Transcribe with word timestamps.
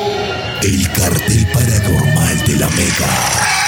El 0.63 0.91
cartel 0.91 1.47
paranormal 1.53 2.43
de 2.45 2.55
la 2.57 2.67
Mega. 2.69 3.66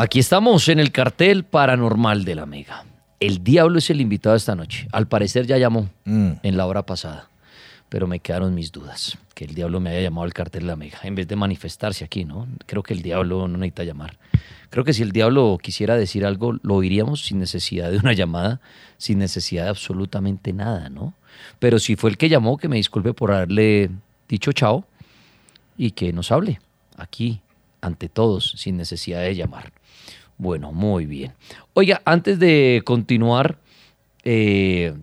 Aquí 0.00 0.20
estamos 0.20 0.68
en 0.68 0.78
el 0.78 0.92
cartel 0.92 1.42
paranormal 1.42 2.24
de 2.24 2.36
la 2.36 2.46
Mega. 2.46 2.84
El 3.18 3.42
diablo 3.42 3.78
es 3.80 3.90
el 3.90 4.00
invitado 4.00 4.36
esta 4.36 4.54
noche. 4.54 4.86
Al 4.92 5.08
parecer 5.08 5.44
ya 5.48 5.58
llamó 5.58 5.90
Mm. 6.04 6.34
en 6.44 6.56
la 6.56 6.66
hora 6.66 6.86
pasada, 6.86 7.28
pero 7.88 8.06
me 8.06 8.20
quedaron 8.20 8.54
mis 8.54 8.70
dudas. 8.70 9.18
Que 9.34 9.44
el 9.44 9.56
diablo 9.56 9.80
me 9.80 9.90
haya 9.90 10.02
llamado 10.02 10.22
al 10.24 10.32
cartel 10.32 10.60
de 10.62 10.66
la 10.68 10.76
Mega 10.76 11.00
en 11.02 11.16
vez 11.16 11.26
de 11.26 11.34
manifestarse 11.34 12.04
aquí, 12.04 12.24
¿no? 12.24 12.46
Creo 12.66 12.84
que 12.84 12.94
el 12.94 13.02
diablo 13.02 13.48
no 13.48 13.58
necesita 13.58 13.82
llamar. 13.82 14.18
Creo 14.70 14.84
que 14.84 14.92
si 14.92 15.02
el 15.02 15.10
diablo 15.10 15.58
quisiera 15.60 15.96
decir 15.96 16.24
algo, 16.24 16.52
lo 16.62 16.76
oiríamos 16.76 17.24
sin 17.26 17.40
necesidad 17.40 17.90
de 17.90 17.96
una 17.98 18.12
llamada, 18.12 18.60
sin 18.98 19.18
necesidad 19.18 19.64
de 19.64 19.70
absolutamente 19.70 20.52
nada, 20.52 20.90
¿no? 20.90 21.12
Pero 21.58 21.80
si 21.80 21.96
fue 21.96 22.10
el 22.10 22.16
que 22.18 22.28
llamó, 22.28 22.56
que 22.56 22.68
me 22.68 22.76
disculpe 22.76 23.14
por 23.14 23.32
haberle 23.32 23.90
dicho 24.28 24.52
chao 24.52 24.84
y 25.76 25.90
que 25.90 26.12
nos 26.12 26.30
hable 26.30 26.60
aquí, 26.96 27.40
ante 27.80 28.08
todos, 28.08 28.52
sin 28.56 28.76
necesidad 28.76 29.22
de 29.22 29.34
llamar. 29.34 29.72
Bueno, 30.38 30.72
muy 30.72 31.04
bien. 31.04 31.34
Oiga, 31.74 32.00
antes 32.04 32.38
de 32.38 32.80
continuar 32.84 33.58
eh, 34.22 34.94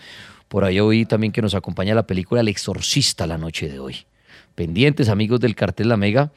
Por 0.47 0.63
ahí 0.63 0.79
oí 0.79 1.06
también 1.06 1.31
que 1.31 1.41
nos 1.41 1.56
acompaña 1.56 1.95
la 1.95 2.06
película 2.06 2.41
El 2.41 2.50
Exorcista 2.50 3.25
la 3.25 3.39
noche 3.39 3.67
de 3.67 3.79
hoy. 3.79 4.06
Pendientes, 4.53 5.09
amigos 5.09 5.39
del 5.39 5.56
cartel 5.56 5.89
La 5.89 5.97
Mega, 5.97 6.31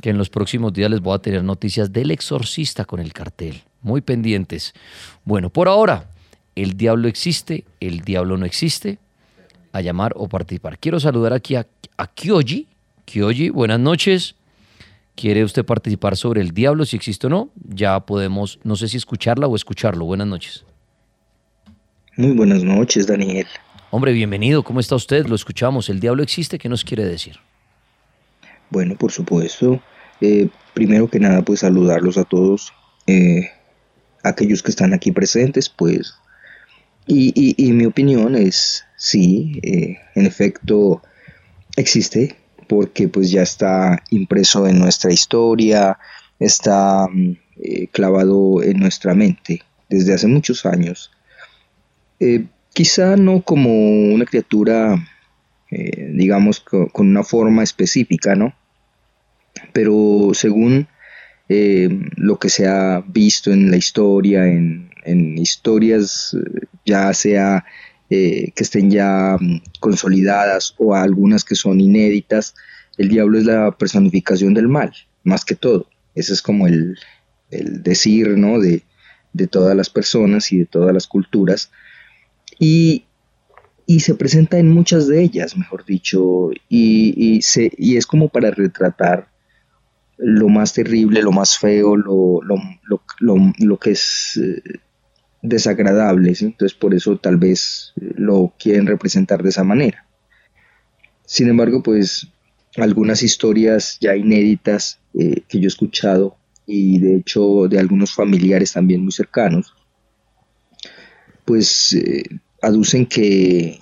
que 0.00 0.10
en 0.10 0.18
los 0.18 0.30
próximos 0.30 0.72
días 0.72 0.90
les 0.90 1.00
voy 1.00 1.14
a 1.14 1.18
tener 1.18 1.42
noticias 1.42 1.92
del 1.92 2.10
exorcista 2.10 2.84
con 2.84 3.00
el 3.00 3.12
cartel. 3.12 3.62
Muy 3.82 4.00
pendientes. 4.00 4.74
Bueno, 5.24 5.50
por 5.50 5.68
ahora, 5.68 6.10
el 6.54 6.76
diablo 6.76 7.08
existe, 7.08 7.64
el 7.80 8.00
diablo 8.00 8.36
no 8.36 8.46
existe. 8.46 8.98
A 9.72 9.82
llamar 9.82 10.14
o 10.16 10.26
participar. 10.26 10.78
Quiero 10.78 10.98
saludar 10.98 11.34
aquí 11.34 11.54
a, 11.54 11.66
a 11.98 12.06
Kyoji. 12.06 12.66
Kyoji, 13.04 13.50
buenas 13.50 13.78
noches. 13.78 14.34
¿Quiere 15.14 15.44
usted 15.44 15.64
participar 15.64 16.16
sobre 16.16 16.40
el 16.40 16.52
diablo, 16.52 16.84
si 16.84 16.96
existe 16.96 17.26
o 17.26 17.30
no? 17.30 17.50
Ya 17.62 18.00
podemos, 18.00 18.58
no 18.64 18.76
sé 18.76 18.88
si 18.88 18.96
escucharla 18.96 19.46
o 19.46 19.56
escucharlo. 19.56 20.04
Buenas 20.06 20.26
noches. 20.26 20.64
Muy 22.16 22.32
buenas 22.32 22.62
noches, 22.62 23.06
Daniel. 23.06 23.46
Hombre, 23.90 24.12
bienvenido. 24.12 24.62
¿Cómo 24.62 24.80
está 24.80 24.94
usted? 24.94 25.26
Lo 25.26 25.34
escuchamos. 25.34 25.88
¿El 25.88 26.00
diablo 26.00 26.22
existe? 26.22 26.58
¿Qué 26.58 26.68
nos 26.68 26.84
quiere 26.84 27.04
decir? 27.04 27.38
Bueno, 28.70 28.96
por 28.96 29.12
supuesto. 29.12 29.80
eh, 30.20 30.48
primero 30.72 31.08
que 31.08 31.20
nada, 31.20 31.42
pues 31.42 31.60
saludarlos 31.60 32.16
a 32.16 32.24
todos, 32.24 32.72
eh, 33.06 33.50
aquellos 34.24 34.62
que 34.62 34.70
están 34.70 34.94
aquí 34.94 35.12
presentes, 35.12 35.68
pues. 35.68 36.14
Y, 37.06 37.32
y- 37.36 37.54
y 37.68 37.72
mi 37.72 37.86
opinión 37.86 38.34
es, 38.36 38.84
sí, 38.96 39.60
eh, 39.62 39.98
en 40.14 40.26
efecto, 40.26 41.02
existe, 41.76 42.36
porque 42.68 43.08
pues 43.08 43.30
ya 43.30 43.42
está 43.42 44.02
impreso 44.10 44.66
en 44.66 44.78
nuestra 44.80 45.12
historia, 45.12 45.98
está 46.40 47.08
mm, 47.08 47.32
clavado 47.92 48.62
en 48.62 48.78
nuestra 48.80 49.14
mente 49.14 49.62
desde 49.90 50.14
hace 50.14 50.26
muchos 50.28 50.66
años. 50.66 51.10
Quizá 52.74 53.16
no 53.16 53.40
como 53.42 53.70
una 54.12 54.26
criatura 54.26 54.96
eh, 55.70 56.10
digamos, 56.14 56.60
co- 56.60 56.88
con 56.88 57.08
una 57.08 57.22
forma 57.24 57.62
específica, 57.62 58.34
¿no? 58.34 58.54
Pero 59.72 60.30
según 60.34 60.86
eh, 61.48 61.88
lo 62.16 62.38
que 62.38 62.48
se 62.48 62.66
ha 62.66 63.02
visto 63.06 63.52
en 63.52 63.70
la 63.70 63.76
historia, 63.76 64.46
en, 64.46 64.90
historias 65.38 66.34
eh, 66.34 66.66
ya 66.84 67.12
sea 67.14 67.64
que 68.08 68.52
estén 68.56 68.90
ya 68.90 69.36
mm, 69.38 69.62
consolidadas 69.80 70.74
o 70.78 70.94
algunas 70.94 71.44
que 71.44 71.54
son 71.56 71.80
inéditas, 71.80 72.54
el 72.98 73.08
diablo 73.08 73.38
es 73.38 73.44
la 73.44 73.70
personificación 73.76 74.54
del 74.54 74.68
mal, 74.68 74.92
más 75.24 75.44
que 75.44 75.54
todo. 75.56 75.88
Ese 76.14 76.32
es 76.32 76.42
como 76.42 76.66
el, 76.66 76.96
el 77.50 77.82
decir, 77.82 78.28
¿no? 78.38 78.60
De, 78.60 78.82
de 79.32 79.46
todas 79.48 79.76
las 79.76 79.90
personas 79.90 80.52
y 80.52 80.58
de 80.58 80.66
todas 80.66 80.94
las 80.94 81.06
culturas. 81.06 81.70
Y, 82.58 83.04
y 83.86 84.00
se 84.00 84.14
presenta 84.14 84.58
en 84.58 84.68
muchas 84.70 85.06
de 85.08 85.22
ellas, 85.22 85.56
mejor 85.56 85.84
dicho, 85.84 86.50
y, 86.68 87.14
y 87.36 87.42
se, 87.42 87.70
y 87.78 87.96
es 87.96 88.06
como 88.06 88.28
para 88.28 88.50
retratar 88.50 89.28
lo 90.18 90.48
más 90.48 90.72
terrible, 90.74 91.22
lo 91.22 91.32
más 91.32 91.58
feo, 91.58 91.96
lo, 91.96 92.40
lo, 92.42 92.56
lo, 93.20 93.36
lo- 93.58 93.78
que 93.78 93.92
es 93.92 94.40
eh, 94.42 94.62
desagradable, 95.42 96.34
¿sí? 96.34 96.46
entonces 96.46 96.76
por 96.78 96.94
eso 96.94 97.18
tal 97.18 97.36
vez 97.38 97.92
lo 97.96 98.54
quieren 98.58 98.86
representar 98.86 99.42
de 99.42 99.50
esa 99.50 99.64
manera. 99.64 100.06
Sin 101.26 101.48
embargo, 101.48 101.82
pues 101.82 102.26
algunas 102.76 103.22
historias 103.22 103.98
ya 104.00 104.16
inéditas 104.16 105.00
eh, 105.14 105.42
que 105.48 105.58
yo 105.60 105.64
he 105.64 105.68
escuchado 105.68 106.36
y 106.66 106.98
de 106.98 107.16
hecho 107.16 107.68
de 107.68 107.78
algunos 107.78 108.14
familiares 108.14 108.72
también 108.72 109.02
muy 109.02 109.12
cercanos, 109.12 109.74
pues 111.44 111.92
eh, 111.94 112.24
aducen 112.66 113.06
que 113.06 113.78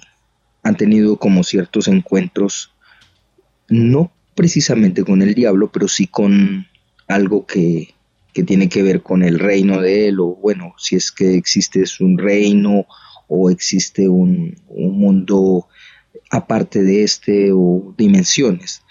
han 0.62 0.76
tenido 0.76 1.16
como 1.16 1.42
ciertos 1.42 1.88
encuentros, 1.88 2.72
no 3.68 4.12
precisamente 4.34 5.04
con 5.04 5.22
el 5.22 5.34
diablo, 5.34 5.70
pero 5.72 5.88
sí 5.88 6.06
con 6.06 6.66
algo 7.08 7.46
que, 7.46 7.94
que 8.34 8.42
tiene 8.42 8.68
que 8.68 8.82
ver 8.82 9.02
con 9.02 9.22
el 9.22 9.38
reino 9.38 9.80
de 9.80 10.08
él, 10.08 10.20
o 10.20 10.36
bueno, 10.36 10.74
si 10.76 10.96
es 10.96 11.12
que 11.12 11.34
existe 11.34 11.82
un 12.00 12.18
reino, 12.18 12.86
o, 13.26 13.48
existe 13.50 14.06
un, 14.06 14.56
un 14.68 14.98
mundo 14.98 15.66
aparte 16.30 16.82
de 16.82 17.04
este 17.04 17.52
o 17.52 17.94
dimensiones. 17.96 18.82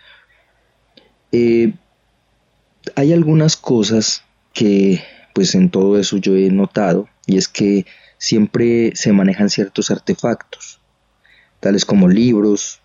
Eh, 1.32 1.74
hay 2.96 3.14
algunas 3.14 3.58
cosas 3.58 4.24
que 4.54 5.04
pues 5.34 5.54
en 5.56 5.70
todo 5.70 6.00
eso 6.00 6.18
yo 6.18 6.36
he 6.36 6.50
notado 6.50 7.10
y 7.26 7.38
es 7.38 7.48
que 7.48 7.86
siempre 8.24 8.94
se 8.96 9.12
manejan 9.12 9.50
ciertos 9.50 9.92
artefactos, 9.92 10.80
tales 11.60 11.84
como 11.84 12.08
libros, 12.08 12.82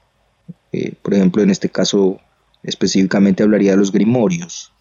eh, 0.73 0.95
por 1.01 1.15
ejemplo 1.15 1.45
en 1.45 1.51
este 1.51 1.69
caso 1.69 2.21
específicamente 2.65 3.45
hablaría 3.45 3.71
de 3.71 3.77
los 3.77 3.93
grimorios, 3.93 4.73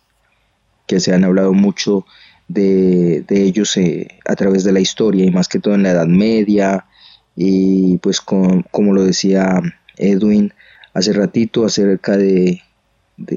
que 0.87 0.99
se 0.99 1.13
han 1.13 1.23
hablado 1.23 1.53
mucho 1.53 2.07
de, 2.47 3.23
ellos 3.29 3.77
eh, 3.77 4.07
a 4.25 4.35
través 4.35 4.63
de 4.63 4.71
la 4.71 4.79
historia 4.79 5.25
y 5.25 5.29
más 5.29 5.47
que 5.47 5.59
todo 5.59 5.75
en 5.75 5.83
la 5.83 5.91
Edad 5.91 6.07
Media. 6.07 6.87
Y 7.35 7.97
pues 7.97 8.19
como 8.19 8.93
lo 8.93 9.03
decía 9.03 9.61
Edwin 9.95 10.55
hace 10.91 11.13
ratito 11.13 11.65
acerca 11.65 12.17
de, 12.17 12.63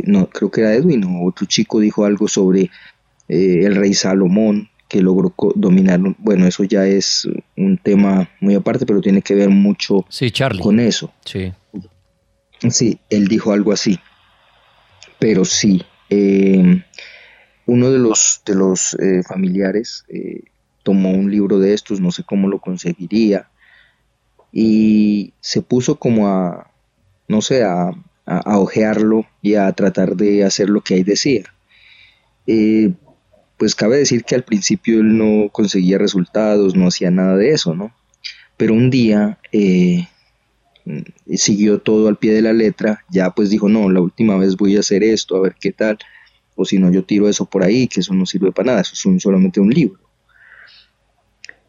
no 0.07 0.31
creo 0.31 0.51
que 0.51 0.63
era 0.63 0.73
Edwin 0.73 1.05
o 1.05 1.27
otro 1.27 1.45
chico 1.45 1.81
dijo 1.81 2.07
algo 2.07 2.29
sobre 2.29 2.71
eh, 3.29 3.61
el 3.67 3.77
rey 3.77 3.93
Salomón 3.93 4.71
que 4.91 5.01
logró 5.01 5.33
dominar, 5.55 6.01
bueno, 6.19 6.49
eso 6.49 6.65
ya 6.65 6.85
es 6.85 7.29
un 7.57 7.79
tema 7.79 8.29
muy 8.41 8.57
aparte, 8.57 8.85
pero 8.85 9.01
tiene 9.01 9.23
que 9.23 9.37
ver 9.37 9.49
mucho 9.49 10.05
con 10.61 10.81
eso. 10.81 11.13
Sí. 11.25 11.53
Sí, 12.69 12.99
él 13.09 13.29
dijo 13.29 13.53
algo 13.53 13.73
así. 13.73 14.01
Pero 15.21 15.45
sí, 15.45 15.83
eh, 16.11 16.83
uno 17.67 17.91
de 17.91 17.99
los, 17.99 18.43
de 18.45 18.55
los 18.57 18.95
eh, 18.95 19.23
familiares 19.23 20.05
tomó 20.83 21.11
un 21.13 21.31
libro 21.31 21.61
de 21.61 21.73
estos, 21.73 22.01
no 22.01 22.11
sé 22.11 22.25
cómo 22.25 22.49
lo 22.49 22.59
conseguiría, 22.59 23.49
y 24.53 25.35
se 25.41 25.63
puso 25.63 26.01
como 26.01 26.27
a, 26.27 26.69
no 27.29 27.43
sé, 27.43 27.63
a, 27.63 27.93
a, 28.27 28.59
ojearlo 28.59 29.25
y 29.41 29.55
a 29.55 29.71
tratar 29.73 30.17
de 30.17 30.45
hacer 30.45 30.69
lo 30.69 30.81
que 30.81 30.95
ahí 30.95 31.05
decía. 31.05 31.45
Eh, 32.49 32.93
pues 33.61 33.77
cabe 33.77 33.99
decir 33.99 34.25
que 34.25 34.35
al 34.35 34.43
principio 34.43 34.99
él 34.99 35.17
no 35.17 35.51
conseguía 35.51 35.99
resultados, 35.99 36.75
no 36.75 36.89
hacía 36.89 37.13
nada 37.13 37.37
de 37.37 37.53
eso, 37.53 37.77
¿no? 37.77 37.95
Pero 38.57 38.75
un 38.75 38.91
día 38.91 39.39
eh, 39.53 40.09
siguió 41.37 41.79
todo 41.79 42.09
al 42.09 42.17
pie 42.17 42.33
de 42.33 42.43
la 42.43 42.53
letra, 42.53 43.05
ya 43.09 43.31
pues 43.31 43.51
dijo, 43.51 43.69
no, 43.69 43.89
la 43.89 44.01
última 44.01 44.37
vez 44.37 44.57
voy 44.57 44.77
a 44.77 44.81
hacer 44.81 45.05
esto, 45.05 45.37
a 45.37 45.41
ver 45.41 45.55
qué 45.61 45.71
tal, 45.71 45.99
o 46.57 46.65
si 46.65 46.79
no 46.79 46.91
yo 46.91 47.05
tiro 47.05 47.29
eso 47.29 47.45
por 47.45 47.63
ahí, 47.63 47.87
que 47.87 48.01
eso 48.01 48.15
no 48.15 48.27
sirve 48.27 48.51
para 48.51 48.73
nada, 48.73 48.81
eso 48.81 48.95
es 49.15 49.23
solamente 49.23 49.61
un 49.61 49.71
libro 49.71 50.11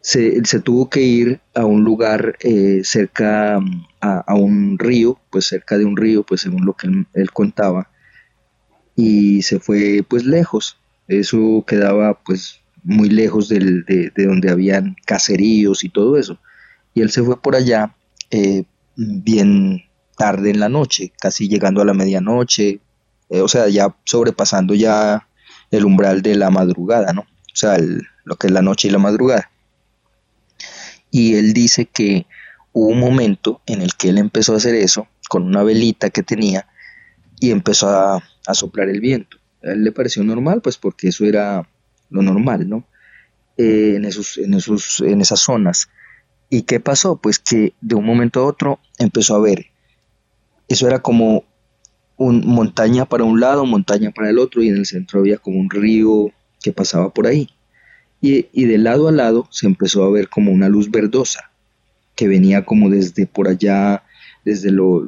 se, 0.02 0.60
tuvo 0.60 0.90
que 0.90 1.00
ir 1.00 1.40
a 1.54 1.64
un 1.64 1.84
lugar 1.84 2.36
eh, 2.40 2.82
cerca 2.84 3.60
a, 4.00 4.34
un 4.34 4.78
río, 4.78 5.18
pues 5.30 5.46
cerca 5.46 5.78
de 5.78 5.84
un 5.84 5.96
río, 5.96 6.24
pues 6.24 6.40
según 6.40 6.66
lo 6.66 6.74
que 6.74 6.88
él, 7.14 7.30
contaba, 7.30 7.88
y 8.96 9.42
se 9.42 9.60
fue 9.60 10.04
pues 10.06 10.24
lejos. 10.24 10.78
Eso 11.08 11.64
quedaba 11.66 12.22
pues 12.22 12.60
muy 12.84 13.08
lejos 13.08 13.48
de, 13.48 14.10
donde 14.16 14.50
habían 14.50 14.96
caseríos 15.06 15.84
y 15.84 15.88
todo 15.88 16.16
eso. 16.16 16.38
Y 16.94 17.00
él 17.00 17.10
se 17.10 17.22
fue 17.22 17.40
por 17.40 17.56
allá 17.56 17.94
eh, 18.30 18.64
bien 18.96 19.84
tarde 20.16 20.50
en 20.50 20.60
la 20.60 20.68
noche, 20.68 21.12
casi 21.20 21.48
llegando 21.48 21.82
a 21.82 21.84
la 21.84 21.94
medianoche, 21.94 22.80
eh, 23.30 23.40
o 23.40 23.48
sea, 23.48 23.68
ya 23.68 23.96
sobrepasando 24.04 24.74
ya 24.74 25.28
el 25.70 25.84
umbral 25.84 26.22
de 26.22 26.36
la 26.36 26.50
madrugada, 26.50 27.12
¿no? 27.12 27.22
O 27.22 27.56
sea, 27.56 27.78
lo 28.24 28.36
que 28.36 28.46
es 28.48 28.52
la 28.52 28.62
noche 28.62 28.88
y 28.88 28.90
la 28.90 28.98
madrugada 28.98 29.52
y 31.12 31.34
él 31.34 31.52
dice 31.52 31.84
que 31.84 32.26
hubo 32.72 32.88
un 32.88 32.98
momento 32.98 33.60
en 33.66 33.82
el 33.82 33.94
que 33.94 34.08
él 34.08 34.18
empezó 34.18 34.54
a 34.54 34.56
hacer 34.56 34.74
eso 34.74 35.06
con 35.28 35.44
una 35.44 35.62
velita 35.62 36.10
que 36.10 36.24
tenía 36.24 36.66
y 37.38 37.50
empezó 37.50 37.88
a, 37.88 38.20
soplar 38.54 38.88
el 38.88 39.00
viento. 39.00 39.36
Él 39.62 39.84
le 39.84 39.92
pareció 39.92 40.24
normal, 40.24 40.60
pues 40.60 40.76
porque 40.76 41.08
eso 41.08 41.24
era 41.24 41.68
lo 42.10 42.22
normal, 42.22 42.68
¿no? 42.68 42.84
Eh, 43.56 43.94
en, 43.96 44.04
esos, 44.04 44.38
en, 44.38 44.54
esos, 44.54 45.00
en 45.00 45.20
esas 45.20 45.40
zonas. 45.40 45.88
¿Y 46.50 46.62
qué 46.62 46.80
pasó? 46.80 47.16
Pues 47.16 47.38
que 47.38 47.72
de 47.80 47.94
un 47.94 48.04
momento 48.04 48.40
a 48.40 48.46
otro 48.46 48.80
empezó 48.98 49.36
a 49.36 49.40
ver. 49.40 49.66
Eso 50.68 50.86
era 50.86 51.00
como 51.00 51.44
un, 52.16 52.46
montaña 52.46 53.06
para 53.06 53.24
un 53.24 53.40
lado, 53.40 53.64
montaña 53.66 54.10
para 54.10 54.30
el 54.30 54.38
otro, 54.38 54.62
y 54.62 54.68
en 54.68 54.76
el 54.76 54.86
centro 54.86 55.20
había 55.20 55.38
como 55.38 55.58
un 55.58 55.70
río 55.70 56.30
que 56.62 56.72
pasaba 56.72 57.12
por 57.12 57.26
ahí 57.26 57.48
y, 58.22 58.64
de 58.66 58.78
lado 58.78 59.08
a 59.08 59.12
lado 59.12 59.48
se 59.50 59.66
empezó 59.66 60.04
a 60.04 60.10
ver 60.10 60.28
como 60.28 60.52
una 60.52 60.68
luz 60.68 60.90
verdosa 60.90 61.50
que 62.14 62.28
venía 62.28 62.64
como 62.64 62.88
desde 62.88 63.26
por 63.26 63.48
allá, 63.48 64.04
desde 64.44 64.70
lo 64.70 65.04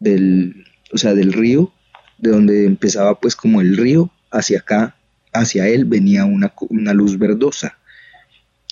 del, 0.00 0.64
o 0.92 0.98
sea, 0.98 1.14
del 1.14 1.32
río, 1.32 1.72
de 2.22 2.30
donde 2.30 2.64
empezaba 2.64 3.20
pues 3.20 3.36
como 3.36 3.60
el 3.60 3.76
río, 3.76 4.10
hacia 4.30 4.60
acá, 4.60 4.96
hacia 5.34 5.68
él 5.68 5.84
venía 5.84 6.24
una, 6.24 6.54
una 6.70 6.94
luz 6.94 7.18
verdosa. 7.18 7.76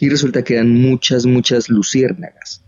Y 0.00 0.08
resulta 0.08 0.42
que 0.42 0.54
eran 0.54 0.70
muchas, 0.70 1.26
muchas 1.26 1.68
luciérnagas. 1.68 2.64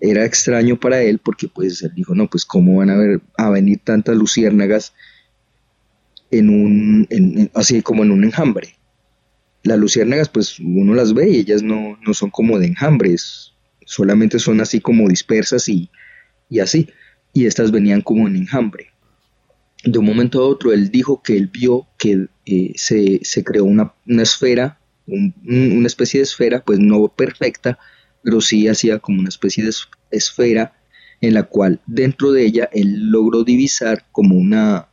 Era 0.00 0.24
extraño 0.24 0.80
para 0.80 1.02
él 1.02 1.18
porque 1.18 1.48
pues 1.48 1.82
él 1.82 1.92
dijo, 1.94 2.14
no, 2.14 2.30
pues 2.30 2.46
cómo 2.46 2.78
van 2.78 2.88
a, 2.88 2.96
ver, 2.96 3.20
a 3.36 3.50
venir 3.50 3.80
tantas 3.84 4.16
luciérnagas 4.16 4.94
en 6.30 6.48
un, 6.48 7.50
así 7.52 7.82
como 7.82 8.02
en 8.02 8.12
un 8.12 8.24
enjambre 8.24 8.80
las 9.62 9.78
luciérnagas 9.78 10.28
pues 10.28 10.58
uno 10.58 10.94
las 10.94 11.12
ve 11.14 11.30
y 11.30 11.36
ellas 11.38 11.62
no, 11.62 11.98
son 12.12 12.30
como 12.30 12.58
de 12.58 12.66
enjambres, 12.66 13.52
solamente 13.84 14.38
son 14.38 14.60
así 14.60 14.80
como 14.80 15.08
dispersas 15.08 15.68
y, 15.68 15.90
así, 16.60 16.88
y 17.32 17.46
estas 17.46 17.70
venían 17.70 18.00
como 18.00 18.26
en 18.26 18.36
enjambre. 18.36 18.88
De 19.84 19.98
un 19.98 20.04
momento 20.04 20.40
a 20.40 20.46
otro 20.46 20.72
él 20.72 20.90
dijo 20.90 21.22
que 21.22 21.36
él 21.36 21.48
vio 21.48 21.86
que 21.98 22.26
eh, 22.46 22.72
se, 22.76 23.44
creó 23.44 23.64
una, 23.64 23.94
esfera, 24.06 24.78
una 25.06 25.86
especie 25.86 26.20
de 26.20 26.24
esfera, 26.24 26.62
pues 26.62 26.78
no 26.78 27.08
perfecta, 27.08 27.78
pero 28.22 28.40
sí 28.40 28.68
hacía 28.68 28.98
como 28.98 29.20
una 29.20 29.30
especie 29.30 29.64
de 29.64 29.72
esfera 30.10 30.74
en 31.22 31.34
la 31.34 31.44
cual 31.44 31.80
dentro 31.86 32.32
de 32.32 32.44
ella 32.44 32.68
él 32.72 33.10
logró 33.10 33.44
divisar 33.44 34.06
como 34.12 34.36
una, 34.36 34.88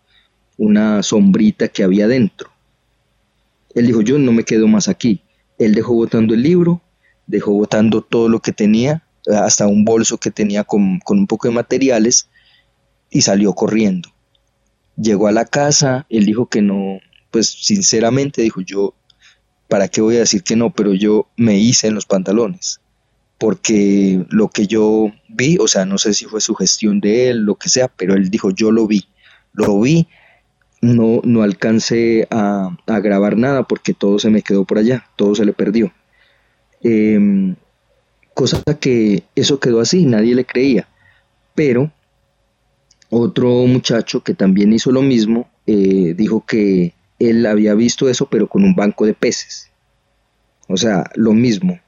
una 0.58 1.04
sombrita 1.04 1.68
que 1.68 1.84
había 1.84 2.08
dentro 2.08 2.52
él 3.78 3.86
dijo, 3.86 4.02
yo 4.02 4.18
no 4.18 4.32
me 4.32 4.44
quedo 4.44 4.68
más 4.68 4.88
aquí. 4.88 5.22
Él 5.60 5.76
dejó 5.76 5.94
botando 5.94 6.34
el 6.34 6.42
libro, 6.42 6.82
dejó 7.28 7.54
botando 7.54 8.02
todo 8.02 8.28
lo 8.28 8.40
que 8.40 8.52
tenía, 8.52 9.04
hasta 9.28 9.68
un 9.68 9.86
bolso 9.86 10.18
que 10.18 10.32
tenía 10.32 10.64
con, 10.64 11.00
un 11.08 11.28
poco 11.28 11.48
de 11.48 11.54
materiales, 11.54 12.28
y 13.12 13.22
salió 13.22 13.54
corriendo. 13.54 14.10
Llegó 14.98 15.28
a 15.28 15.32
la 15.32 15.46
casa, 15.46 16.06
él 16.10 16.26
dijo 16.26 16.48
que 16.48 16.62
no, 16.62 17.00
pues 17.32 17.48
sinceramente 17.50 18.42
dijo, 18.42 18.62
yo, 18.62 18.96
¿para 19.68 19.88
qué 19.88 20.02
voy 20.02 20.16
a 20.18 20.20
decir 20.20 20.44
que 20.44 20.56
no? 20.56 20.72
Pero 20.72 20.94
yo 20.94 21.28
me 21.38 21.58
hice 21.58 21.88
en 21.88 21.96
los 21.96 22.06
pantalones, 22.06 22.82
porque 23.38 24.26
lo 24.30 24.50
que 24.50 24.68
yo 24.68 25.12
vi, 25.30 25.58
o 25.60 25.68
sea, 25.68 25.86
no 25.86 25.98
sé 25.98 26.14
si 26.14 26.26
fue 26.26 26.42
su 26.42 26.56
gestión 26.56 27.00
de 27.00 27.30
él, 27.30 27.40
lo 27.40 27.56
que 27.56 27.70
sea, 27.70 27.88
pero 27.88 28.16
él 28.16 28.30
dijo, 28.30 28.50
yo 28.50 28.72
lo 28.72 28.88
vi, 28.88 29.06
lo 29.54 29.80
vi 29.80 30.08
no, 30.82 31.22
no 31.24 31.44
alcancé 31.44 32.28
a, 32.30 32.76
grabar 32.88 33.38
nada 33.38 33.64
porque 33.64 33.94
todo 33.94 34.20
se 34.20 34.30
me 34.30 34.42
quedó 34.42 34.66
por 34.66 34.78
allá, 34.78 35.06
todo 35.16 35.36
se 35.36 35.46
le 35.46 35.54
perdió. 35.54 35.92
Em, 36.82 37.56
cosa 38.34 38.62
que 38.80 39.24
eso 39.36 39.60
quedó 39.60 39.80
así, 39.80 40.06
nadie 40.06 40.36
le 40.36 40.46
creía. 40.46 40.88
Pero 41.56 41.92
otro 43.10 43.50
muchacho 43.66 44.24
que 44.24 44.34
también 44.34 44.74
hizo 44.74 44.92
lo 44.92 45.02
mismo 45.02 45.50
eh, 45.66 46.14
dijo 46.16 46.46
que 46.46 46.94
él 47.20 47.46
había 47.46 47.74
visto 47.74 48.10
eso 48.10 48.28
pero 48.30 48.48
con 48.48 48.64
un 48.64 48.76
banco 48.76 49.06
de 49.06 49.14
peces. 49.14 49.70
O 50.68 50.78
sea, 50.78 51.10
lo 51.16 51.34
mismo. 51.34 51.80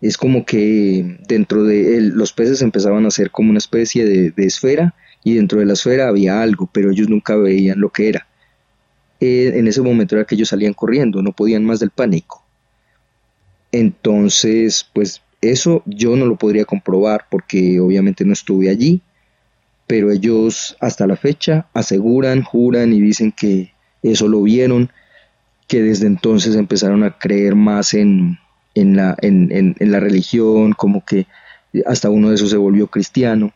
Es 0.00 0.16
como 0.16 0.44
que 0.44 1.18
dentro 1.26 1.64
de 1.64 1.96
él 1.96 2.08
los 2.10 2.32
peces 2.32 2.62
empezaban 2.62 3.06
a 3.06 3.10
ser 3.10 3.30
como 3.30 3.50
una 3.50 3.58
especie 3.58 4.04
de 4.04 4.32
esfera 4.36 4.94
y 5.24 5.34
dentro 5.34 5.58
de 5.58 5.66
la 5.66 5.72
esfera 5.72 6.08
había 6.08 6.42
algo, 6.42 6.68
pero 6.70 6.90
ellos 6.90 7.08
nunca 7.08 7.36
veían 7.36 7.80
lo 7.80 7.88
que 7.88 8.10
era. 8.10 8.26
Eh, 9.20 9.52
en 9.54 9.66
ese 9.66 9.80
momento 9.80 10.16
era 10.16 10.26
que 10.26 10.34
ellos 10.34 10.50
salían 10.50 10.74
corriendo, 10.74 11.22
no 11.22 11.32
podían 11.32 11.64
más 11.64 11.80
del 11.80 11.90
pánico. 11.90 12.44
Entonces, 13.72 14.86
pues 14.92 15.22
eso 15.40 15.82
yo 15.86 16.14
no 16.14 16.26
lo 16.26 16.36
podría 16.36 16.66
comprobar 16.66 17.26
porque 17.30 17.80
obviamente 17.80 18.24
no 18.26 18.34
estuve 18.34 18.68
allí, 18.68 19.00
pero 19.86 20.10
ellos 20.10 20.76
hasta 20.80 21.06
la 21.06 21.16
fecha 21.16 21.66
aseguran, 21.74 22.42
juran 22.42 22.92
y 22.92 23.00
dicen 23.00 23.32
que 23.32 23.72
eso 24.02 24.28
lo 24.28 24.42
vieron, 24.42 24.90
que 25.68 25.82
desde 25.82 26.06
entonces 26.06 26.56
empezaron 26.56 27.04
a 27.04 27.18
creer 27.18 27.54
más 27.54 27.94
en, 27.94 28.38
la, 28.74 29.16
en 29.20 29.74
la 29.78 30.00
religión, 30.00 30.72
como 30.72 31.04
que 31.04 31.26
hasta 31.86 32.10
uno 32.10 32.28
de 32.28 32.36
esos 32.36 32.50
se 32.50 32.56
volvió 32.56 32.86
cristiano. 32.86 33.52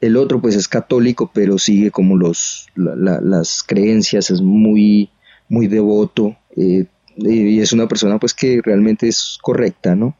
El 0.00 0.16
otro 0.16 0.40
pues 0.40 0.54
es 0.54 0.68
católico, 0.68 1.30
pero 1.32 1.58
sigue 1.58 1.90
como 1.90 2.16
los, 2.16 2.68
las 2.74 3.62
creencias, 3.62 4.30
es 4.30 4.40
muy, 4.42 5.10
muy 5.48 5.66
devoto 5.66 6.36
eh, 6.56 6.86
y 7.16 7.60
es 7.60 7.72
una 7.72 7.88
persona 7.88 8.18
pues 8.18 8.34
que 8.34 8.60
realmente 8.62 9.08
es 9.08 9.38
correcta, 9.40 9.94
¿no? 9.96 10.16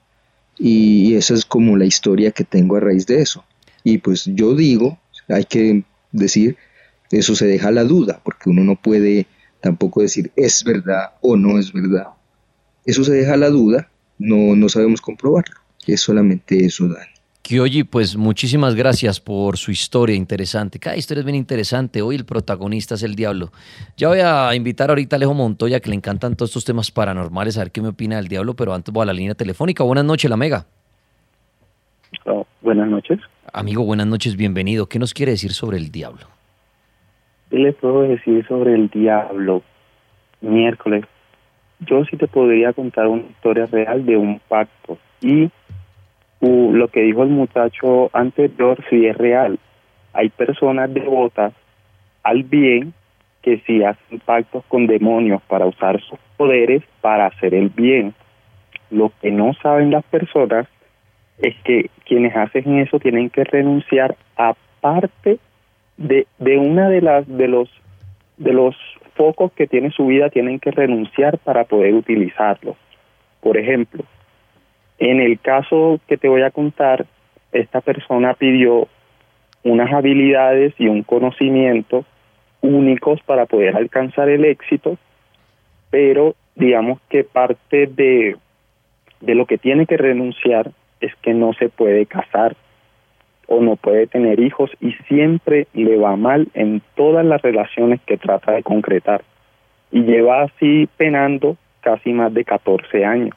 Y 0.59 1.15
esa 1.15 1.35
es 1.35 1.45
como 1.45 1.77
la 1.77 1.85
historia 1.85 2.31
que 2.31 2.45
tengo 2.45 2.77
a 2.77 2.81
raíz 2.81 3.07
de 3.07 3.21
eso. 3.21 3.45
Y 3.85 3.99
pues 3.99 4.25
yo 4.25 4.55
digo, 4.55 4.99
hay 5.29 5.45
que 5.45 5.85
decir, 6.13 6.57
eso 7.11 7.35
se 7.35 7.47
deja 7.47 7.71
la 7.71 7.85
duda, 7.85 8.21
porque 8.25 8.51
uno 8.51 8.65
no 8.65 8.77
puede 8.77 9.27
tampoco 9.61 10.03
decir 10.03 10.33
es 10.37 10.63
verdad 10.65 11.13
o 11.21 11.37
no 11.37 11.59
es 11.59 11.73
verdad. 11.73 12.09
Eso 12.85 13.05
se 13.05 13.13
deja 13.13 13.37
la 13.37 13.51
duda, 13.51 13.91
no, 14.19 14.55
no 14.55 14.69
sabemos 14.69 15.01
comprobarlo. 15.01 15.57
Es 15.87 16.01
solamente 16.01 16.65
eso, 16.65 16.89
Dani. 16.89 17.17
Kyoji, 17.43 17.85
pues 17.85 18.17
muchísimas 18.17 18.75
gracias 18.75 19.21
por 19.21 19.57
su 19.57 19.71
historia 19.71 20.17
interesante. 20.17 20.81
Cada 20.81 20.97
historia 20.97 21.21
es 21.21 21.25
bien 21.25 21.37
interesante. 21.37 22.03
Hoy 22.03 22.17
el 22.17 22.25
protagonista 22.25 22.97
es 22.97 23.05
el 23.05 23.15
diablo. 23.15 23.53
Ya 23.97 24.09
voy 24.09 24.19
a 24.19 24.53
invitar 24.57 24.91
ahorita 24.91 25.15
a 25.15 25.19
Alejo 25.19 25.33
Montoya, 25.33 25.79
que 25.79 25.91
le 25.91 25.95
encantan 25.95 26.35
todos 26.35 26.51
estos 26.51 26.65
temas 26.65 26.91
paranormales, 26.91 27.57
a 27.57 27.61
ver 27.61 27.71
qué 27.71 27.83
me 27.83 27.89
opina 27.89 28.17
del 28.17 28.27
diablo, 28.27 28.57
pero 28.57 28.75
antes 28.75 28.93
voy 28.93 29.03
a 29.03 29.07
la 29.07 29.13
línea 29.13 29.37
telefónica. 29.37 29.85
Buenas 29.85 30.05
noches, 30.05 30.29
la 30.29 30.37
Mega. 30.37 30.67
Oh, 32.25 32.47
buenas 32.61 32.89
noches. 32.89 33.21
Amigo, 33.53 33.85
buenas 33.85 34.07
noches, 34.07 34.37
bienvenido. 34.37 34.87
¿Qué 34.87 34.99
nos 34.99 35.15
quiere 35.15 35.33
decir 35.33 35.53
sobre 35.53 35.77
el 35.79 35.91
diablo? 35.91 36.27
¿Qué 37.51 37.59
le 37.59 37.73
puedo 37.73 38.03
decir 38.03 38.47
sobre 38.47 38.75
el 38.75 38.89
diablo? 38.89 39.63
Miércoles. 40.41 41.05
Yo 41.81 42.05
sí 42.05 42.17
te 42.17 42.27
podría 42.27 42.73
contar 42.73 43.07
una 43.07 43.23
historia 43.23 43.67
real 43.67 44.05
de 44.05 44.17
un 44.17 44.41
pacto. 44.49 44.99
Y 45.21 45.51
lo 46.41 46.89
que 46.89 47.03
dijo 47.03 47.23
el 47.23 47.31
muchacho 47.31 48.11
anterior 48.13 48.83
sí 48.91 49.07
es 49.07 49.17
real. 49.17 49.59
Hay 50.13 50.29
personas 50.31 50.93
devotas 50.93 51.53
al 52.23 52.43
bien 52.43 52.95
que 53.43 53.63
sí 53.67 53.83
hacen 53.85 54.21
pactos 54.21 54.65
con 54.69 54.87
demonios 54.87 55.41
para 55.43 55.67
usar 55.67 56.01
sus 56.03 56.19
poderes 56.37 56.83
para 57.01 57.27
hacer 57.27 57.55
el 57.55 57.69
bien. 57.69 58.15
Lo 58.91 59.13
que 59.21 59.31
no 59.31 59.53
saben 59.63 59.91
las 59.91 60.05
personas 60.05 60.67
es 61.39 61.55
que 61.65 61.91
quienes 62.05 62.35
hacen 62.37 62.79
eso 62.79 62.99
tienen 62.99 63.31
que 63.31 63.45
renunciar 63.45 64.17
a 64.37 64.55
parte 64.81 65.39
de, 65.97 66.27
de 66.39 66.59
una 66.59 66.89
de 66.89 67.01
las 67.03 67.27
de 67.27 67.49
los 67.49 67.69
de 68.37 68.53
los 68.53 68.77
focos 69.15 69.53
que 69.53 69.67
tiene 69.67 69.91
su 69.91 70.07
vida 70.07 70.29
tienen 70.31 70.59
que 70.61 70.71
renunciar 70.71 71.39
para 71.39 71.65
poder 71.65 71.95
utilizarlos. 71.95 72.77
Por 73.41 73.57
ejemplo, 73.57 74.05
en 74.99 75.21
el 75.21 75.39
caso 75.41 76.01
que 76.07 76.17
te 76.17 76.29
voy 76.29 76.43
a 76.43 76.51
contar, 76.51 77.07
esta 77.53 77.81
persona 77.81 78.35
pidió 78.35 78.89
unas 79.63 79.93
habilidades 79.93 80.75
y 80.79 80.89
un 80.89 81.03
conocimiento 81.03 82.05
únicos 82.61 83.21
para 83.23 83.47
poder 83.47 83.77
alcanzar 83.77 84.29
el 84.29 84.45
éxito, 84.45 84.99
pero 85.91 86.35
digamos 86.55 87.01
que 87.09 87.25
parte 87.25 87.87
de, 87.87 88.37
de 89.21 89.35
lo 89.35 89.47
que 89.47 89.59
tiene 89.59 89.87
que 89.87 89.97
renunciar 89.97 90.71
es 91.01 91.15
que 91.17 91.35
no 91.35 91.53
se 91.55 91.69
puede 91.69 92.07
casar 92.07 92.57
o 93.47 93.61
no 93.61 93.77
puede 93.77 94.07
tener 94.07 94.41
hijos 94.41 94.71
y 94.81 94.93
siempre 95.09 95.69
le 95.73 95.97
va 95.97 96.17
mal 96.17 96.49
en 96.55 96.83
todas 96.95 97.25
las 97.25 97.41
relaciones 97.43 98.01
que 98.07 98.17
trata 98.17 98.53
de 98.53 98.63
concretar. 98.63 99.23
Y 99.93 100.03
lleva 100.03 100.43
así 100.43 100.89
penando 100.97 101.57
casi 101.81 102.13
más 102.13 102.35
de 102.35 102.45
14 102.45 103.05
años. 103.05 103.37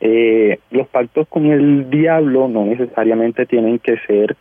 Eh, 0.00 0.58
los 0.70 0.86
pactos 0.88 1.26
con 1.28 1.46
el 1.46 1.90
diablo 1.90 2.48
no 2.48 2.66
necesariamente 2.66 3.46
tienen 3.46 3.78
que 3.78 3.96
ser 4.06 4.36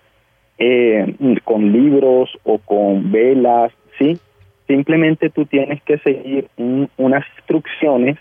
eh, 0.58 1.16
con 1.44 1.72
libros 1.72 2.38
o 2.44 2.60
con 2.60 3.12
velas, 3.12 3.72
¿sí? 3.98 4.20
Simplemente 4.68 5.30
tú 5.30 5.46
tienes 5.46 5.82
que 5.84 5.98
seguir 6.00 6.48
unas 6.58 7.26
instrucciones 7.38 8.18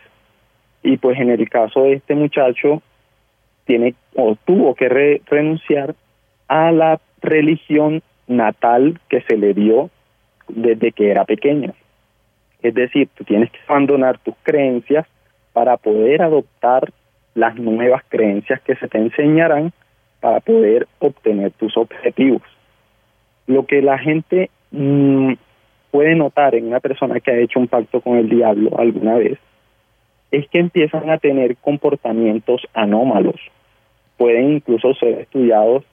y 0.82 0.96
pues 0.98 1.18
en 1.18 1.30
el 1.30 1.48
caso 1.48 1.84
de 1.84 1.94
este 1.94 2.14
muchacho 2.14 2.82
tiene 3.64 3.94
o 4.14 4.36
tuvo 4.44 4.74
que 4.74 4.88
renunciar 4.88 5.94
a 6.48 6.72
la 6.72 7.00
religión 7.20 8.02
natal 8.26 9.00
que 9.08 9.20
se 9.22 9.36
le 9.36 9.54
dio 9.54 9.90
desde 10.48 10.92
que 10.92 11.10
era 11.10 11.24
pequeño. 11.24 11.72
Es 12.62 12.74
decir, 12.74 13.08
tú 13.14 13.24
tienes 13.24 13.50
que 13.50 13.58
abandonar 13.66 14.18
tus 14.18 14.34
creencias 14.42 15.06
para 15.52 15.76
poder 15.76 16.22
adoptar 16.22 16.90
las 17.34 17.56
nuevas 17.56 18.02
creencias 18.08 18.60
que 18.62 18.76
se 18.76 18.88
te 18.88 18.98
enseñarán 18.98 19.72
para 20.20 20.40
poder 20.40 20.86
obtener 21.00 21.52
tus 21.52 21.76
objetivos. 21.76 22.42
Lo 23.46 23.66
que 23.66 23.82
la 23.82 23.98
gente 23.98 24.50
mm, 24.70 25.34
puede 25.90 26.14
notar 26.14 26.54
en 26.54 26.68
una 26.68 26.80
persona 26.80 27.20
que 27.20 27.30
ha 27.30 27.38
hecho 27.38 27.60
un 27.60 27.68
pacto 27.68 28.00
con 28.00 28.16
el 28.16 28.28
diablo 28.28 28.70
alguna 28.78 29.16
vez 29.16 29.38
es 30.36 30.48
que 30.48 30.58
empiezan 30.58 31.10
a 31.10 31.18
tener 31.18 31.56
comportamientos 31.56 32.62
anómalos. 32.74 33.40
Pueden 34.16 34.54
incluso 34.54 34.94
ser 34.94 35.20
estudiados 35.20 35.84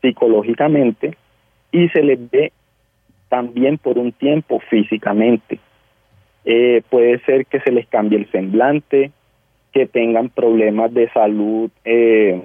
psicológicamente 0.00 1.16
y 1.72 1.88
se 1.88 2.02
les 2.02 2.30
ve 2.30 2.52
también 3.28 3.78
por 3.78 3.98
un 3.98 4.12
tiempo 4.12 4.60
físicamente. 4.70 5.58
Eh, 6.44 6.82
puede 6.90 7.18
ser 7.20 7.46
que 7.46 7.60
se 7.60 7.72
les 7.72 7.86
cambie 7.86 8.18
el 8.18 8.30
semblante, 8.30 9.12
que 9.72 9.86
tengan 9.86 10.28
problemas 10.28 10.92
de 10.94 11.10
salud, 11.10 11.70
eh, 11.84 12.40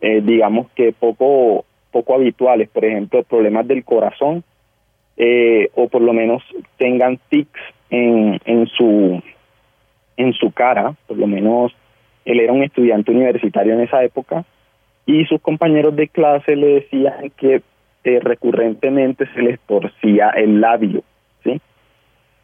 eh, 0.00 0.20
digamos 0.22 0.68
que 0.76 0.92
poco, 0.92 1.64
poco 1.90 2.14
habituales, 2.14 2.68
por 2.68 2.84
ejemplo, 2.84 3.22
problemas 3.22 3.66
del 3.66 3.84
corazón, 3.84 4.44
eh, 5.16 5.70
o 5.74 5.88
por 5.88 6.02
lo 6.02 6.12
menos 6.12 6.42
tengan 6.76 7.18
tics 7.28 7.60
en, 7.90 8.38
en, 8.44 8.66
su, 8.66 9.22
en 10.16 10.32
su 10.32 10.52
cara, 10.52 10.94
por 11.06 11.18
lo 11.18 11.26
menos 11.26 11.72
él 12.24 12.40
era 12.40 12.52
un 12.52 12.62
estudiante 12.62 13.10
universitario 13.10 13.74
en 13.74 13.80
esa 13.80 14.02
época, 14.02 14.44
y 15.06 15.24
sus 15.26 15.40
compañeros 15.40 15.94
de 15.96 16.08
clase 16.08 16.56
le 16.56 16.74
decían 16.80 17.30
que 17.36 17.62
recurrentemente 18.20 19.26
se 19.34 19.42
les 19.42 19.60
torcía 19.60 20.30
el 20.30 20.60
labio, 20.60 21.02
¿sí? 21.42 21.60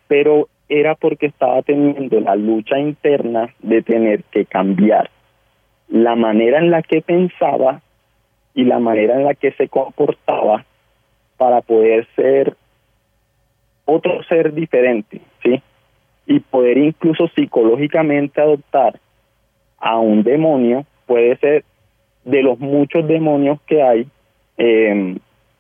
Pero 0.09 0.49
era 0.69 0.95
porque 0.95 1.27
estaba 1.27 1.63
teniendo 1.63 2.21
la 2.21 2.37
lucha 2.37 2.79
interna 2.79 3.53
de 3.59 3.83
tener 3.83 4.23
que 4.25 4.47
cambiar 4.47 5.11
la 5.89 6.15
manera 6.17 6.59
en 6.59 6.71
la 6.71 6.83
que 6.83 7.03
pensaba 7.03 7.83
y 8.55 8.65
la 8.65 8.79
manera 8.79 9.17
en 9.17 9.25
la 9.25 9.35
que 9.35 9.53
se 9.53 9.69
comportaba 9.69 10.65
para 11.37 11.61
poder 11.61 12.07
ser 12.15 12.57
otro 13.85 14.23
ser 14.25 14.55
diferente. 14.55 15.21
Y 16.31 16.39
poder 16.39 16.79
incluso 16.79 17.27
psicológicamente 17.35 18.41
adoptar 18.41 19.01
a 19.81 19.99
un 19.99 20.23
demonio, 20.23 20.87
puede 21.07 21.37
ser 21.39 21.65
de 22.25 22.43
los 22.45 22.61
muchos 22.61 23.09
demonios 23.09 23.61
que 23.67 23.83
hay, 23.83 24.07
eh, 24.57 25.17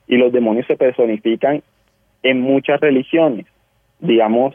y 0.07 0.17
los 0.17 0.33
demonios 0.33 0.69
se 0.69 0.77
personifican 0.77 1.65
en 2.23 2.41
muchas 2.41 2.81
religiones. 2.81 3.47
Digamos, 3.99 4.55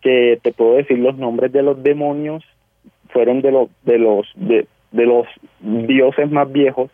que 0.00 0.38
te 0.42 0.52
puedo 0.52 0.76
decir 0.76 0.98
los 0.98 1.18
nombres 1.18 1.52
de 1.52 1.62
los 1.62 1.82
demonios 1.82 2.42
fueron 3.08 3.42
de 3.42 3.50
los 3.50 3.68
de 3.82 3.98
los 3.98 4.26
de, 4.36 4.66
los 4.92 5.26
dioses 5.60 6.30
más 6.30 6.50
viejos 6.52 6.90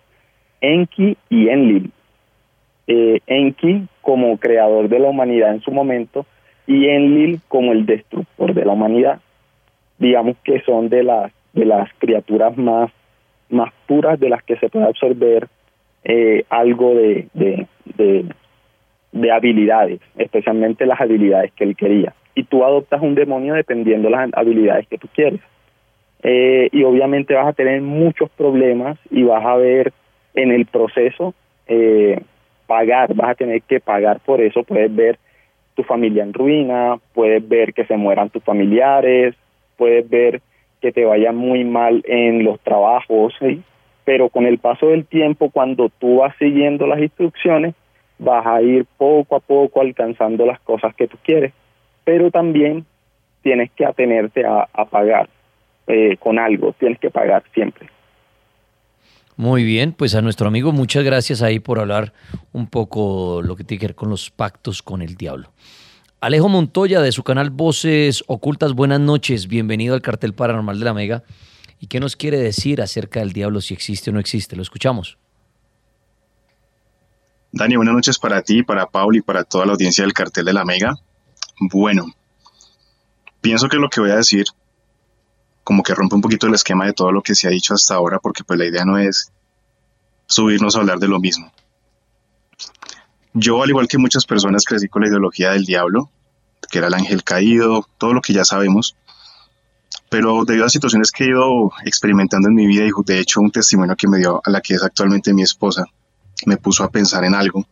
Enki 0.60 1.16
y 1.28 1.48
Enlil 1.48 1.90
eh, 2.86 3.20
Enki 3.26 3.86
como 4.00 4.38
creador 4.38 4.88
de 4.88 5.00
la 5.00 5.08
humanidad 5.08 5.52
en 5.52 5.60
su 5.60 5.72
momento 5.72 6.24
y 6.66 6.88
Enlil 6.88 7.40
como 7.48 7.72
el 7.72 7.86
destructor 7.86 8.54
de 8.54 8.64
la 8.64 8.72
humanidad. 8.72 9.20
Digamos 9.98 10.36
que 10.44 10.60
son 10.62 10.88
de 10.88 11.02
las 11.02 11.32
de 11.52 11.64
las 11.64 11.90
criaturas 11.98 12.56
más 12.56 12.90
más 13.48 13.72
puras 13.86 14.18
de 14.20 14.28
las 14.28 14.42
que 14.44 14.56
se 14.56 14.68
puede 14.68 14.86
absorber 14.86 15.48
eh, 16.04 16.44
algo 16.48 16.94
de, 16.94 17.26
de, 17.34 17.66
de 19.12 19.32
habilidades 19.32 20.00
especialmente 20.16 20.86
las 20.86 21.00
habilidades 21.00 21.52
que 21.52 21.64
él 21.64 21.76
quería. 21.76 22.14
Y 22.34 22.44
tú 22.44 22.64
adoptas 22.64 23.02
un 23.02 23.14
demonio 23.14 23.54
dependiendo 23.54 24.08
de 24.08 24.16
las 24.16 24.30
habilidades 24.34 24.86
que 24.86 24.98
tú 24.98 25.08
quieres. 25.14 25.40
Eh, 26.22 26.68
y 26.72 26.84
obviamente 26.84 27.34
vas 27.34 27.48
a 27.48 27.52
tener 27.52 27.80
muchos 27.80 28.30
problemas 28.30 28.98
y 29.10 29.22
vas 29.22 29.44
a 29.44 29.56
ver 29.56 29.92
en 30.34 30.52
el 30.52 30.66
proceso 30.66 31.34
eh, 31.66 32.20
pagar, 32.66 33.14
vas 33.14 33.30
a 33.30 33.34
tener 33.34 33.62
que 33.62 33.80
pagar 33.80 34.20
por 34.20 34.40
eso, 34.40 34.62
puedes 34.62 34.94
ver 34.94 35.18
tu 35.80 35.84
familia 35.84 36.22
en 36.22 36.32
ruina, 36.32 36.98
puedes 37.14 37.46
ver 37.48 37.72
que 37.72 37.84
se 37.84 37.96
mueran 37.96 38.30
tus 38.30 38.42
familiares, 38.42 39.34
puedes 39.76 40.08
ver 40.08 40.40
que 40.80 40.92
te 40.92 41.04
vaya 41.04 41.32
muy 41.32 41.64
mal 41.64 42.02
en 42.06 42.44
los 42.44 42.60
trabajos, 42.60 43.34
pero 44.04 44.28
con 44.28 44.46
el 44.46 44.58
paso 44.58 44.88
del 44.88 45.06
tiempo, 45.06 45.50
cuando 45.50 45.90
tú 45.98 46.18
vas 46.18 46.34
siguiendo 46.38 46.86
las 46.86 47.00
instrucciones, 47.00 47.74
vas 48.18 48.46
a 48.46 48.62
ir 48.62 48.86
poco 48.96 49.36
a 49.36 49.40
poco 49.40 49.80
alcanzando 49.80 50.46
las 50.46 50.60
cosas 50.60 50.94
que 50.94 51.08
tú 51.08 51.16
quieres 51.22 51.52
pero 52.04 52.30
también 52.30 52.86
tienes 53.42 53.70
que 53.70 53.86
atenerte 53.86 54.44
a, 54.44 54.66
pagar 54.90 55.28
eh, 55.86 56.16
con 56.18 56.38
algo, 56.38 56.72
tienes 56.72 56.98
que 56.98 57.10
pagar 57.10 57.44
siempre. 57.54 57.88
Muy 59.40 59.64
bien, 59.64 59.94
pues 59.94 60.14
a 60.14 60.20
nuestro 60.20 60.48
amigo 60.48 60.70
muchas 60.70 61.02
gracias 61.02 61.40
ahí 61.40 61.60
por 61.60 61.78
hablar 61.78 62.12
un 62.52 62.66
poco 62.66 63.40
lo 63.40 63.56
que 63.56 63.64
tiene 63.64 63.80
que 63.80 63.86
ver 63.86 63.94
con 63.94 64.10
los 64.10 64.28
pactos 64.28 64.82
con 64.82 65.00
el 65.00 65.14
diablo. 65.14 65.50
Alejo 66.20 66.50
Montoya 66.50 67.00
de 67.00 67.10
su 67.10 67.22
canal 67.22 67.48
Voces 67.48 68.22
Ocultas, 68.26 68.74
buenas 68.74 69.00
noches, 69.00 69.48
bienvenido 69.48 69.94
al 69.94 70.02
cartel 70.02 70.34
paranormal 70.34 70.78
de 70.78 70.84
la 70.84 70.92
Mega. 70.92 71.22
¿Y 71.78 71.86
qué 71.86 72.00
nos 72.00 72.16
quiere 72.16 72.36
decir 72.36 72.82
acerca 72.82 73.20
del 73.20 73.32
diablo 73.32 73.62
si 73.62 73.72
existe 73.72 74.10
o 74.10 74.12
no 74.12 74.20
existe? 74.20 74.56
Lo 74.56 74.62
escuchamos. 74.62 75.16
Dani, 77.50 77.76
buenas 77.76 77.94
noches 77.94 78.18
para 78.18 78.42
ti, 78.42 78.62
para 78.62 78.90
Paul 78.90 79.16
y 79.16 79.22
para 79.22 79.44
toda 79.44 79.64
la 79.64 79.72
audiencia 79.72 80.04
del 80.04 80.12
cartel 80.12 80.44
de 80.44 80.52
la 80.52 80.66
Mega. 80.66 80.96
Bueno, 81.72 82.12
pienso 83.40 83.70
que 83.70 83.78
lo 83.78 83.88
que 83.88 84.02
voy 84.02 84.10
a 84.10 84.16
decir 84.16 84.44
como 85.70 85.84
que 85.84 85.94
rompe 85.94 86.16
un 86.16 86.20
poquito 86.20 86.48
el 86.48 86.54
esquema 86.54 86.84
de 86.84 86.92
todo 86.92 87.12
lo 87.12 87.22
que 87.22 87.36
se 87.36 87.46
ha 87.46 87.50
dicho 87.52 87.74
hasta 87.74 87.94
ahora, 87.94 88.18
porque 88.18 88.42
pues 88.42 88.58
la 88.58 88.66
idea 88.66 88.84
no 88.84 88.98
es 88.98 89.30
subirnos 90.26 90.74
a 90.74 90.80
hablar 90.80 90.98
de 90.98 91.06
lo 91.06 91.20
mismo. 91.20 91.52
Yo, 93.34 93.62
al 93.62 93.68
igual 93.68 93.86
que 93.86 93.96
muchas 93.96 94.26
personas, 94.26 94.64
crecí 94.64 94.88
con 94.88 95.02
la 95.02 95.08
ideología 95.08 95.52
del 95.52 95.64
diablo, 95.64 96.10
que 96.68 96.78
era 96.78 96.88
el 96.88 96.94
ángel 96.94 97.22
caído, 97.22 97.86
todo 97.98 98.14
lo 98.14 98.20
que 98.20 98.32
ya 98.32 98.44
sabemos, 98.44 98.96
pero 100.08 100.44
debido 100.44 100.66
a 100.66 100.70
situaciones 100.70 101.12
que 101.12 101.22
he 101.22 101.28
ido 101.28 101.70
experimentando 101.84 102.48
en 102.48 102.56
mi 102.56 102.66
vida 102.66 102.84
y 102.84 102.90
de 103.06 103.20
hecho 103.20 103.40
un 103.40 103.52
testimonio 103.52 103.94
que 103.94 104.08
me 104.08 104.18
dio 104.18 104.42
a 104.44 104.50
la 104.50 104.60
que 104.60 104.74
es 104.74 104.82
actualmente 104.82 105.32
mi 105.32 105.42
esposa, 105.42 105.84
me 106.46 106.56
puso 106.56 106.82
a 106.82 106.90
pensar 106.90 107.22
en 107.22 107.36
algo. 107.36 107.64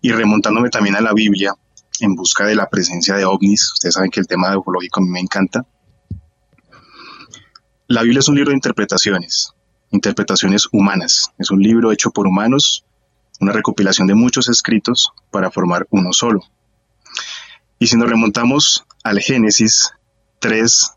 Y 0.00 0.12
remontándome 0.12 0.70
también 0.70 0.96
a 0.96 1.02
la 1.02 1.12
Biblia, 1.12 1.52
en 2.00 2.14
busca 2.14 2.46
de 2.46 2.54
la 2.54 2.70
presencia 2.70 3.16
de 3.16 3.26
ovnis, 3.26 3.70
ustedes 3.74 3.96
saben 3.96 4.10
que 4.10 4.20
el 4.20 4.26
tema 4.26 4.50
de 4.50 4.56
ufológico 4.56 5.00
a 5.00 5.02
mí 5.02 5.10
me 5.10 5.20
encanta. 5.20 5.66
La 7.88 8.02
Biblia 8.02 8.18
es 8.18 8.26
un 8.26 8.34
libro 8.34 8.50
de 8.50 8.56
interpretaciones, 8.56 9.54
interpretaciones 9.92 10.66
humanas. 10.72 11.30
Es 11.38 11.52
un 11.52 11.62
libro 11.62 11.92
hecho 11.92 12.10
por 12.10 12.26
humanos, 12.26 12.84
una 13.40 13.52
recopilación 13.52 14.08
de 14.08 14.16
muchos 14.16 14.48
escritos 14.48 15.12
para 15.30 15.52
formar 15.52 15.86
uno 15.90 16.12
solo. 16.12 16.40
Y 17.78 17.86
si 17.86 17.96
nos 17.96 18.10
remontamos 18.10 18.84
al 19.04 19.20
Génesis 19.20 19.92
3, 20.40 20.94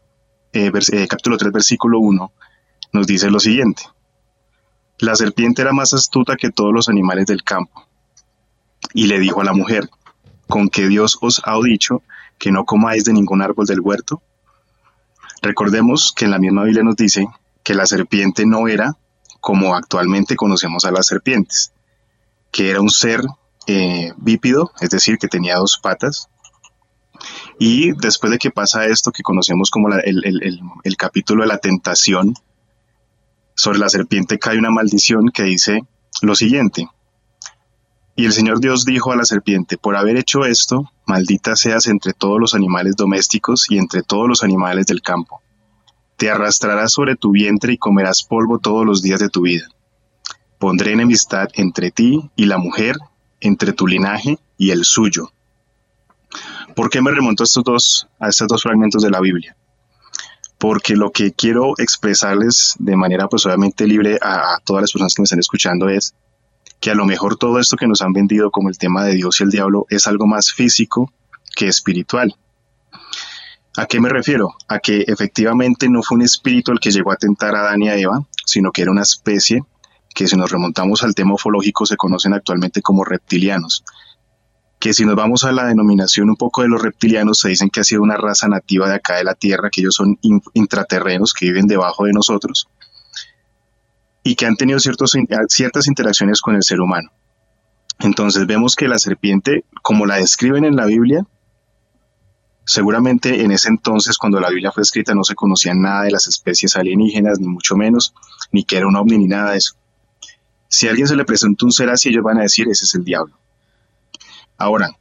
eh, 0.54 0.72
eh, 0.94 1.08
capítulo 1.08 1.38
3, 1.38 1.52
versículo 1.52 2.00
1, 2.00 2.34
nos 2.94 3.06
dice 3.06 3.30
lo 3.30 3.40
siguiente. 3.40 3.84
La 4.98 5.16
serpiente 5.16 5.62
era 5.62 5.74
más 5.74 5.94
astuta 5.94 6.38
que 6.38 6.50
todos 6.50 6.74
los 6.74 6.90
animales 6.90 7.28
del 7.28 7.44
campo. 7.44 7.88
Y 8.96 9.06
le 9.06 9.20
dijo 9.20 9.42
a 9.42 9.46
la 9.46 9.54
mujer, 9.54 9.92
¿con 10.48 10.70
qué 10.70 10.88
Dios 10.88 11.20
os 11.22 11.40
ha 11.46 11.56
dicho 11.64 12.02
que 12.40 12.52
no 12.52 12.66
comáis 12.66 13.04
de 13.04 13.14
ningún 13.14 13.44
árbol 13.44 13.68
del 13.68 13.80
huerto? 13.80 14.24
Recordemos 15.42 16.14
que 16.16 16.26
en 16.26 16.32
la 16.32 16.40
misma 16.40 16.64
Biblia 16.64 16.84
nos 16.84 16.96
dice 16.96 17.28
que 17.64 17.74
la 17.74 17.86
serpiente 17.86 18.46
no 18.46 18.68
era 18.68 18.98
como 19.40 19.76
actualmente 19.76 20.36
conocemos 20.36 20.86
a 20.86 20.92
las 20.92 21.08
serpientes, 21.08 21.72
que 22.52 22.70
era 22.72 22.82
un 22.82 22.90
ser 22.90 23.22
eh, 23.68 24.12
bípido, 24.18 24.72
es 24.82 24.90
decir, 24.90 25.18
que 25.18 25.28
tenía 25.28 25.56
dos 25.56 25.80
patas. 25.82 26.28
Y 27.58 27.92
después 27.94 28.32
de 28.32 28.38
que 28.38 28.52
pasa 28.52 28.86
esto 28.86 29.12
que 29.12 29.24
conocemos 29.24 29.70
como 29.72 29.90
el 29.94 30.98
capítulo 30.98 31.44
de 31.44 31.50
la 31.50 31.58
tentación, 31.58 32.34
sobre 33.56 33.80
la 33.80 33.90
serpiente 33.90 34.40
cae 34.40 34.58
una 34.58 34.72
maldición 34.72 35.30
que 35.34 35.44
dice 35.44 35.82
lo 36.22 36.34
siguiente. 36.36 36.88
Y 38.20 38.26
el 38.26 38.34
Señor 38.34 38.60
Dios 38.60 38.84
dijo 38.84 39.14
a 39.14 39.16
la 39.16 39.24
serpiente, 39.24 39.78
por 39.78 39.96
haber 39.96 40.18
hecho 40.18 40.44
esto, 40.44 40.92
maldita 41.06 41.56
seas 41.56 41.88
entre 41.88 42.12
todos 42.12 42.38
los 42.38 42.54
animales 42.54 42.98
domésticos 42.98 43.68
y 43.70 43.78
entre 43.78 44.04
todos 44.04 44.28
los 44.28 44.44
animales 44.44 44.88
del 44.88 45.02
campo. 45.02 45.42
Te 46.18 46.30
arrastrarás 46.30 46.92
sobre 46.92 47.16
tu 47.16 47.32
vientre 47.32 47.72
y 47.72 47.78
comerás 47.78 48.24
polvo 48.24 48.60
todos 48.60 48.86
los 48.86 49.02
días 49.02 49.22
de 49.22 49.30
tu 49.30 49.44
vida. 49.44 49.70
Pondré 50.58 50.92
enemistad 50.92 51.48
entre 51.54 51.92
ti 51.92 52.30
y 52.36 52.44
la 52.48 52.58
mujer, 52.58 52.98
entre 53.40 53.72
tu 53.72 53.88
linaje 53.88 54.38
y 54.58 54.72
el 54.72 54.84
suyo. 54.84 55.32
¿Por 56.76 56.90
qué 56.90 57.02
me 57.02 57.12
remonto 57.12 57.44
a 57.44 57.46
estos 57.46 57.64
dos, 57.64 58.08
a 58.20 58.28
estos 58.28 58.50
dos 58.50 58.64
fragmentos 58.64 59.02
de 59.02 59.12
la 59.12 59.22
Biblia? 59.22 59.56
porque 60.58 60.98
lo 60.98 61.12
que 61.12 61.32
quiero 61.32 61.72
expresarles 61.78 62.76
de 62.80 62.98
manera 62.98 63.30
pues 63.30 63.46
obviamente 63.46 63.88
libre 63.88 64.20
a, 64.22 64.58
todas 64.66 64.82
las 64.82 64.92
personas 64.92 65.14
que 65.14 65.22
me 65.22 65.24
están 65.24 65.40
escuchando 65.40 65.88
es 65.88 66.14
que 66.80 66.92
a 66.92 66.96
lo 66.96 67.06
mejor 67.06 67.38
todo 67.38 67.60
esto 67.60 67.78
que 67.78 67.88
nos 67.88 68.02
han 68.02 68.14
vendido 68.14 68.52
como 68.52 68.70
el 68.70 68.78
tema 68.78 69.04
de 69.04 69.16
Dios 69.16 69.40
y 69.40 69.44
el 69.44 69.50
diablo 69.50 69.86
es 69.90 70.08
algo 70.08 70.28
más 70.28 70.52
físico 70.52 71.12
que 71.56 71.68
espiritual. 71.68 72.36
¿A 73.78 73.86
qué 73.86 74.00
me 74.00 74.10
refiero? 74.10 74.54
A 74.68 74.80
que 74.80 75.04
efectivamente 75.08 75.90
no 75.90 76.02
fue 76.04 76.18
un 76.18 76.24
espíritu 76.24 76.72
el 76.72 76.80
que 76.80 76.92
llegó 76.92 77.12
a 77.12 77.18
tentar 77.18 77.56
a 77.56 77.62
Adán 77.62 77.82
y 77.82 77.90
a 77.90 77.98
Eva, 77.98 78.26
sino 78.46 78.72
que 78.72 78.82
era 78.82 78.92
una 78.92 79.04
especie 79.04 79.64
que 80.14 80.28
si 80.28 80.36
nos 80.36 80.52
remontamos 80.52 81.04
al 81.04 81.16
tema 81.16 81.36
ufológico 81.36 81.86
se 81.86 81.96
conocen 81.96 82.34
actualmente 82.34 82.82
como 82.82 83.06
reptilianos 83.06 83.84
que 84.80 84.94
si 84.94 85.06
nos 85.06 85.16
vamos 85.16 85.44
a 85.44 85.52
la 85.52 85.66
denominación 85.66 86.30
un 86.30 86.38
poco 86.38 86.62
de 86.62 86.70
los 86.70 86.82
reptilianos, 86.82 87.40
se 87.40 87.50
dicen 87.50 87.70
que 87.70 87.82
ha 87.82 87.84
sido 87.84 88.02
una 88.02 88.16
raza 88.16 88.48
nativa 88.48 88.88
de 88.88 88.96
acá 88.96 89.18
de 89.18 89.26
la 89.26 89.36
Tierra, 89.36 89.70
que 89.70 89.82
ellos 89.82 89.96
son 89.96 90.18
intraterrenos, 90.54 91.34
que 91.34 91.48
viven 91.48 91.68
debajo 91.68 92.06
de 92.06 92.14
nosotros, 92.14 92.70
y 94.24 94.36
que 94.36 94.46
han 94.46 94.56
tenido 94.56 94.80
ciertos, 94.80 95.16
ciertas 95.48 95.88
interacciones 95.88 96.42
con 96.42 96.56
el 96.56 96.64
ser 96.64 96.82
humano. 96.82 97.10
Entonces 98.00 98.48
vemos 98.48 98.76
que 98.76 98.88
la 98.88 98.98
serpiente, 98.98 99.66
como 99.82 100.06
la 100.06 100.16
describen 100.16 100.64
en 100.64 100.76
la 100.76 100.86
Biblia, 100.86 101.26
seguramente 102.66 103.44
en 103.44 103.52
ese 103.52 103.70
entonces, 103.70 104.18
cuando 104.18 104.40
la 104.40 104.50
Biblia 104.50 104.72
fue 104.72 104.84
escrita, 104.84 105.14
no 105.14 105.24
se 105.24 105.36
conocía 105.36 105.74
nada 105.74 106.04
de 106.04 106.12
las 106.12 106.28
especies 106.28 106.76
alienígenas, 106.76 107.40
ni 107.40 107.48
mucho 107.48 107.76
menos, 107.76 108.14
ni 108.52 108.64
que 108.64 108.78
era 108.78 108.88
un 108.88 108.96
ovni, 108.96 109.18
ni 109.18 109.28
nada 109.28 109.52
de 109.52 109.58
eso. 109.58 109.74
Si 110.68 110.88
a 110.88 110.92
alguien 110.92 111.08
se 111.08 111.16
le 111.16 111.26
presenta 111.26 111.66
un 111.66 111.72
ser 111.72 111.90
así, 111.90 112.10
ellos 112.10 112.24
van 112.24 112.38
a 112.38 112.44
decir, 112.44 112.68
ese 112.70 112.86
es 112.86 112.96
el 112.96 113.04
diablo. 113.04 113.38
Ahora, 114.58 114.92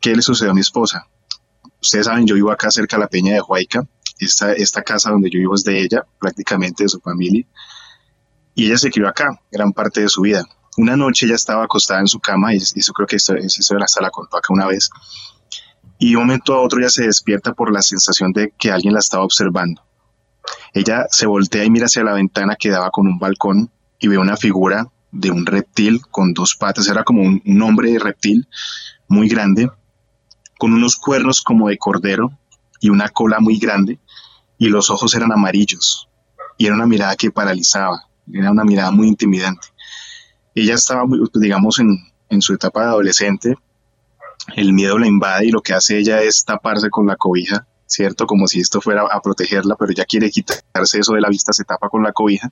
¿qué 0.00 0.16
le 0.16 0.22
sucedió 0.22 0.52
a 0.52 0.54
mi 0.54 0.62
esposa? 0.62 1.06
Ustedes 1.82 2.06
saben, 2.06 2.26
yo 2.26 2.34
vivo 2.34 2.50
acá 2.50 2.70
cerca 2.70 2.96
de 2.96 3.02
la 3.02 3.08
Peña 3.08 3.34
de 3.34 3.42
Huayca. 3.42 3.86
Esta, 4.18 4.52
esta 4.52 4.82
casa 4.82 5.10
donde 5.10 5.30
yo 5.30 5.38
vivo 5.38 5.54
es 5.54 5.64
de 5.64 5.80
ella, 5.80 6.04
prácticamente 6.18 6.84
de 6.84 6.88
su 6.88 6.98
familia. 7.00 7.44
Y 8.58 8.66
ella 8.66 8.76
se 8.76 8.90
crió 8.90 9.06
acá, 9.06 9.40
gran 9.52 9.72
parte 9.72 10.00
de 10.00 10.08
su 10.08 10.22
vida. 10.22 10.44
Una 10.76 10.96
noche 10.96 11.26
ella 11.26 11.36
estaba 11.36 11.62
acostada 11.62 12.00
en 12.00 12.08
su 12.08 12.18
cama, 12.18 12.52
y 12.52 12.56
eso 12.56 12.92
creo 12.92 13.06
que 13.06 13.14
eso, 13.14 13.36
eso 13.36 13.76
hasta 13.80 14.02
la 14.02 14.10
contó 14.10 14.36
acá 14.36 14.52
una 14.52 14.66
vez. 14.66 14.90
Y 16.00 16.10
de 16.10 16.16
un 16.16 16.24
momento 16.24 16.54
a 16.54 16.60
otro 16.60 16.80
ella 16.80 16.90
se 16.90 17.04
despierta 17.04 17.52
por 17.52 17.72
la 17.72 17.82
sensación 17.82 18.32
de 18.32 18.52
que 18.58 18.72
alguien 18.72 18.94
la 18.94 18.98
estaba 18.98 19.22
observando. 19.22 19.80
Ella 20.74 21.06
se 21.08 21.26
voltea 21.26 21.62
y 21.62 21.70
mira 21.70 21.86
hacia 21.86 22.02
la 22.02 22.14
ventana 22.14 22.56
que 22.58 22.70
daba 22.70 22.90
con 22.90 23.06
un 23.06 23.20
balcón 23.20 23.70
y 24.00 24.08
ve 24.08 24.18
una 24.18 24.36
figura 24.36 24.88
de 25.12 25.30
un 25.30 25.46
reptil 25.46 26.00
con 26.10 26.34
dos 26.34 26.56
patas, 26.56 26.88
era 26.88 27.04
como 27.04 27.22
un, 27.22 27.40
un 27.46 27.62
hombre 27.62 27.92
de 27.92 28.00
reptil 28.00 28.48
muy 29.06 29.28
grande, 29.28 29.70
con 30.58 30.72
unos 30.72 30.96
cuernos 30.96 31.42
como 31.42 31.68
de 31.68 31.78
cordero 31.78 32.32
y 32.80 32.88
una 32.88 33.08
cola 33.08 33.38
muy 33.38 33.60
grande, 33.60 34.00
y 34.58 34.66
los 34.68 34.90
ojos 34.90 35.14
eran 35.14 35.30
amarillos, 35.30 36.08
y 36.56 36.66
era 36.66 36.74
una 36.74 36.86
mirada 36.86 37.14
que 37.14 37.30
paralizaba, 37.30 38.07
era 38.32 38.50
una 38.50 38.64
mirada 38.64 38.90
muy 38.90 39.08
intimidante. 39.08 39.68
Ella 40.54 40.74
estaba, 40.74 41.06
muy, 41.06 41.20
digamos, 41.34 41.78
en, 41.78 41.98
en 42.30 42.42
su 42.42 42.54
etapa 42.54 42.82
de 42.82 42.88
adolescente, 42.88 43.56
el 44.56 44.72
miedo 44.72 44.98
la 44.98 45.06
invade 45.06 45.46
y 45.46 45.50
lo 45.50 45.60
que 45.60 45.74
hace 45.74 45.98
ella 45.98 46.22
es 46.22 46.44
taparse 46.44 46.90
con 46.90 47.06
la 47.06 47.16
cobija, 47.16 47.66
¿cierto? 47.86 48.26
Como 48.26 48.46
si 48.46 48.60
esto 48.60 48.80
fuera 48.80 49.02
a 49.10 49.20
protegerla, 49.20 49.76
pero 49.76 49.92
ella 49.92 50.04
quiere 50.04 50.30
quitarse 50.30 51.00
eso 51.00 51.14
de 51.14 51.20
la 51.20 51.28
vista, 51.28 51.52
se 51.52 51.64
tapa 51.64 51.88
con 51.88 52.02
la 52.02 52.12
cobija. 52.12 52.50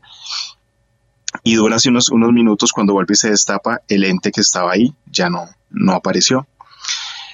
Y 1.43 1.55
dura 1.55 1.77
así 1.77 1.89
unos, 1.89 2.11
unos 2.11 2.33
minutos, 2.33 2.73
cuando 2.73 2.93
vuelve 2.93 3.13
y 3.13 3.17
se 3.17 3.31
destapa, 3.31 3.83
el 3.89 4.05
ente 4.05 4.31
que 4.31 4.41
estaba 4.41 4.73
ahí 4.73 4.95
ya 5.07 5.29
no, 5.29 5.49
no 5.71 5.93
apareció. 5.93 6.47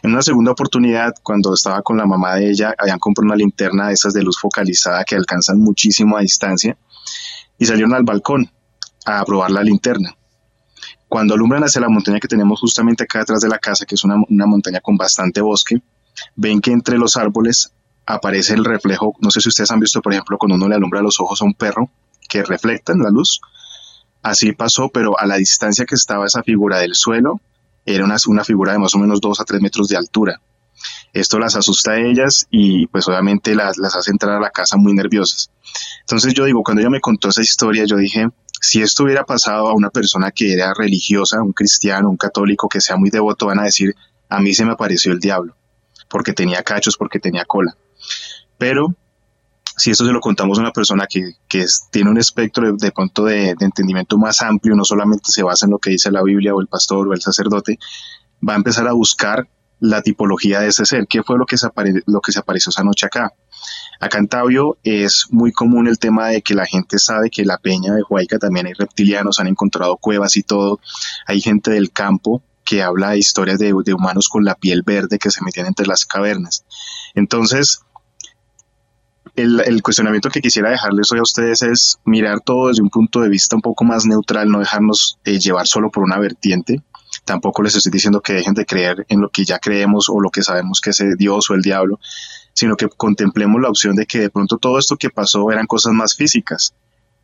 En 0.02 0.12
una 0.12 0.22
segunda 0.22 0.50
oportunidad, 0.50 1.14
cuando 1.22 1.54
estaba 1.54 1.82
con 1.82 1.96
la 1.96 2.06
mamá 2.06 2.34
de 2.34 2.50
ella, 2.50 2.74
habían 2.76 2.98
comprado 2.98 3.26
una 3.26 3.36
linterna 3.36 3.88
de 3.88 3.94
esas 3.94 4.12
de 4.12 4.22
luz 4.22 4.38
focalizada 4.40 5.04
que 5.04 5.14
alcanzan 5.14 5.60
muchísimo 5.60 6.16
a 6.16 6.22
distancia 6.22 6.76
y 7.58 7.66
salieron 7.66 7.94
al 7.94 8.04
balcón 8.04 8.50
a 9.04 9.24
probar 9.24 9.50
la 9.50 9.62
linterna. 9.62 10.16
Cuando 11.08 11.34
alumbran 11.34 11.62
hacia 11.62 11.80
la 11.80 11.88
montaña 11.88 12.20
que 12.20 12.28
tenemos 12.28 12.60
justamente 12.60 13.04
acá 13.04 13.20
detrás 13.20 13.40
de 13.40 13.48
la 13.48 13.58
casa, 13.58 13.84
que 13.84 13.94
es 13.94 14.04
una, 14.04 14.16
una 14.28 14.46
montaña 14.46 14.80
con 14.80 14.96
bastante 14.96 15.40
bosque, 15.40 15.82
ven 16.36 16.60
que 16.60 16.72
entre 16.72 16.98
los 16.98 17.16
árboles 17.16 17.72
aparece 18.06 18.54
el 18.54 18.64
reflejo, 18.64 19.14
no 19.20 19.30
sé 19.30 19.40
si 19.40 19.48
ustedes 19.48 19.70
han 19.70 19.80
visto, 19.80 20.00
por 20.00 20.12
ejemplo, 20.12 20.38
cuando 20.38 20.56
uno 20.56 20.68
le 20.68 20.74
alumbra 20.74 21.02
los 21.02 21.20
ojos 21.20 21.42
a 21.42 21.44
un 21.44 21.54
perro, 21.54 21.90
que 22.28 22.42
reflectan 22.42 22.98
la 22.98 23.10
luz. 23.10 23.40
Así 24.22 24.52
pasó, 24.52 24.88
pero 24.88 25.18
a 25.18 25.26
la 25.26 25.36
distancia 25.36 25.84
que 25.84 25.94
estaba 25.94 26.26
esa 26.26 26.42
figura 26.42 26.78
del 26.78 26.94
suelo, 26.94 27.40
era 27.84 28.04
una, 28.04 28.16
una 28.26 28.44
figura 28.44 28.72
de 28.72 28.78
más 28.78 28.94
o 28.94 28.98
menos 28.98 29.20
2 29.20 29.40
a 29.40 29.44
3 29.44 29.60
metros 29.60 29.88
de 29.88 29.96
altura. 29.96 30.40
Esto 31.12 31.38
las 31.38 31.56
asusta 31.56 31.92
a 31.92 32.00
ellas 32.00 32.46
y 32.50 32.86
pues 32.86 33.06
obviamente 33.06 33.54
las, 33.54 33.76
las 33.76 33.96
hace 33.96 34.10
entrar 34.10 34.36
a 34.36 34.40
la 34.40 34.50
casa 34.50 34.76
muy 34.76 34.94
nerviosas. 34.94 35.50
Entonces 36.00 36.32
yo 36.34 36.44
digo, 36.44 36.62
cuando 36.62 36.80
ella 36.80 36.90
me 36.90 37.00
contó 37.00 37.28
esa 37.28 37.42
historia, 37.42 37.84
yo 37.84 37.96
dije, 37.96 38.28
si 38.60 38.80
esto 38.80 39.04
hubiera 39.04 39.24
pasado 39.24 39.68
a 39.68 39.74
una 39.74 39.90
persona 39.90 40.30
que 40.30 40.52
era 40.52 40.72
religiosa, 40.72 41.42
un 41.42 41.52
cristiano, 41.52 42.08
un 42.08 42.16
católico 42.16 42.68
que 42.68 42.80
sea 42.80 42.96
muy 42.96 43.10
devoto, 43.10 43.46
van 43.46 43.60
a 43.60 43.64
decir, 43.64 43.94
a 44.28 44.40
mí 44.40 44.54
se 44.54 44.64
me 44.64 44.72
apareció 44.72 45.12
el 45.12 45.18
diablo, 45.18 45.54
porque 46.08 46.32
tenía 46.32 46.62
cachos, 46.62 46.96
porque 46.96 47.18
tenía 47.18 47.44
cola. 47.44 47.76
Pero 48.56 48.94
si 49.76 49.90
esto 49.90 50.04
se 50.04 50.12
lo 50.12 50.20
contamos 50.20 50.58
a 50.58 50.60
una 50.60 50.72
persona 50.72 51.06
que, 51.06 51.34
tiene 51.90 52.10
un 52.10 52.18
espectro 52.18 52.72
de, 52.72 52.92
punto 52.92 53.24
de, 53.24 53.50
entendimiento 53.58 54.16
más 54.16 54.42
amplio, 54.42 54.76
no 54.76 54.84
solamente 54.84 55.32
se 55.32 55.42
basa 55.42 55.66
en 55.66 55.72
lo 55.72 55.78
que 55.78 55.90
dice 55.90 56.10
la 56.10 56.22
Biblia 56.22 56.54
o 56.54 56.60
el 56.60 56.68
pastor 56.68 57.08
o 57.08 57.12
el 57.12 57.20
sacerdote, 57.20 57.78
va 58.46 58.54
a 58.54 58.56
empezar 58.56 58.86
a 58.86 58.92
buscar 58.92 59.48
la 59.82 60.00
tipología 60.00 60.60
de 60.60 60.68
ese 60.68 60.86
ser. 60.86 61.08
¿Qué 61.08 61.24
fue 61.24 61.36
lo 61.36 61.44
que 61.44 61.58
se, 61.58 61.68
lo 62.06 62.20
que 62.20 62.30
se 62.30 62.38
apareció 62.38 62.70
esa 62.70 62.84
noche 62.84 63.06
acá? 63.06 63.32
Acá 64.00 64.18
en 64.18 64.28
Tabio 64.28 64.78
es 64.84 65.26
muy 65.30 65.50
común 65.50 65.88
el 65.88 65.98
tema 65.98 66.28
de 66.28 66.40
que 66.40 66.54
la 66.54 66.66
gente 66.66 66.98
sabe 66.98 67.30
que 67.30 67.44
la 67.44 67.58
peña 67.58 67.92
de 67.92 68.02
Huayca 68.08 68.38
también 68.38 68.66
hay 68.66 68.74
reptilianos, 68.74 69.40
han 69.40 69.48
encontrado 69.48 69.96
cuevas 69.96 70.36
y 70.36 70.44
todo. 70.44 70.78
Hay 71.26 71.40
gente 71.40 71.72
del 71.72 71.90
campo 71.90 72.42
que 72.64 72.80
habla 72.80 73.10
de 73.10 73.18
historias 73.18 73.58
de, 73.58 73.74
de 73.84 73.92
humanos 73.92 74.28
con 74.28 74.44
la 74.44 74.54
piel 74.54 74.82
verde 74.82 75.18
que 75.18 75.32
se 75.32 75.42
metían 75.44 75.66
entre 75.66 75.86
las 75.88 76.04
cavernas. 76.04 76.64
Entonces, 77.14 77.80
el, 79.34 79.60
el, 79.66 79.82
cuestionamiento 79.82 80.30
que 80.30 80.40
quisiera 80.40 80.70
dejarles 80.70 81.10
hoy 81.10 81.18
a 81.18 81.22
ustedes 81.22 81.62
es 81.62 81.98
mirar 82.04 82.40
todo 82.40 82.68
desde 82.68 82.82
un 82.82 82.90
punto 82.90 83.20
de 83.20 83.28
vista 83.28 83.56
un 83.56 83.62
poco 83.62 83.82
más 83.82 84.06
neutral, 84.06 84.48
no 84.48 84.60
dejarnos 84.60 85.18
eh, 85.24 85.40
llevar 85.40 85.66
solo 85.66 85.90
por 85.90 86.04
una 86.04 86.18
vertiente. 86.18 86.82
Tampoco 87.24 87.62
les 87.62 87.76
estoy 87.76 87.92
diciendo 87.92 88.20
que 88.20 88.32
dejen 88.32 88.54
de 88.54 88.66
creer 88.66 89.06
en 89.08 89.20
lo 89.20 89.28
que 89.30 89.44
ya 89.44 89.58
creemos 89.58 90.08
o 90.08 90.20
lo 90.20 90.30
que 90.30 90.42
sabemos 90.42 90.80
que 90.80 90.90
es 90.90 91.02
Dios 91.16 91.50
o 91.50 91.54
el 91.54 91.62
diablo, 91.62 92.00
sino 92.52 92.76
que 92.76 92.88
contemplemos 92.88 93.60
la 93.60 93.68
opción 93.68 93.94
de 93.94 94.06
que 94.06 94.18
de 94.18 94.30
pronto 94.30 94.58
todo 94.58 94.78
esto 94.78 94.96
que 94.96 95.10
pasó 95.10 95.50
eran 95.50 95.66
cosas 95.66 95.92
más 95.92 96.16
físicas. 96.16 96.74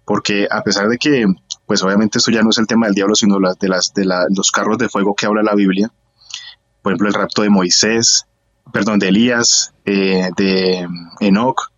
Porque 0.04 0.48
a 0.50 0.62
pesar 0.62 0.88
de 0.88 0.98
que, 0.98 1.26
pues 1.66 1.82
obviamente 1.82 2.18
esto 2.18 2.30
ya 2.30 2.42
no 2.42 2.50
es 2.50 2.58
el 2.58 2.66
tema 2.66 2.86
del 2.86 2.94
diablo, 2.94 3.14
sino 3.14 3.38
las 3.38 3.58
de, 3.58 3.68
las, 3.68 3.92
de 3.92 4.04
la, 4.04 4.26
los 4.34 4.50
carros 4.50 4.78
de 4.78 4.88
fuego 4.88 5.14
que 5.14 5.26
habla 5.26 5.42
la 5.42 5.54
Biblia, 5.54 5.92
por 6.82 6.92
ejemplo 6.92 7.08
el 7.08 7.14
rapto 7.14 7.42
de 7.42 7.50
Moisés, 7.50 8.26
perdón, 8.72 8.98
de 8.98 9.08
Elías, 9.08 9.74
eh, 9.84 10.30
de 10.36 10.86
Enoch, 11.20 11.72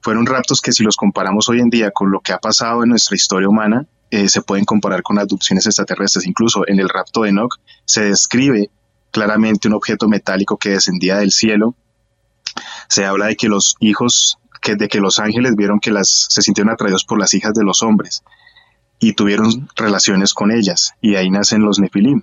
fueron 0.00 0.26
raptos 0.26 0.60
que 0.60 0.72
si 0.72 0.82
los 0.82 0.96
comparamos 0.96 1.48
hoy 1.48 1.60
en 1.60 1.68
día 1.68 1.90
con 1.90 2.10
lo 2.10 2.20
que 2.20 2.32
ha 2.32 2.38
pasado 2.38 2.82
en 2.82 2.90
nuestra 2.90 3.16
historia 3.16 3.48
humana, 3.48 3.86
eh, 4.10 4.28
se 4.28 4.42
pueden 4.42 4.64
comparar 4.64 5.02
con 5.02 5.18
abducciones 5.18 5.66
extraterrestres. 5.66 6.26
Incluso 6.26 6.66
en 6.66 6.80
el 6.80 6.88
rapto 6.88 7.22
de 7.22 7.30
Enoch 7.30 7.56
se 7.84 8.02
describe 8.02 8.70
claramente 9.10 9.68
un 9.68 9.74
objeto 9.74 10.08
metálico 10.08 10.56
que 10.56 10.70
descendía 10.70 11.18
del 11.18 11.32
cielo. 11.32 11.74
Se 12.88 13.04
habla 13.04 13.26
de 13.26 13.36
que 13.36 13.48
los 13.48 13.76
hijos, 13.80 14.38
que, 14.60 14.76
de 14.76 14.88
que 14.88 15.00
los 15.00 15.18
ángeles 15.18 15.54
vieron 15.56 15.80
que 15.80 15.90
las, 15.90 16.26
se 16.28 16.42
sintieron 16.42 16.72
atraídos 16.72 17.04
por 17.04 17.18
las 17.18 17.34
hijas 17.34 17.54
de 17.54 17.64
los 17.64 17.82
hombres 17.82 18.22
y 19.00 19.14
tuvieron 19.14 19.68
relaciones 19.76 20.34
con 20.34 20.52
ellas, 20.52 20.92
y 21.00 21.16
ahí 21.16 21.30
nacen 21.30 21.62
los 21.62 21.78
nefilim. 21.78 22.22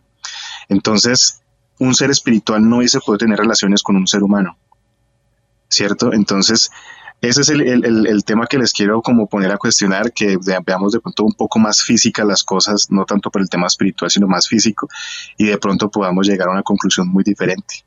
Entonces, 0.70 1.42
un 1.80 1.96
ser 1.96 2.12
espiritual 2.12 2.70
no 2.70 2.80
dice 2.80 3.00
puede 3.04 3.20
tener 3.20 3.40
relaciones 3.40 3.82
con 3.82 3.96
un 3.96 4.08
ser 4.08 4.22
humano, 4.22 4.58
¿cierto? 5.70 6.14
Entonces, 6.14 6.70
ese 7.22 7.42
es 7.42 7.50
el, 7.50 7.62
el, 7.62 8.08
el, 8.08 8.24
tema 8.24 8.46
que 8.46 8.60
les 8.60 8.72
quiero 8.72 9.02
como 9.02 9.28
poner 9.28 9.52
a 9.52 9.58
cuestionar, 9.58 10.14
que 10.14 10.38
veamos 10.66 10.94
de 10.94 11.00
pronto 11.00 11.24
un 11.24 11.34
poco 11.34 11.58
más 11.58 11.82
física 11.82 12.24
las 12.24 12.44
cosas, 12.44 12.92
no 12.92 13.06
tanto 13.06 13.32
por 13.32 13.42
el 13.42 13.50
tema 13.50 13.66
espiritual, 13.66 14.12
sino 14.12 14.28
más 14.28 14.48
físico, 14.48 14.88
y 15.38 15.46
de 15.46 15.58
pronto 15.58 15.90
podamos 15.90 16.28
llegar 16.28 16.48
a 16.48 16.52
una 16.52 16.64
conclusión 16.64 17.08
muy 17.08 17.24
diferente. 17.24 17.84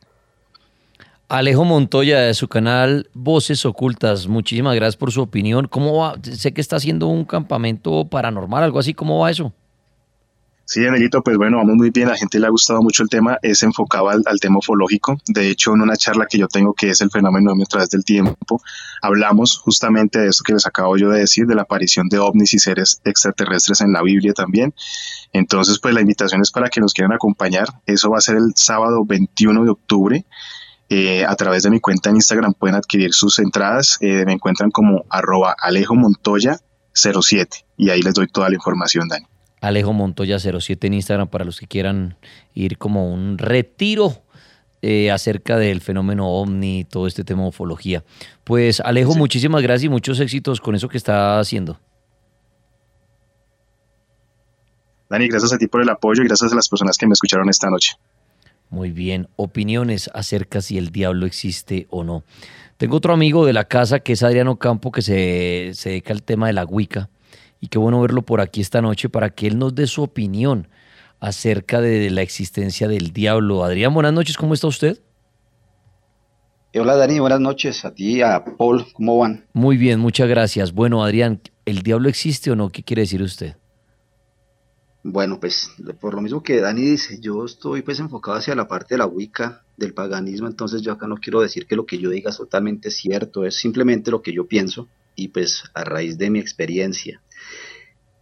Alejo 1.29 1.65
Montoya 1.65 2.19
de 2.23 2.35
su 2.35 2.49
canal 2.49 3.09
Voces 3.15 3.65
Ocultas, 3.65 4.27
muchísimas 4.27 4.75
gracias 4.75 4.97
por 4.97 5.13
su 5.13 5.23
opinión. 5.23 5.69
¿Cómo 5.69 5.99
va? 5.99 6.17
Sé 6.23 6.53
que 6.53 6.61
está 6.61 6.75
haciendo 6.75 7.07
un 7.07 7.25
campamento 7.25 8.05
paranormal, 8.09 8.65
algo 8.65 8.81
así, 8.81 8.95
¿cómo 8.95 9.21
va 9.21 9.31
eso? 9.31 9.53
Sí, 10.73 10.85
Danielito, 10.85 11.21
pues 11.21 11.37
bueno, 11.37 11.57
vamos 11.57 11.75
muy 11.75 11.91
bien, 11.91 12.07
a 12.07 12.13
la 12.13 12.17
gente 12.17 12.39
le 12.39 12.47
ha 12.47 12.51
gustado 12.51 12.81
mucho 12.81 13.03
el 13.03 13.09
tema, 13.09 13.37
es 13.43 13.65
enfocado 13.65 14.09
al, 14.09 14.23
al, 14.25 14.39
tema 14.39 14.59
ufológico. 14.59 15.19
De 15.27 15.51
hecho, 15.51 15.75
en 15.75 15.81
una 15.81 15.97
charla 15.97 16.27
que 16.31 16.39
yo 16.39 16.47
tengo 16.47 16.75
que 16.75 16.91
es 16.91 17.01
el 17.01 17.11
fenómeno 17.11 17.51
a 17.51 17.67
través 17.67 17.91
del 17.91 18.05
tiempo, 18.05 18.63
hablamos 19.03 19.59
justamente 19.59 20.21
de 20.21 20.29
esto 20.29 20.45
que 20.45 20.53
les 20.53 20.69
acabo 20.69 20.97
yo 20.97 21.11
de 21.11 21.19
decir, 21.19 21.47
de 21.47 21.57
la 21.57 21.63
aparición 21.63 22.09
de 22.09 22.21
ovnis 22.21 22.55
y 22.55 22.61
seres 22.61 23.01
extraterrestres 23.05 23.81
en 23.81 23.93
la 23.93 24.01
Biblia 24.01 24.33
también. 24.33 24.73
Entonces, 25.33 25.81
pues 25.81 25.93
la 25.93 26.03
invitación 26.03 26.41
es 26.41 26.53
para 26.53 26.69
que 26.69 26.81
nos 26.81 26.95
quieran 26.95 27.15
acompañar. 27.15 27.67
Eso 27.85 28.09
va 28.09 28.19
a 28.19 28.21
ser 28.21 28.37
el 28.37 28.53
sábado 28.55 29.05
21 29.05 29.65
de 29.65 29.71
octubre. 29.71 30.25
Eh, 30.89 31.25
a 31.27 31.35
través 31.35 31.65
de 31.65 31.71
mi 31.71 31.81
cuenta 31.81 32.11
en 32.11 32.15
Instagram 32.15 32.55
pueden 32.55 32.77
adquirir 32.77 33.13
sus 33.13 33.41
entradas. 33.41 33.99
Eh, 34.01 34.23
me 34.25 34.35
encuentran 34.35 34.71
como 34.71 35.05
arroba 35.11 35.53
Alejo 35.61 35.97
Montoya 35.97 36.61
07 36.95 37.67
y 37.77 37.91
ahí 37.91 38.03
les 38.03 38.15
doy 38.15 38.29
toda 38.29 38.49
la 38.49 38.55
información, 38.55 39.09
Dani. 39.09 39.27
Alejo 39.61 39.93
Montoya 39.93 40.39
07 40.39 40.87
en 40.87 40.95
Instagram 40.95 41.29
para 41.29 41.45
los 41.45 41.61
que 41.61 41.67
quieran 41.67 42.17
ir 42.55 42.79
como 42.79 43.13
un 43.13 43.39
retiro 43.39 44.23
eh, 44.83 45.11
acerca 45.11 45.59
del 45.59 45.83
fenómeno 45.83 46.27
ovni, 46.27 46.85
todo 46.85 47.07
este 47.07 47.25
tema 47.25 47.43
de 47.43 47.49
ufología. 47.49 48.03
Pues 48.45 48.81
Alejo, 48.81 49.13
sí. 49.13 49.19
muchísimas 49.19 49.63
gracias 49.63 49.85
y 49.85 49.89
muchos 49.91 50.19
éxitos 50.21 50.61
con 50.61 50.75
eso 50.75 50.89
que 50.89 50.97
está 50.97 51.39
haciendo. 51.39 51.79
Dani, 55.11 55.29
gracias 55.29 55.53
a 55.53 55.59
ti 55.59 55.67
por 55.67 55.83
el 55.83 55.89
apoyo 55.91 56.23
y 56.23 56.27
gracias 56.27 56.53
a 56.53 56.55
las 56.55 56.69
personas 56.69 56.97
que 56.97 57.07
me 57.07 57.13
escucharon 57.13 57.49
esta 57.51 57.69
noche. 57.69 57.97
Muy 58.71 58.93
bien, 58.93 59.29
opiniones 59.37 60.09
acerca 60.15 60.61
si 60.63 60.79
el 60.79 60.91
diablo 60.91 61.27
existe 61.27 61.87
o 61.91 62.05
no. 62.05 62.23
Tengo 62.77 62.97
otro 62.97 63.13
amigo 63.13 63.45
de 63.45 63.53
la 63.53 63.65
casa 63.65 63.99
que 63.99 64.13
es 64.13 64.23
Adriano 64.23 64.57
Campo 64.57 64.93
que 64.93 65.03
se, 65.03 65.73
se 65.75 65.91
dedica 65.91 66.15
al 66.15 66.23
tema 66.23 66.47
de 66.47 66.55
la 66.55 66.65
Wicca 66.65 67.11
y 67.61 67.69
qué 67.69 67.79
bueno 67.79 68.01
verlo 68.01 68.23
por 68.23 68.41
aquí 68.41 68.61
esta 68.61 68.81
noche 68.81 69.09
para 69.09 69.31
que 69.31 69.47
él 69.47 69.59
nos 69.59 69.75
dé 69.75 69.87
su 69.87 70.03
opinión 70.03 70.69
acerca 71.21 71.81
de 71.81 72.11
la 72.11 72.23
existencia 72.23 72.89
del 72.89 73.13
diablo. 73.13 73.63
Adrián, 73.63 73.93
buenas 73.93 74.15
noches, 74.15 74.37
¿cómo 74.37 74.55
está 74.55 74.67
usted? 74.67 74.99
Hola 76.75 76.97
Dani, 76.97 77.19
buenas 77.19 77.41
noches 77.41 77.85
a 77.85 77.93
ti, 77.93 78.23
a 78.23 78.45
Paul, 78.45 78.87
¿cómo 78.93 79.19
van? 79.19 79.45
Muy 79.53 79.77
bien, 79.77 79.99
muchas 79.99 80.29
gracias. 80.29 80.73
Bueno, 80.73 81.05
Adrián, 81.05 81.41
¿el 81.67 81.83
diablo 81.83 82.09
existe 82.09 82.51
o 82.51 82.57
no? 82.57 82.71
¿Qué 82.71 82.83
quiere 82.85 83.03
decir 83.03 83.23
usted? 83.23 83.57
Bueno, 85.03 85.41
pues 85.41 85.71
por 86.01 86.15
lo 86.15 86.21
mismo 86.21 86.43
que 86.43 86.61
Dani 86.61 86.83
dice, 86.83 87.19
yo 87.21 87.45
estoy 87.45 87.83
pues 87.83 87.99
enfocado 88.01 88.37
hacia 88.37 88.55
la 88.55 88.69
parte 88.69 88.95
de 88.95 88.99
la 88.99 89.07
Wicca, 89.07 89.65
del 89.77 89.95
paganismo, 89.95 90.47
entonces 90.47 90.83
yo 90.83 90.93
acá 90.93 91.07
no 91.07 91.17
quiero 91.17 91.41
decir 91.41 91.67
que 91.67 91.75
lo 91.75 91.87
que 91.87 91.99
yo 91.99 92.11
diga 92.11 92.31
es 92.31 92.37
totalmente 92.37 92.91
cierto, 92.91 93.45
es 93.45 93.57
simplemente 93.57 94.11
lo 94.11 94.23
que 94.23 94.33
yo 94.33 94.47
pienso 94.47 94.89
y 95.17 95.29
pues 95.29 95.65
a 95.75 95.85
raíz 95.85 96.19
de 96.19 96.31
mi 96.31 96.39
experiencia. 96.39 97.21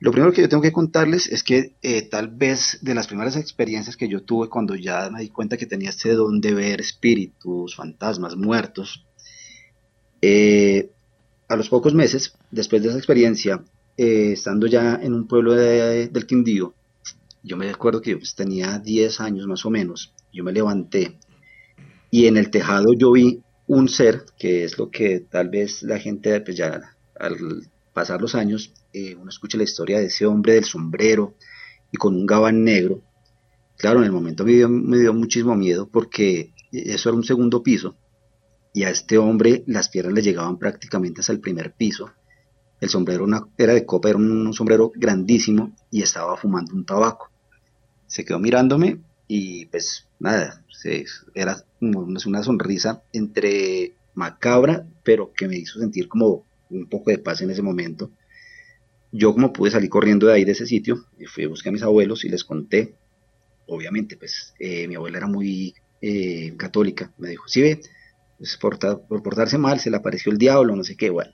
Lo 0.00 0.12
primero 0.12 0.32
que 0.32 0.42
yo 0.42 0.48
tengo 0.48 0.62
que 0.62 0.72
contarles 0.72 1.26
es 1.26 1.42
que 1.42 1.74
eh, 1.82 2.02
tal 2.02 2.28
vez 2.28 2.78
de 2.82 2.94
las 2.94 3.08
primeras 3.08 3.36
experiencias 3.36 3.96
que 3.96 4.08
yo 4.08 4.22
tuve 4.22 4.48
cuando 4.48 4.76
ya 4.76 5.10
me 5.10 5.20
di 5.20 5.28
cuenta 5.28 5.56
que 5.56 5.66
tenía 5.66 5.90
este 5.90 6.12
don 6.12 6.40
de 6.40 6.54
ver 6.54 6.80
espíritus, 6.80 7.74
fantasmas, 7.74 8.36
muertos, 8.36 9.04
eh, 10.22 10.90
a 11.48 11.56
los 11.56 11.68
pocos 11.68 11.94
meses, 11.94 12.36
después 12.50 12.82
de 12.82 12.90
esa 12.90 12.98
experiencia, 12.98 13.64
eh, 13.96 14.32
estando 14.32 14.68
ya 14.68 15.00
en 15.02 15.14
un 15.14 15.26
pueblo 15.26 15.54
de, 15.54 16.08
del 16.08 16.26
Quindío, 16.26 16.74
yo 17.42 17.56
me 17.56 17.68
acuerdo 17.70 18.00
que 18.00 18.12
yo 18.12 18.18
pues, 18.18 18.34
tenía 18.34 18.78
10 18.78 19.20
años 19.20 19.46
más 19.46 19.64
o 19.64 19.70
menos, 19.70 20.12
yo 20.32 20.44
me 20.44 20.52
levanté 20.52 21.18
y 22.10 22.26
en 22.26 22.36
el 22.36 22.50
tejado 22.50 22.92
yo 22.96 23.12
vi 23.12 23.42
un 23.66 23.88
ser, 23.88 24.24
que 24.38 24.64
es 24.64 24.78
lo 24.78 24.90
que 24.90 25.20
tal 25.20 25.48
vez 25.48 25.82
la 25.82 25.98
gente 25.98 26.40
pues 26.40 26.56
ya 26.56 26.80
al 27.18 27.36
pasar 27.92 28.20
los 28.20 28.34
años 28.34 28.72
eh, 28.92 29.14
uno 29.14 29.28
escucha 29.28 29.58
la 29.58 29.64
historia 29.64 29.98
de 29.98 30.06
ese 30.06 30.26
hombre 30.26 30.54
del 30.54 30.64
sombrero 30.64 31.34
y 31.92 31.96
con 31.96 32.14
un 32.14 32.26
gabán 32.26 32.64
negro. 32.64 33.02
Claro, 33.76 34.00
en 34.00 34.06
el 34.06 34.12
momento 34.12 34.44
me 34.44 34.52
dio, 34.52 34.68
me 34.68 34.98
dio 34.98 35.14
muchísimo 35.14 35.54
miedo 35.54 35.88
porque 35.88 36.52
eso 36.72 37.08
era 37.08 37.16
un 37.16 37.24
segundo 37.24 37.62
piso 37.62 37.96
y 38.74 38.84
a 38.84 38.90
este 38.90 39.18
hombre 39.18 39.64
las 39.66 39.88
piernas 39.88 40.14
le 40.14 40.22
llegaban 40.22 40.58
prácticamente 40.58 41.20
hasta 41.20 41.32
el 41.32 41.40
primer 41.40 41.72
piso. 41.72 42.10
El 42.80 42.88
sombrero 42.88 43.26
era 43.56 43.74
de 43.74 43.84
copa, 43.84 44.08
era 44.08 44.18
un, 44.18 44.46
un 44.46 44.52
sombrero 44.52 44.92
grandísimo 44.94 45.74
y 45.90 46.02
estaba 46.02 46.36
fumando 46.36 46.74
un 46.74 46.84
tabaco. 46.84 47.30
Se 48.06 48.24
quedó 48.24 48.38
mirándome 48.38 49.00
y 49.26 49.66
pues 49.66 50.06
nada, 50.18 50.64
se, 50.70 51.04
era 51.34 51.62
una 51.80 52.42
sonrisa 52.42 53.02
entre 53.12 53.94
macabra, 54.14 54.86
pero 55.04 55.32
que 55.32 55.46
me 55.46 55.56
hizo 55.56 55.78
sentir 55.78 56.08
como 56.08 56.44
un 56.70 56.86
poco 56.86 57.10
de 57.10 57.18
paz 57.18 57.40
en 57.42 57.50
ese 57.50 57.62
momento. 57.62 58.10
Yo 59.10 59.32
como 59.32 59.52
pude 59.52 59.70
salir 59.70 59.88
corriendo 59.88 60.26
de 60.26 60.34
ahí 60.34 60.44
de 60.44 60.52
ese 60.52 60.66
sitio, 60.66 61.06
fui 61.26 61.44
a 61.44 61.48
buscar 61.48 61.70
a 61.70 61.72
mis 61.72 61.82
abuelos 61.82 62.24
y 62.24 62.28
les 62.28 62.44
conté, 62.44 62.94
obviamente 63.66 64.16
pues 64.16 64.54
eh, 64.58 64.86
mi 64.86 64.96
abuela 64.96 65.18
era 65.18 65.26
muy 65.26 65.74
eh, 66.02 66.54
católica, 66.56 67.12
me 67.18 67.30
dijo, 67.30 67.48
si 67.48 67.62
ve, 67.62 67.80
pues, 68.36 68.56
por, 68.58 68.78
por, 68.78 69.22
portarse 69.22 69.56
mal 69.56 69.80
se 69.80 69.90
le 69.90 69.96
apareció 69.96 70.30
el 70.30 70.38
diablo, 70.38 70.76
no 70.76 70.84
sé 70.84 70.96
qué, 70.96 71.10
bueno. 71.10 71.32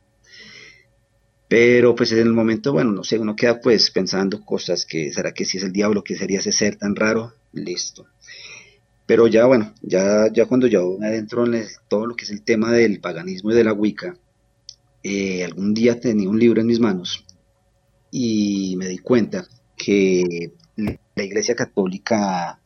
Pero 1.48 1.94
pues 1.94 2.12
en 2.12 2.18
el 2.18 2.32
momento, 2.32 2.72
bueno, 2.72 2.92
no 2.92 3.04
sé, 3.04 3.18
uno 3.18 3.37
queda 3.37 3.60
pues 3.60 3.90
pensando 3.90 4.40
cosas 4.40 4.87
que, 4.87 5.12
¿será 5.12 5.32
que 5.32 5.44
si 5.44 5.58
es 5.58 5.64
el 5.64 5.72
diablo? 5.72 6.02
¿Qué 6.02 6.16
sería 6.16 6.38
ese 6.38 6.52
ser 6.52 6.76
tan 6.76 6.96
raro? 6.96 7.34
Listo. 7.52 8.06
Pero 9.06 9.26
ya, 9.26 9.44
bueno, 9.44 9.74
ya, 9.82 10.32
ya 10.32 10.46
cuando 10.46 10.66
yo 10.66 10.96
adentro 11.02 11.44
en 11.44 11.66
todo 11.88 12.06
lo 12.06 12.16
que 12.16 12.24
es 12.24 12.30
el 12.30 12.42
tema 12.42 12.72
del 12.72 13.00
paganismo 13.00 13.50
y 13.52 13.54
de 13.54 13.64
la 13.64 13.74
Wicca, 13.74 14.16
eh, 15.02 15.44
algún 15.44 15.74
día 15.74 16.00
tenía 16.00 16.30
un 16.30 16.38
libro 16.38 16.62
en 16.62 16.66
mis 16.66 16.80
manos 16.80 17.24
y 18.16 18.77
me 18.77 18.87
di 18.87 18.98
cuenta 18.98 19.44
que 19.77 20.53
la 20.77 21.24
Iglesia 21.24 21.57
Católica 21.57 22.61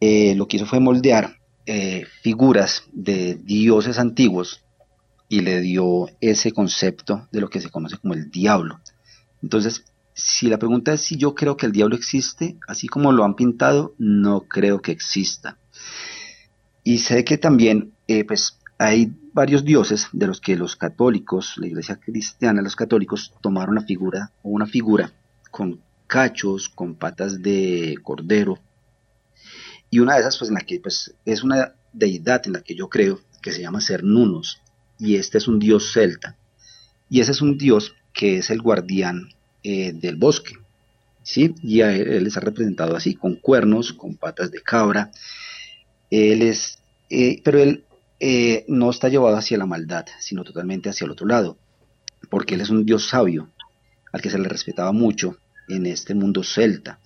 eh, 0.00 0.34
lo 0.34 0.48
que 0.48 0.56
hizo 0.56 0.64
fue 0.64 0.80
moldear 0.80 1.36
eh, 1.66 2.06
figuras 2.22 2.84
de 2.90 3.34
dioses 3.34 3.98
antiguos 3.98 4.64
y 5.28 5.40
le 5.40 5.60
dio 5.60 6.08
ese 6.22 6.52
concepto 6.52 7.28
de 7.32 7.42
lo 7.42 7.50
que 7.50 7.60
se 7.60 7.68
conoce 7.68 7.98
como 7.98 8.14
el 8.14 8.30
diablo. 8.30 8.80
Entonces, 9.42 9.84
si 10.14 10.48
la 10.48 10.58
pregunta 10.58 10.94
es 10.94 11.02
si 11.02 11.18
yo 11.18 11.34
creo 11.34 11.58
que 11.58 11.66
el 11.66 11.72
diablo 11.72 11.94
existe, 11.94 12.56
así 12.66 12.88
como 12.88 13.12
lo 13.12 13.24
han 13.24 13.36
pintado, 13.36 13.94
no 13.98 14.48
creo 14.48 14.80
que 14.80 14.92
exista. 14.92 15.58
Y 16.82 17.00
sé 17.00 17.26
que 17.26 17.36
también, 17.36 17.92
eh, 18.08 18.24
pues, 18.24 18.55
hay 18.78 19.12
varios 19.32 19.64
dioses 19.64 20.08
de 20.12 20.26
los 20.26 20.40
que 20.40 20.56
los 20.56 20.76
católicos, 20.76 21.54
la 21.56 21.66
iglesia 21.66 21.96
cristiana, 21.96 22.62
los 22.62 22.76
católicos 22.76 23.32
tomaron 23.40 23.74
la 23.74 23.82
figura 23.82 24.32
o 24.42 24.50
una 24.50 24.66
figura 24.66 25.12
con 25.50 25.80
cachos, 26.06 26.68
con 26.68 26.94
patas 26.94 27.42
de 27.42 27.96
cordero. 28.02 28.58
Y 29.90 30.00
una 30.00 30.14
de 30.14 30.20
esas, 30.20 30.38
pues 30.38 30.50
en 30.50 30.54
la 30.54 30.60
que 30.60 30.80
pues, 30.80 31.14
es 31.24 31.42
una 31.42 31.74
deidad 31.92 32.42
en 32.46 32.52
la 32.52 32.60
que 32.60 32.74
yo 32.74 32.88
creo, 32.88 33.20
que 33.40 33.52
se 33.52 33.62
llama 33.62 33.80
Cernunos. 33.80 34.60
Y 34.98 35.16
este 35.16 35.38
es 35.38 35.48
un 35.48 35.58
dios 35.58 35.92
celta. 35.92 36.36
Y 37.08 37.20
ese 37.20 37.32
es 37.32 37.40
un 37.40 37.56
dios 37.56 37.94
que 38.12 38.38
es 38.38 38.50
el 38.50 38.60
guardián 38.60 39.28
eh, 39.62 39.92
del 39.92 40.16
bosque. 40.16 40.54
¿sí? 41.22 41.54
Y 41.62 41.80
a 41.80 41.94
él, 41.94 42.08
él, 42.08 42.32
representado 42.32 42.96
así, 42.96 43.14
con 43.14 43.36
cuernos, 43.36 43.92
con 43.92 44.16
patas 44.16 44.50
de 44.50 44.62
cabra. 44.62 45.10
Él 46.10 46.42
es, 46.42 46.78
eh, 47.10 47.40
pero 47.44 47.58
él 47.58 47.84
eh, 48.18 48.64
no 48.68 48.90
está 48.90 49.08
llevado 49.08 49.36
hacia 49.36 49.58
la 49.58 49.66
maldad, 49.66 50.06
sino 50.20 50.44
totalmente 50.44 50.88
hacia 50.88 51.04
el 51.04 51.10
otro 51.10 51.26
lado, 51.26 51.58
porque 52.30 52.54
él 52.54 52.60
es 52.60 52.70
un 52.70 52.84
dios 52.84 53.08
sabio, 53.08 53.50
al 54.12 54.22
que 54.22 54.30
se 54.30 54.38
le 54.38 54.48
respetaba 54.48 54.92
mucho 54.92 55.36
en 55.68 55.86
este 55.86 56.14
mundo 56.14 56.42
celta. 56.42 57.00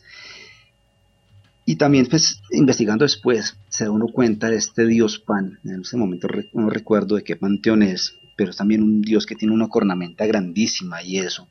Y 1.66 1.76
también, 1.76 2.06
pues, 2.06 2.40
investigando 2.50 3.04
después, 3.04 3.56
se 3.68 3.84
da 3.84 3.90
uno 3.90 4.08
cuenta 4.08 4.50
de 4.50 4.56
este 4.56 4.86
dios 4.86 5.18
Pan. 5.20 5.60
En 5.64 5.82
ese 5.82 5.96
momento 5.96 6.26
no 6.52 6.68
recuerdo 6.68 7.16
de 7.16 7.22
qué 7.22 7.36
panteón 7.36 7.82
es, 7.82 8.14
pero 8.36 8.50
es 8.50 8.56
también 8.56 8.82
un 8.82 9.02
dios 9.02 9.26
que 9.26 9.36
tiene 9.36 9.54
una 9.54 9.68
cornamenta 9.68 10.26
grandísima 10.26 11.02
y 11.02 11.18
eso. 11.18 11.46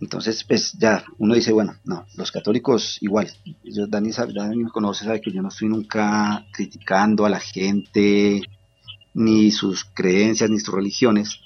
Entonces, 0.00 0.44
pues 0.44 0.74
ya, 0.74 1.04
uno 1.18 1.34
dice, 1.34 1.52
bueno, 1.52 1.74
no, 1.84 2.06
los 2.16 2.30
católicos 2.30 2.98
igual. 3.00 3.30
Yo, 3.64 3.86
Dani, 3.86 4.12
sabe, 4.12 4.34
Dani 4.34 4.64
me 4.64 4.70
conoce, 4.70 5.04
sabe 5.04 5.20
que 5.20 5.32
yo 5.32 5.40
no 5.40 5.48
estoy 5.48 5.68
nunca 5.68 6.46
criticando 6.52 7.24
a 7.24 7.30
la 7.30 7.40
gente, 7.40 8.42
ni 9.14 9.50
sus 9.50 9.84
creencias, 9.84 10.50
ni 10.50 10.60
sus 10.60 10.74
religiones, 10.74 11.40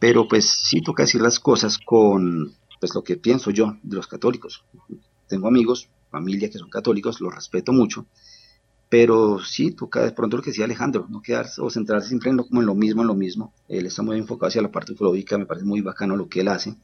pero 0.00 0.26
pues 0.26 0.48
sí 0.48 0.80
toca 0.80 1.02
decir 1.02 1.20
las 1.20 1.38
cosas 1.38 1.76
con 1.78 2.54
pues 2.80 2.94
lo 2.94 3.04
que 3.04 3.16
pienso 3.16 3.50
yo 3.50 3.76
de 3.82 3.96
los 3.96 4.06
católicos. 4.06 4.64
Tengo 5.28 5.48
amigos, 5.48 5.90
familia 6.10 6.48
que 6.50 6.58
son 6.58 6.70
católicos, 6.70 7.20
los 7.20 7.34
respeto 7.34 7.72
mucho, 7.72 8.06
pero 8.88 9.40
sí 9.40 9.72
toca 9.72 10.02
de 10.02 10.12
pronto 10.12 10.38
lo 10.38 10.42
que 10.42 10.50
decía 10.50 10.64
Alejandro, 10.64 11.06
no 11.10 11.20
quedarse 11.20 11.60
o 11.60 11.68
centrarse 11.68 12.08
siempre 12.08 12.30
en 12.30 12.38
lo, 12.38 12.74
mismo, 12.74 13.02
en 13.02 13.08
lo 13.08 13.14
mismo. 13.14 13.52
Él 13.68 13.84
está 13.84 14.02
muy 14.02 14.16
enfocado 14.16 14.48
hacia 14.48 14.62
la 14.62 14.72
parte 14.72 14.92
ufológica, 14.92 15.36
me 15.36 15.46
parece 15.46 15.66
muy 15.66 15.82
bacano 15.82 16.16
lo 16.16 16.28
que 16.28 16.40
él 16.40 16.48
hace 16.48 16.74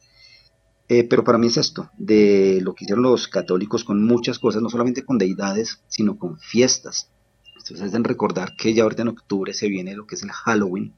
eh, 0.90 1.04
pero 1.04 1.22
para 1.22 1.38
mí 1.38 1.46
es 1.46 1.56
esto, 1.56 1.88
de 1.98 2.58
lo 2.62 2.74
que 2.74 2.84
hicieron 2.84 3.04
los 3.04 3.28
católicos 3.28 3.84
con 3.84 4.04
muchas 4.04 4.40
cosas, 4.40 4.60
no 4.60 4.68
solamente 4.68 5.04
con 5.04 5.18
deidades, 5.18 5.84
sino 5.86 6.18
con 6.18 6.36
fiestas. 6.40 7.12
Entonces 7.56 7.92
deben 7.92 8.02
recordar 8.02 8.56
que 8.56 8.74
ya 8.74 8.82
ahorita 8.82 9.02
en 9.02 9.08
octubre 9.08 9.54
se 9.54 9.68
viene 9.68 9.94
lo 9.94 10.04
que 10.04 10.16
es 10.16 10.24
el 10.24 10.32
Halloween, 10.32 10.96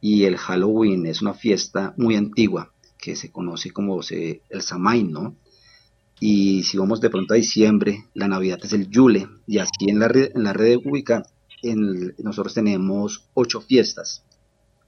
y 0.00 0.24
el 0.24 0.36
Halloween 0.36 1.06
es 1.06 1.22
una 1.22 1.32
fiesta 1.32 1.94
muy 1.96 2.16
antigua, 2.16 2.72
que 2.98 3.14
se 3.14 3.30
conoce 3.30 3.70
como 3.70 4.00
el 4.00 4.62
Samhain, 4.62 5.12
¿no? 5.12 5.36
Y 6.18 6.64
si 6.64 6.76
vamos 6.76 7.00
de 7.00 7.10
pronto 7.10 7.34
a 7.34 7.36
diciembre, 7.36 8.06
la 8.14 8.26
Navidad 8.26 8.58
es 8.64 8.72
el 8.72 8.90
Yule, 8.90 9.28
y 9.46 9.58
aquí 9.58 9.90
en 9.90 10.00
la 10.00 10.08
red, 10.08 10.32
en 10.34 10.42
la 10.42 10.54
red 10.54 10.70
de 10.70 10.76
Wicca, 10.78 11.22
en 11.62 12.16
nosotros 12.18 12.52
tenemos 12.52 13.28
ocho 13.34 13.60
fiestas 13.60 14.24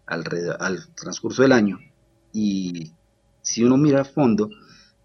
al, 0.05 0.25
al 0.59 0.93
transcurso 0.97 1.43
del 1.43 1.53
año, 1.53 1.79
y 2.33 2.91
si 3.47 3.63
uno 3.63 3.77
mira 3.77 4.01
a 4.01 4.05
fondo, 4.05 4.51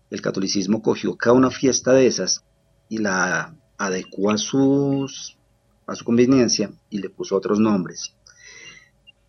el 0.10 0.20
catolicismo 0.20 0.82
cogió 0.82 1.16
cada 1.16 1.36
una 1.36 1.52
fiesta 1.52 1.94
de 1.94 2.08
esas 2.08 2.44
y 2.90 2.98
la 2.98 3.56
adecuó 3.78 4.32
a, 4.32 4.38
sus, 4.40 5.38
a 5.86 5.94
su 5.94 6.04
conveniencia 6.04 6.72
y 6.90 6.98
le 6.98 7.12
puso 7.12 7.36
otros 7.36 7.60
nombres. 7.60 8.16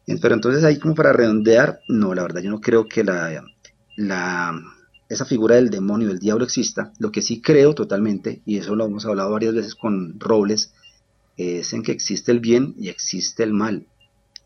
Pero 0.07 0.35
entonces 0.35 0.65
ahí 0.65 0.79
como 0.79 0.95
para 0.95 1.13
redondear, 1.13 1.81
no, 1.89 2.15
la 2.15 2.23
verdad 2.23 2.41
yo 2.41 2.51
no 2.51 2.63
creo 2.63 2.89
que 2.89 3.05
la, 3.05 3.45
la, 3.97 4.59
esa 5.11 5.27
figura 5.27 5.57
del 5.57 5.69
demonio, 5.69 6.09
del 6.09 6.19
diablo 6.19 6.45
exista. 6.45 6.91
Lo 6.99 7.13
que 7.13 7.21
sí 7.21 7.43
creo 7.43 7.75
totalmente, 7.75 8.41
y 8.47 8.57
eso 8.57 8.75
lo 8.75 8.87
hemos 8.87 9.05
hablado 9.05 9.31
varias 9.31 9.55
veces 9.55 9.75
con 9.75 10.19
Robles, 10.19 10.73
es 11.37 11.71
en 11.75 11.83
que 11.83 11.93
existe 11.93 12.33
el 12.33 12.41
bien 12.41 12.75
y 12.79 12.89
existe 12.89 13.43
el 13.43 13.53
mal. 13.53 13.87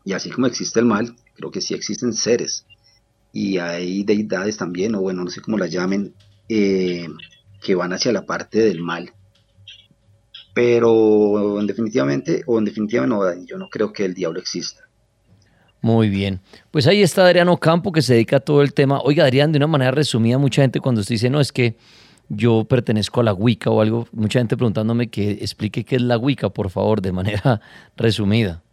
Y 0.03 0.11
así 0.11 0.29
como 0.29 0.45
existe 0.45 0.81
el 0.81 0.87
mal, 0.87 1.15
creo 1.35 1.51
que 1.51 1.61
sí 1.61 1.73
existen 1.73 2.11
seres 2.11 2.65
y 3.37 3.59
hay 3.59 4.03
deidades 4.03 4.57
también, 4.57 4.95
o 4.95 5.01
bueno, 5.01 5.23
no 5.23 5.29
sé 5.29 5.41
cómo 5.41 5.59
las 5.59 5.71
llamen, 5.71 6.11
eh, 6.49 7.07
que 7.61 7.75
van 7.75 7.93
hacia 7.93 8.11
la 8.11 8.25
parte 8.25 8.57
del 8.57 8.81
mal. 8.81 9.11
Pero 10.55 11.59
en 11.59 11.67
definitivamente, 11.67 12.41
o 12.47 12.57
en 12.57 12.65
definitiva 12.65 13.05
no, 13.05 13.21
yo 13.45 13.59
no 13.59 13.69
creo 13.69 13.93
que 13.93 14.05
el 14.05 14.15
diablo 14.15 14.39
exista. 14.39 14.89
Muy 15.81 16.09
bien. 16.09 16.39
Pues 16.71 16.87
ahí 16.87 17.03
está 17.03 17.27
Adriano 17.27 17.57
Campo 17.57 17.91
que 17.91 18.01
se 18.01 18.15
dedica 18.15 18.37
a 18.37 18.39
todo 18.39 18.63
el 18.63 18.73
tema. 18.73 19.01
Oiga, 19.01 19.25
Adrián, 19.25 19.51
de 19.51 19.57
una 19.57 19.67
manera 19.67 19.91
resumida, 19.91 20.39
mucha 20.39 20.63
gente 20.63 20.79
cuando 20.79 21.01
usted 21.01 21.13
dice, 21.13 21.29
no, 21.29 21.39
es 21.39 21.51
que 21.51 21.77
yo 22.29 22.65
pertenezco 22.67 23.21
a 23.21 23.23
la 23.23 23.35
Wicca 23.35 23.69
o 23.69 23.81
algo, 23.81 24.07
mucha 24.13 24.39
gente 24.39 24.57
preguntándome 24.57 25.09
que 25.09 25.29
explique 25.33 25.85
qué 25.85 25.97
es 25.97 26.01
la 26.01 26.17
Wicca, 26.17 26.49
por 26.49 26.71
favor, 26.71 27.03
de 27.03 27.11
manera 27.11 27.61
resumida. 27.97 28.63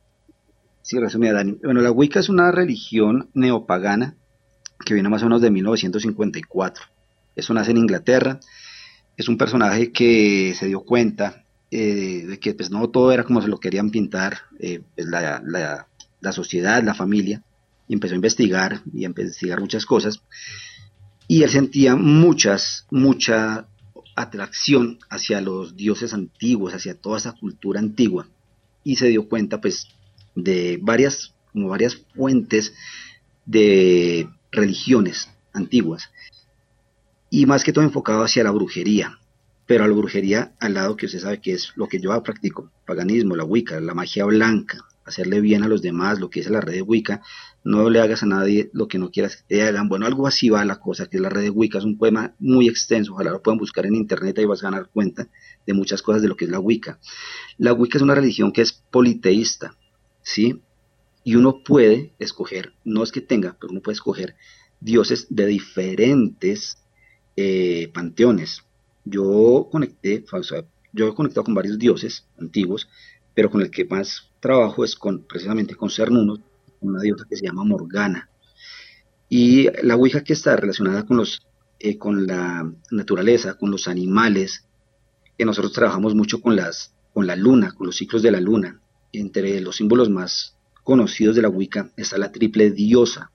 Sí, 0.80 0.98
resumida, 0.98 1.34
Dani. 1.34 1.58
Bueno, 1.62 1.82
la 1.82 1.90
Wicca 1.90 2.20
es 2.20 2.30
una 2.30 2.50
religión 2.50 3.28
neopagana 3.34 4.16
que 4.84 4.94
viene 4.94 5.08
más 5.08 5.22
o 5.22 5.26
menos 5.26 5.42
de 5.42 5.50
1954. 5.50 6.84
Eso 7.36 7.54
nace 7.54 7.72
en 7.72 7.78
Inglaterra. 7.78 8.40
Es 9.16 9.28
un 9.28 9.38
personaje 9.38 9.92
que 9.92 10.54
se 10.58 10.66
dio 10.66 10.80
cuenta 10.80 11.44
eh, 11.70 12.24
de 12.26 12.38
que 12.38 12.54
pues, 12.54 12.70
no 12.70 12.88
todo 12.88 13.12
era 13.12 13.24
como 13.24 13.42
se 13.42 13.48
lo 13.48 13.58
querían 13.58 13.90
pintar 13.90 14.38
eh, 14.60 14.80
pues, 14.94 15.06
la, 15.08 15.42
la, 15.44 15.88
la, 16.20 16.32
sociedad, 16.32 16.82
la 16.82 16.94
familia, 16.94 17.42
y 17.88 17.94
empezó 17.94 18.14
a 18.14 18.16
investigar 18.16 18.82
y 18.92 19.04
a 19.04 19.08
investigar 19.08 19.60
muchas 19.60 19.86
cosas. 19.86 20.22
Y 21.26 21.42
él 21.42 21.50
sentía 21.50 21.96
muchas, 21.96 22.86
mucha 22.90 23.66
atracción 24.14 24.98
hacia 25.10 25.40
los 25.40 25.74
dioses 25.76 26.14
antiguos, 26.14 26.74
hacia 26.74 26.94
toda 26.94 27.18
esa 27.18 27.32
cultura 27.32 27.80
antigua. 27.80 28.28
Y 28.84 28.96
se 28.96 29.08
dio 29.08 29.28
cuenta 29.28 29.60
pues 29.60 29.88
de 30.34 30.78
varias, 30.82 31.34
como 31.52 31.68
varias 31.68 31.96
fuentes 32.14 32.74
de 33.46 34.28
religiones 34.54 35.30
antiguas 35.52 36.10
y 37.30 37.46
más 37.46 37.64
que 37.64 37.72
todo 37.72 37.84
enfocado 37.84 38.22
hacia 38.22 38.44
la 38.44 38.50
brujería, 38.50 39.18
pero 39.66 39.84
a 39.84 39.88
la 39.88 39.94
brujería 39.94 40.52
al 40.60 40.74
lado 40.74 40.96
que 40.96 41.06
usted 41.06 41.20
sabe 41.20 41.40
que 41.40 41.52
es 41.52 41.72
lo 41.76 41.88
que 41.88 42.00
yo 42.00 42.22
practico, 42.22 42.70
paganismo, 42.86 43.34
la 43.34 43.44
Wicca, 43.44 43.80
la 43.80 43.94
magia 43.94 44.24
blanca, 44.24 44.78
hacerle 45.04 45.40
bien 45.40 45.62
a 45.62 45.68
los 45.68 45.82
demás, 45.82 46.18
lo 46.18 46.30
que 46.30 46.40
es 46.40 46.48
la 46.48 46.60
red 46.60 46.74
de 46.74 46.82
Wicca, 46.82 47.22
no 47.62 47.90
le 47.90 48.00
hagas 48.00 48.22
a 48.22 48.26
nadie 48.26 48.70
lo 48.72 48.88
que 48.88 48.98
no 48.98 49.10
quieras 49.10 49.44
hagan, 49.50 49.88
bueno, 49.88 50.06
algo 50.06 50.26
así 50.26 50.48
va 50.48 50.64
la 50.64 50.80
cosa, 50.80 51.06
que 51.06 51.16
es 51.16 51.22
la 51.22 51.28
red 51.28 51.42
de 51.42 51.50
Wicca, 51.50 51.78
es 51.78 51.84
un 51.84 51.98
poema 51.98 52.34
muy 52.38 52.68
extenso, 52.68 53.14
ojalá 53.14 53.30
lo 53.30 53.42
puedan 53.42 53.58
buscar 53.58 53.86
en 53.86 53.94
internet 53.94 54.38
y 54.38 54.44
vas 54.44 54.62
a 54.62 54.70
ganar 54.70 54.88
cuenta 54.92 55.28
de 55.66 55.74
muchas 55.74 56.02
cosas 56.02 56.22
de 56.22 56.28
lo 56.28 56.36
que 56.36 56.44
es 56.44 56.50
la 56.50 56.60
Wicca. 56.60 56.98
La 57.58 57.72
Wicca 57.72 57.98
es 57.98 58.02
una 58.02 58.14
religión 58.14 58.52
que 58.52 58.62
es 58.62 58.72
politeísta, 58.72 59.74
¿sí? 60.22 60.60
Y 61.24 61.36
uno 61.36 61.64
puede 61.64 62.12
escoger, 62.18 62.74
no 62.84 63.02
es 63.02 63.10
que 63.10 63.22
tenga, 63.22 63.56
pero 63.58 63.72
uno 63.72 63.80
puede 63.80 63.94
escoger 63.94 64.36
dioses 64.80 65.26
de 65.30 65.46
diferentes 65.46 66.78
eh, 67.36 67.90
panteones. 67.92 68.62
Yo 69.04 69.68
conecté, 69.72 70.24
yo 70.92 71.08
he 71.08 71.14
conectado 71.14 71.44
con 71.44 71.54
varios 71.54 71.78
dioses 71.78 72.26
antiguos, 72.38 72.88
pero 73.34 73.50
con 73.50 73.62
el 73.62 73.70
que 73.70 73.86
más 73.86 74.30
trabajo 74.40 74.84
es 74.84 74.94
con 74.94 75.24
precisamente 75.24 75.74
con 75.74 75.90
Cernuno, 75.90 76.38
una 76.80 77.00
diosa 77.00 77.24
que 77.28 77.36
se 77.36 77.46
llama 77.46 77.64
Morgana. 77.64 78.28
Y 79.28 79.68
la 79.82 79.96
Ouija 79.96 80.22
que 80.22 80.34
está 80.34 80.54
relacionada 80.56 81.06
con 81.06 81.16
los 81.16 81.46
eh, 81.80 81.98
con 81.98 82.26
la 82.26 82.70
naturaleza, 82.90 83.54
con 83.54 83.70
los 83.70 83.88
animales, 83.88 84.66
que 85.36 85.44
nosotros 85.44 85.72
trabajamos 85.72 86.14
mucho 86.14 86.40
con 86.40 86.56
las 86.56 86.94
con 87.12 87.26
la 87.26 87.36
luna, 87.36 87.72
con 87.72 87.86
los 87.86 87.96
ciclos 87.96 88.22
de 88.22 88.30
la 88.30 88.40
luna. 88.40 88.80
Entre 89.12 89.60
los 89.60 89.76
símbolos 89.76 90.10
más 90.10 90.56
conocidos 90.84 91.34
de 91.34 91.42
la 91.42 91.48
Wicca 91.48 91.90
está 91.96 92.18
la 92.18 92.30
triple 92.30 92.70
diosa. 92.70 93.30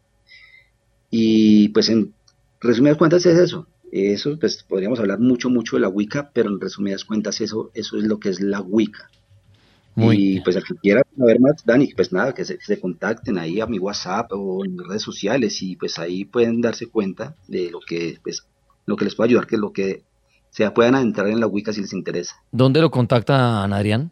Y 1.10 1.70
pues 1.70 1.90
en 1.90 2.14
resumidas 2.62 2.98
cuentas 2.98 3.26
es 3.26 3.38
eso. 3.38 3.68
Eso, 3.92 4.38
pues 4.40 4.64
podríamos 4.64 5.00
hablar 5.00 5.20
mucho, 5.20 5.50
mucho 5.50 5.76
de 5.76 5.82
la 5.82 5.90
Wicca, 5.90 6.30
pero 6.32 6.50
en 6.50 6.62
resumidas 6.62 7.04
cuentas 7.04 7.42
eso, 7.42 7.72
eso 7.74 7.98
es 7.98 8.04
lo 8.04 8.20
que 8.20 8.30
es 8.30 8.40
la 8.40 8.62
Wicca. 8.62 9.10
y 9.98 10.40
pues 10.42 10.56
al 10.56 10.64
que 10.64 10.76
quiera 10.76 11.02
saber 11.18 11.40
más, 11.40 11.66
Dani, 11.66 11.92
pues 11.96 12.14
nada, 12.14 12.34
que 12.34 12.46
se, 12.46 12.60
se, 12.62 12.80
contacten 12.80 13.38
ahí 13.38 13.60
a 13.60 13.66
mi 13.66 13.80
WhatsApp 13.80 14.32
o 14.32 14.64
en 14.64 14.76
mis 14.76 14.88
redes 14.88 15.02
sociales 15.02 15.62
y 15.62 15.76
pues 15.76 15.98
ahí 15.98 16.24
pueden 16.24 16.62
darse 16.62 16.88
cuenta 16.88 17.36
de 17.48 17.72
lo 17.72 17.80
que, 17.80 18.20
pues, 18.24 18.46
lo 18.86 18.96
que 18.96 19.06
les 19.06 19.16
puede 19.16 19.30
ayudar, 19.32 19.48
que 19.48 19.56
es 19.56 19.62
lo 19.62 19.74
que 19.74 20.04
sea, 20.52 20.74
puedan 20.74 20.96
entrar 20.96 21.28
en 21.28 21.40
la 21.40 21.48
Wicca 21.48 21.74
si 21.74 21.82
les 21.82 21.94
interesa. 21.94 22.36
¿Dónde 22.52 22.82
lo 22.82 22.92
contactan, 22.92 23.74
Adrián? 23.74 24.12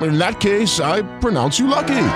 In 0.00 0.18
that 0.18 0.40
case, 0.40 0.80
I 0.80 1.02
pronounce 1.20 1.58
you 1.58 1.66
lucky. 1.66 2.08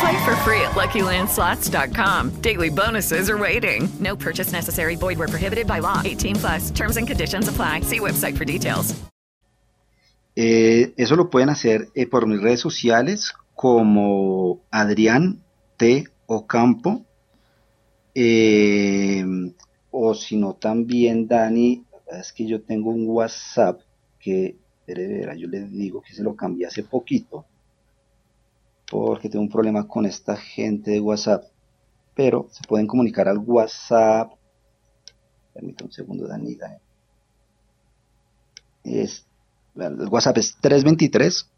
Play 0.00 0.24
for 0.24 0.36
free 0.44 0.60
at 0.62 0.74
LuckyLandSlots.com. 0.74 2.40
Daily 2.40 2.68
bonuses 2.70 3.28
are 3.28 3.38
waiting. 3.38 3.88
No 4.00 4.14
purchase 4.16 4.52
necessary. 4.52 4.96
Void 4.96 5.18
were 5.18 5.28
prohibited 5.28 5.66
by 5.66 5.80
law. 5.80 6.02
18 6.04 6.36
plus. 6.36 6.70
Terms 6.70 6.96
and 6.96 7.06
conditions 7.06 7.48
apply. 7.48 7.80
See 7.82 7.98
website 8.00 8.36
for 8.36 8.44
details. 8.44 8.94
Eh, 10.36 10.92
eso 10.96 11.16
lo 11.16 11.30
pueden 11.30 11.48
hacer 11.48 11.88
eh, 11.96 12.06
por 12.06 12.26
mis 12.26 12.40
redes 12.40 12.60
sociales 12.60 13.32
como 13.56 14.60
Adrián 14.70 15.42
T. 15.76 16.04
Ocampo. 16.26 17.04
eh, 18.14 19.24
o 19.90 20.14
si 20.14 20.36
no 20.36 20.54
también 20.54 21.28
Dani, 21.28 21.84
es 22.10 22.32
que 22.32 22.46
yo 22.46 22.60
tengo 22.62 22.90
un 22.90 23.06
WhatsApp 23.08 23.80
que, 24.18 24.56
espere, 24.88 25.06
verá, 25.06 25.34
yo 25.34 25.48
les 25.48 25.70
digo 25.70 26.00
que 26.00 26.14
se 26.14 26.22
lo 26.22 26.34
cambié 26.34 26.66
hace 26.66 26.82
poquito 26.82 27.44
porque 28.90 29.28
tengo 29.28 29.42
un 29.42 29.50
problema 29.50 29.86
con 29.86 30.06
esta 30.06 30.34
gente 30.36 30.92
de 30.92 31.00
WhatsApp. 31.00 31.44
Pero 32.14 32.48
se 32.50 32.66
pueden 32.66 32.86
comunicar 32.86 33.28
al 33.28 33.38
WhatsApp. 33.38 34.32
Permítame 35.52 35.88
un 35.88 35.92
segundo, 35.92 36.26
Dani. 36.26 36.54
Dani. 36.54 36.76
Es, 38.82 39.26
el 39.76 40.08
WhatsApp 40.08 40.38
es 40.38 40.56
323 40.60 41.50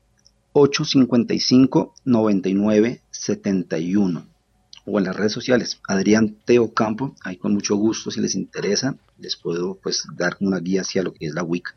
855 0.53 1.95
99 2.05 3.01
71 3.11 4.27
o 4.87 4.99
en 4.99 5.05
las 5.05 5.15
redes 5.15 5.33
sociales 5.33 5.81
Adrián 5.87 6.37
Teo 6.45 6.75
Campo 6.75 7.15
ahí 7.23 7.37
con 7.37 7.55
mucho 7.55 7.77
gusto 7.77 8.11
si 8.11 8.21
les 8.21 8.35
interesa 8.35 8.97
les 9.19 9.37
puedo 9.37 9.77
pues 9.77 10.05
dar 10.17 10.37
una 10.41 10.59
guía 10.59 10.81
hacia 10.81 11.05
lo 11.05 11.13
que 11.13 11.27
es 11.27 11.35
la 11.35 11.45
Wicca 11.45 11.77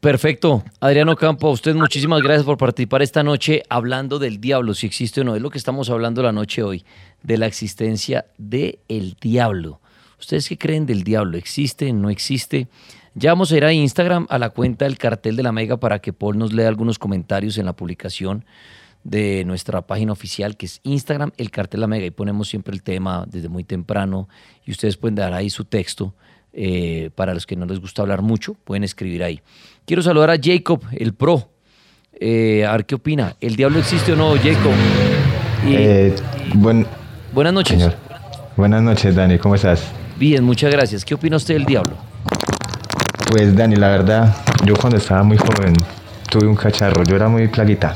Perfecto. 0.00 0.62
Adriano 0.80 1.16
Campo, 1.16 1.48
a 1.48 1.52
usted 1.52 1.74
muchísimas 1.74 2.20
gracias 2.20 2.44
por 2.44 2.58
participar 2.58 3.00
esta 3.00 3.22
noche 3.22 3.62
hablando 3.68 4.18
del 4.18 4.40
diablo, 4.40 4.74
si 4.74 4.86
existe 4.86 5.22
o 5.22 5.24
no. 5.24 5.34
Es 5.34 5.42
lo 5.42 5.50
que 5.50 5.58
estamos 5.58 5.88
hablando 5.88 6.22
la 6.22 6.32
noche 6.32 6.62
hoy, 6.62 6.84
de 7.22 7.38
la 7.38 7.46
existencia 7.46 8.26
del 8.36 8.78
el 8.88 9.16
diablo. 9.20 9.80
¿Ustedes 10.20 10.48
qué 10.48 10.58
creen 10.58 10.86
del 10.86 11.02
diablo? 11.02 11.38
¿Existe? 11.38 11.92
¿No 11.92 12.10
existe? 12.10 12.68
Ya 13.14 13.30
vamos 13.30 13.50
a 13.52 13.56
ir 13.56 13.64
a 13.64 13.72
Instagram, 13.72 14.26
a 14.28 14.38
la 14.38 14.50
cuenta 14.50 14.84
del 14.84 14.98
cartel 14.98 15.36
de 15.36 15.42
la 15.42 15.52
Mega, 15.52 15.78
para 15.78 16.00
que 16.00 16.12
Paul 16.12 16.36
nos 16.36 16.52
lea 16.52 16.68
algunos 16.68 16.98
comentarios 16.98 17.56
en 17.56 17.64
la 17.64 17.74
publicación 17.74 18.44
de 19.02 19.44
nuestra 19.46 19.86
página 19.86 20.12
oficial, 20.12 20.56
que 20.58 20.66
es 20.66 20.80
Instagram, 20.82 21.32
el 21.38 21.50
cartel 21.50 21.78
de 21.78 21.82
la 21.82 21.86
Mega. 21.86 22.04
Y 22.04 22.10
ponemos 22.10 22.48
siempre 22.48 22.74
el 22.74 22.82
tema 22.82 23.24
desde 23.26 23.48
muy 23.48 23.64
temprano 23.64 24.28
y 24.64 24.72
ustedes 24.72 24.98
pueden 24.98 25.14
dar 25.14 25.32
ahí 25.32 25.48
su 25.48 25.64
texto. 25.64 26.14
Eh, 26.58 27.10
para 27.14 27.34
los 27.34 27.44
que 27.44 27.54
no 27.54 27.66
les 27.66 27.78
gusta 27.80 28.00
hablar 28.00 28.22
mucho, 28.22 28.54
pueden 28.64 28.82
escribir 28.82 29.22
ahí. 29.22 29.42
Quiero 29.84 30.00
saludar 30.02 30.30
a 30.30 30.36
Jacob, 30.42 30.80
el 30.92 31.12
pro. 31.12 31.50
Eh, 32.18 32.64
a 32.66 32.72
ver 32.72 32.86
qué 32.86 32.94
opina. 32.94 33.36
¿El 33.42 33.56
diablo 33.56 33.78
existe 33.78 34.14
o 34.14 34.16
no, 34.16 34.30
Jacob? 34.36 34.72
Y- 35.68 35.74
Eh, 35.76 36.14
buen- 36.54 36.86
buenas 37.34 37.52
noches. 37.52 37.76
señor. 37.78 37.94
Buenas 38.56 38.82
noches, 38.82 39.14
Dani, 39.14 39.36
¿cómo 39.38 39.54
estás? 39.54 39.82
Bien, 40.18 40.42
muchas 40.42 40.72
gracias. 40.72 41.04
¿Qué 41.04 41.12
opina 41.14 41.36
usted 41.36 41.52
del 41.54 41.66
diablo? 41.66 41.92
Pues, 43.30 43.54
Dani, 43.54 43.76
la 43.76 43.88
verdad, 43.88 44.34
yo 44.64 44.76
cuando 44.76 44.96
estaba 44.96 45.22
muy 45.22 45.36
joven 45.36 45.74
tuve 46.30 46.46
un 46.46 46.56
cacharro, 46.56 47.02
yo 47.04 47.16
era 47.16 47.28
muy 47.28 47.48
plaguita. 47.48 47.94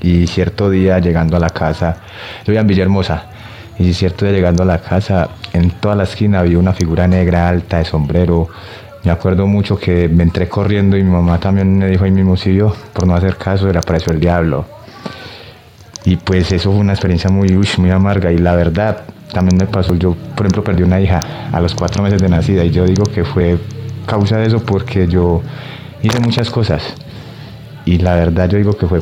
Y 0.00 0.26
cierto 0.26 0.68
día 0.70 0.98
llegando 0.98 1.36
a 1.36 1.40
la 1.40 1.50
casa, 1.50 1.98
yo 2.38 2.46
vivía 2.46 2.62
en 2.62 2.66
Villahermosa, 2.66 3.26
y 3.78 3.92
cierto 3.94 4.24
día 4.24 4.34
llegando 4.34 4.64
a 4.64 4.66
la 4.66 4.78
casa, 4.80 5.28
en 5.52 5.70
toda 5.70 5.94
la 5.94 6.04
esquina 6.04 6.40
había 6.40 6.58
una 6.58 6.72
figura 6.72 7.06
negra 7.08 7.48
alta 7.48 7.78
de 7.78 7.84
sombrero. 7.84 8.48
Me 9.04 9.10
acuerdo 9.10 9.46
mucho 9.46 9.76
que 9.78 10.08
me 10.08 10.22
entré 10.22 10.48
corriendo 10.48 10.96
y 10.96 11.02
mi 11.02 11.10
mamá 11.10 11.38
también 11.40 11.76
me 11.78 11.88
dijo 11.88 12.04
ahí 12.04 12.10
mismo, 12.12 12.36
sí, 12.36 12.54
yo, 12.54 12.72
por 12.92 13.06
no 13.06 13.14
hacer 13.14 13.36
caso, 13.36 13.68
era 13.68 13.80
apareció 13.80 14.12
el 14.12 14.20
diablo. 14.20 14.64
Y 16.04 16.16
pues 16.16 16.50
eso 16.52 16.70
fue 16.70 16.80
una 16.80 16.92
experiencia 16.92 17.30
muy, 17.30 17.56
uy, 17.56 17.68
muy 17.78 17.90
amarga 17.90 18.32
y 18.32 18.38
la 18.38 18.54
verdad 18.54 19.02
también 19.32 19.56
me 19.56 19.66
pasó, 19.66 19.94
yo 19.94 20.14
por 20.36 20.46
ejemplo 20.46 20.62
perdí 20.64 20.82
una 20.82 21.00
hija 21.00 21.48
a 21.52 21.60
los 21.60 21.74
cuatro 21.74 22.02
meses 22.02 22.20
de 22.20 22.28
nacida 22.28 22.64
y 22.64 22.70
yo 22.70 22.84
digo 22.84 23.04
que 23.04 23.24
fue 23.24 23.56
causa 24.04 24.36
de 24.36 24.46
eso 24.46 24.60
porque 24.60 25.06
yo 25.08 25.40
hice 26.02 26.20
muchas 26.20 26.50
cosas 26.50 26.82
y 27.86 27.98
la 27.98 28.14
verdad 28.14 28.50
yo 28.50 28.58
digo 28.58 28.76
que 28.76 28.86
fue 28.86 29.00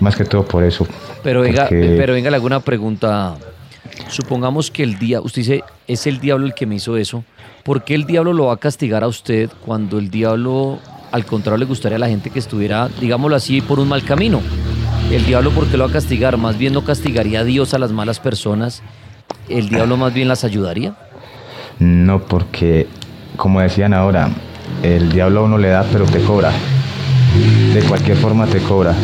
más 0.00 0.14
que 0.16 0.24
todo 0.24 0.44
por 0.44 0.62
eso. 0.64 0.86
Pero 1.22 1.40
venga, 1.40 1.62
porque- 1.62 1.94
pero 1.96 2.12
venga, 2.12 2.28
le 2.30 2.36
hago 2.36 2.46
una 2.46 2.60
pregunta. 2.60 3.34
Supongamos 4.08 4.70
que 4.70 4.82
el 4.82 4.98
día, 4.98 5.20
usted 5.20 5.42
dice, 5.42 5.64
es 5.86 6.06
el 6.06 6.20
diablo 6.20 6.46
el 6.46 6.54
que 6.54 6.66
me 6.66 6.76
hizo 6.76 6.96
eso. 6.96 7.24
¿Por 7.64 7.84
qué 7.84 7.94
el 7.94 8.04
diablo 8.04 8.32
lo 8.32 8.46
va 8.46 8.54
a 8.54 8.56
castigar 8.56 9.04
a 9.04 9.08
usted 9.08 9.50
cuando 9.64 9.98
el 9.98 10.10
diablo, 10.10 10.78
al 11.12 11.24
contrario, 11.24 11.58
le 11.58 11.64
gustaría 11.66 11.96
a 11.96 12.00
la 12.00 12.08
gente 12.08 12.30
que 12.30 12.38
estuviera, 12.38 12.88
digámoslo 13.00 13.36
así, 13.36 13.60
por 13.60 13.78
un 13.78 13.88
mal 13.88 14.02
camino? 14.04 14.40
El 15.10 15.24
diablo, 15.24 15.50
¿por 15.50 15.66
qué 15.66 15.76
lo 15.76 15.84
va 15.84 15.90
a 15.90 15.92
castigar? 15.92 16.36
Más 16.36 16.58
bien 16.58 16.72
no 16.72 16.84
castigaría 16.84 17.40
a 17.40 17.44
Dios 17.44 17.74
a 17.74 17.78
las 17.78 17.92
malas 17.92 18.18
personas. 18.18 18.82
El 19.48 19.68
diablo 19.68 19.96
más 19.96 20.12
bien 20.12 20.28
las 20.28 20.44
ayudaría. 20.44 20.96
No, 21.78 22.20
porque 22.20 22.86
como 23.36 23.60
decían 23.60 23.94
ahora, 23.94 24.30
el 24.82 25.10
diablo 25.10 25.40
a 25.40 25.42
uno 25.44 25.58
le 25.58 25.68
da 25.68 25.84
pero 25.90 26.04
te 26.04 26.20
cobra. 26.22 26.52
De 27.74 27.82
cualquier 27.82 28.16
forma 28.16 28.46
te 28.46 28.60
cobra. 28.60 28.94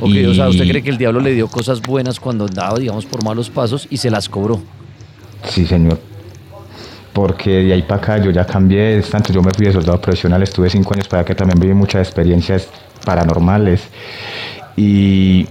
Ok, 0.00 0.10
o 0.28 0.34
sea, 0.34 0.48
¿usted 0.48 0.68
cree 0.68 0.82
que 0.82 0.90
el 0.90 0.98
diablo 0.98 1.20
le 1.20 1.32
dio 1.32 1.48
cosas 1.48 1.82
buenas 1.82 2.20
cuando 2.20 2.46
andaba, 2.46 2.78
digamos, 2.78 3.04
por 3.04 3.24
malos 3.24 3.50
pasos 3.50 3.86
y 3.90 3.96
se 3.96 4.10
las 4.10 4.28
cobró? 4.28 4.60
Sí, 5.44 5.66
señor. 5.66 5.98
Porque 7.12 7.50
de 7.50 7.72
ahí 7.72 7.82
para 7.82 8.00
acá 8.00 8.18
yo 8.18 8.30
ya 8.30 8.46
cambié, 8.46 9.02
tanto 9.02 9.32
yo 9.32 9.42
me 9.42 9.50
fui 9.52 9.66
de 9.66 9.72
soldado 9.72 10.00
profesional, 10.00 10.42
estuve 10.42 10.70
cinco 10.70 10.94
años 10.94 11.08
para 11.08 11.24
que 11.24 11.34
también 11.34 11.58
viví 11.58 11.74
muchas 11.74 12.06
experiencias 12.06 12.68
paranormales. 13.04 13.88
Y, 14.76 15.48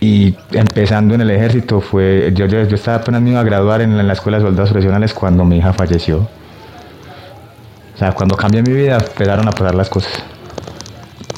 y 0.00 0.34
empezando 0.52 1.14
en 1.14 1.22
el 1.22 1.30
ejército 1.30 1.80
fue, 1.80 2.32
yo, 2.34 2.44
yo, 2.44 2.64
yo 2.64 2.74
estaba 2.74 2.98
apenas 2.98 3.22
me 3.22 3.30
iba 3.30 3.40
a 3.40 3.44
graduar 3.44 3.80
en 3.80 3.94
la, 3.94 4.02
en 4.02 4.08
la 4.08 4.12
escuela 4.12 4.38
de 4.38 4.44
soldados 4.44 4.70
profesionales 4.70 5.14
cuando 5.14 5.44
mi 5.44 5.56
hija 5.56 5.72
falleció. 5.72 6.28
O 7.94 7.98
sea, 7.98 8.12
cuando 8.12 8.36
cambié 8.36 8.60
mi 8.62 8.72
vida 8.72 8.98
empezaron 8.98 9.48
a 9.48 9.52
pasar 9.52 9.74
las 9.74 9.88
cosas. 9.88 10.12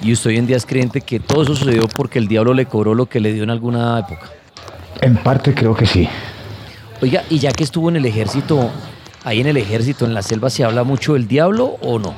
Y 0.03 0.13
usted 0.13 0.31
hoy 0.31 0.37
en 0.37 0.47
día 0.47 0.57
es 0.57 0.67
creyente 0.67 1.01
que 1.01 1.21
todo 1.21 1.43
eso 1.43 1.55
sucedió 1.55 1.89
porque 1.89 2.19
el 2.19 2.29
diablo 2.29 2.55
le 2.55 2.67
cobró 2.67 2.95
lo 2.95 3.07
que 3.07 3.21
le 3.21 3.33
dio 3.33 3.43
en 3.43 3.51
alguna 3.51 3.99
época. 3.99 4.31
En 5.01 5.17
parte 5.17 5.55
creo 5.55 5.75
que 5.75 5.87
sí. 5.87 6.09
Oiga, 7.03 7.25
y 7.29 7.39
ya 7.39 7.53
que 7.53 7.65
estuvo 7.65 7.89
en 7.89 7.97
el 7.97 8.07
ejército, 8.07 8.71
ahí 9.25 9.41
en 9.41 9.47
el 9.47 9.57
ejército, 9.57 10.05
en 10.05 10.15
la 10.15 10.23
selva, 10.23 10.51
¿se 10.51 10.65
habla 10.65 10.85
mucho 10.85 11.15
del 11.15 11.29
diablo 11.29 11.77
o 11.83 11.99
no? 11.99 12.15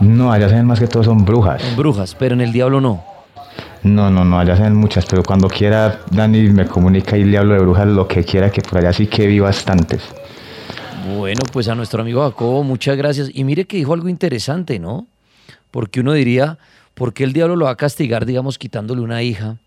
No, 0.00 0.32
allá 0.32 0.48
se 0.48 0.54
ven 0.54 0.66
más 0.66 0.80
que 0.80 0.86
todo 0.86 1.04
son 1.04 1.24
brujas. 1.24 1.62
En 1.62 1.76
brujas, 1.76 2.14
pero 2.14 2.34
en 2.34 2.40
el 2.40 2.52
diablo 2.52 2.80
no. 2.80 3.04
No, 3.82 4.10
no, 4.10 4.24
no, 4.24 4.38
allá 4.38 4.56
se 4.56 4.62
ven 4.62 4.74
muchas, 4.74 5.06
pero 5.06 5.22
cuando 5.22 5.48
quiera 5.48 6.00
Dani 6.10 6.48
me 6.50 6.66
comunica 6.66 7.16
y 7.16 7.24
le 7.24 7.38
hablo 7.38 7.54
de 7.54 7.60
brujas 7.60 7.86
lo 7.86 8.08
que 8.08 8.24
quiera, 8.24 8.50
que 8.50 8.60
por 8.60 8.78
allá 8.78 8.92
sí 8.92 9.06
que 9.06 9.26
vi 9.26 9.38
bastantes. 9.38 10.02
Bueno, 11.16 11.40
pues 11.52 11.68
a 11.68 11.74
nuestro 11.74 12.02
amigo 12.02 12.22
Jacobo, 12.22 12.62
muchas 12.64 12.96
gracias. 12.96 13.30
Y 13.32 13.44
mire 13.44 13.66
que 13.66 13.76
dijo 13.76 13.94
algo 13.94 14.08
interesante, 14.08 14.78
¿no? 14.78 15.06
Porque 15.70 16.00
uno 16.00 16.12
diría, 16.12 16.58
¿por 16.94 17.12
qué 17.12 17.24
el 17.24 17.32
diablo 17.32 17.56
lo 17.56 17.66
va 17.66 17.72
a 17.72 17.76
castigar, 17.76 18.26
digamos, 18.26 18.58
quitándole 18.58 19.00
una 19.00 19.22
hija? 19.22 19.58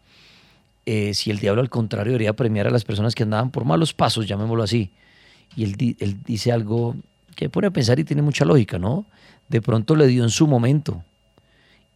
Eh, 0.85 1.13
si 1.13 1.29
el 1.31 1.39
diablo 1.39 1.61
al 1.61 1.69
contrario 1.69 2.11
debería 2.11 2.33
premiar 2.33 2.67
a 2.67 2.71
las 2.71 2.83
personas 2.83 3.13
que 3.13 3.23
andaban 3.23 3.51
por 3.51 3.65
malos 3.65 3.93
pasos, 3.93 4.27
llamémoslo 4.27 4.63
así. 4.63 4.91
Y 5.55 5.63
él, 5.63 5.95
él 5.99 6.17
dice 6.25 6.51
algo 6.51 6.95
que 7.35 7.49
pone 7.49 7.67
a 7.67 7.71
pensar 7.71 7.99
y 7.99 8.03
tiene 8.03 8.21
mucha 8.21 8.45
lógica, 8.45 8.79
¿no? 8.79 9.05
De 9.49 9.61
pronto 9.61 9.95
le 9.95 10.07
dio 10.07 10.23
en 10.23 10.29
su 10.29 10.47
momento. 10.47 11.03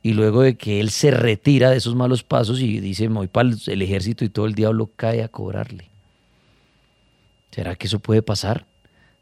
Y 0.04 0.14
luego 0.14 0.44
de 0.44 0.56
que 0.56 0.80
él 0.80 0.92
se 0.92 1.10
retira 1.10 1.72
de 1.72 1.78
esos 1.78 1.96
malos 1.96 2.24
pasos 2.24 2.60
y 2.60 2.80
dice, 2.80 3.10
me 3.10 3.16
voy 3.16 3.28
para 3.28 3.50
el 3.50 3.82
ejército 3.82 4.24
y 4.24 4.30
todo 4.30 4.46
el 4.46 4.54
diablo 4.54 4.92
cae 4.96 5.24
a 5.24 5.30
cobrarle. 5.30 5.90
¿Será 7.50 7.76
que 7.76 7.88
eso 7.88 8.00
puede 8.00 8.22
pasar? 8.22 8.66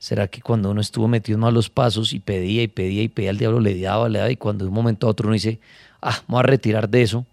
¿Será 0.03 0.27
que 0.27 0.41
cuando 0.41 0.69
uno 0.69 0.81
estuvo 0.81 1.07
metido 1.07 1.37
en 1.37 1.39
malos 1.43 1.69
pasos 1.69 2.11
y 2.11 2.19
pedía 2.19 2.61
y 2.61 2.67
pedía 2.67 3.03
y 3.03 3.07
pedía 3.07 3.29
al 3.29 3.37
diablo, 3.37 3.61
le 3.61 3.79
daba, 3.79 4.09
le 4.09 4.19
daba 4.19 4.29
y 4.31 4.35
cuando 4.35 4.65
de 4.65 4.67
un 4.67 4.75
momento 4.75 5.07
a 5.07 5.09
otro 5.09 5.27
uno 5.27 5.33
dice, 5.33 5.59
ah, 6.01 6.21
me 6.27 6.33
voy 6.33 6.39
a 6.41 6.43
retirar 6.43 6.89
de 6.89 7.03
eso, 7.03 7.25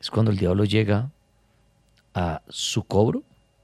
es 0.00 0.10
cuando 0.10 0.30
el 0.30 0.38
diablo 0.38 0.64
llega 0.64 1.10
a 2.14 2.40
su 2.48 2.84
cobro? 2.84 3.22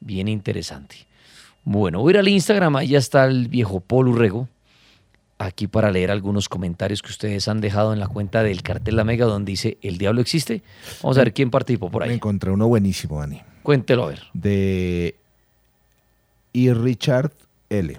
Bien 0.00 0.28
interesante. 0.28 1.06
Bueno, 1.64 2.00
voy 2.00 2.10
a 2.10 2.14
ir 2.14 2.18
al 2.18 2.28
Instagram, 2.28 2.76
ahí 2.76 2.88
ya 2.88 2.98
está 2.98 3.26
el 3.26 3.48
viejo 3.48 3.80
Paul 3.80 4.08
Urrego, 4.08 4.48
aquí 5.38 5.66
para 5.66 5.90
leer 5.90 6.10
algunos 6.10 6.48
comentarios 6.48 7.02
que 7.02 7.10
ustedes 7.10 7.46
han 7.48 7.60
dejado 7.60 7.92
en 7.92 8.00
la 8.00 8.08
cuenta 8.08 8.42
del 8.42 8.62
cartel 8.62 8.96
La 8.96 9.04
Mega, 9.04 9.26
donde 9.26 9.52
dice 9.52 9.78
El 9.82 9.98
Diablo 9.98 10.20
existe. 10.20 10.62
Vamos 11.02 11.18
a 11.18 11.20
ver 11.20 11.32
quién 11.32 11.50
participó 11.50 11.90
por 11.90 12.02
ahí. 12.02 12.10
Me 12.10 12.14
encontré 12.16 12.50
uno 12.50 12.68
buenísimo, 12.68 13.20
Dani. 13.20 13.40
Cuéntelo 13.62 14.04
a 14.04 14.08
ver. 14.08 14.22
De 14.32 15.14
y 16.52 16.72
Richard 16.72 17.32
L. 17.68 17.98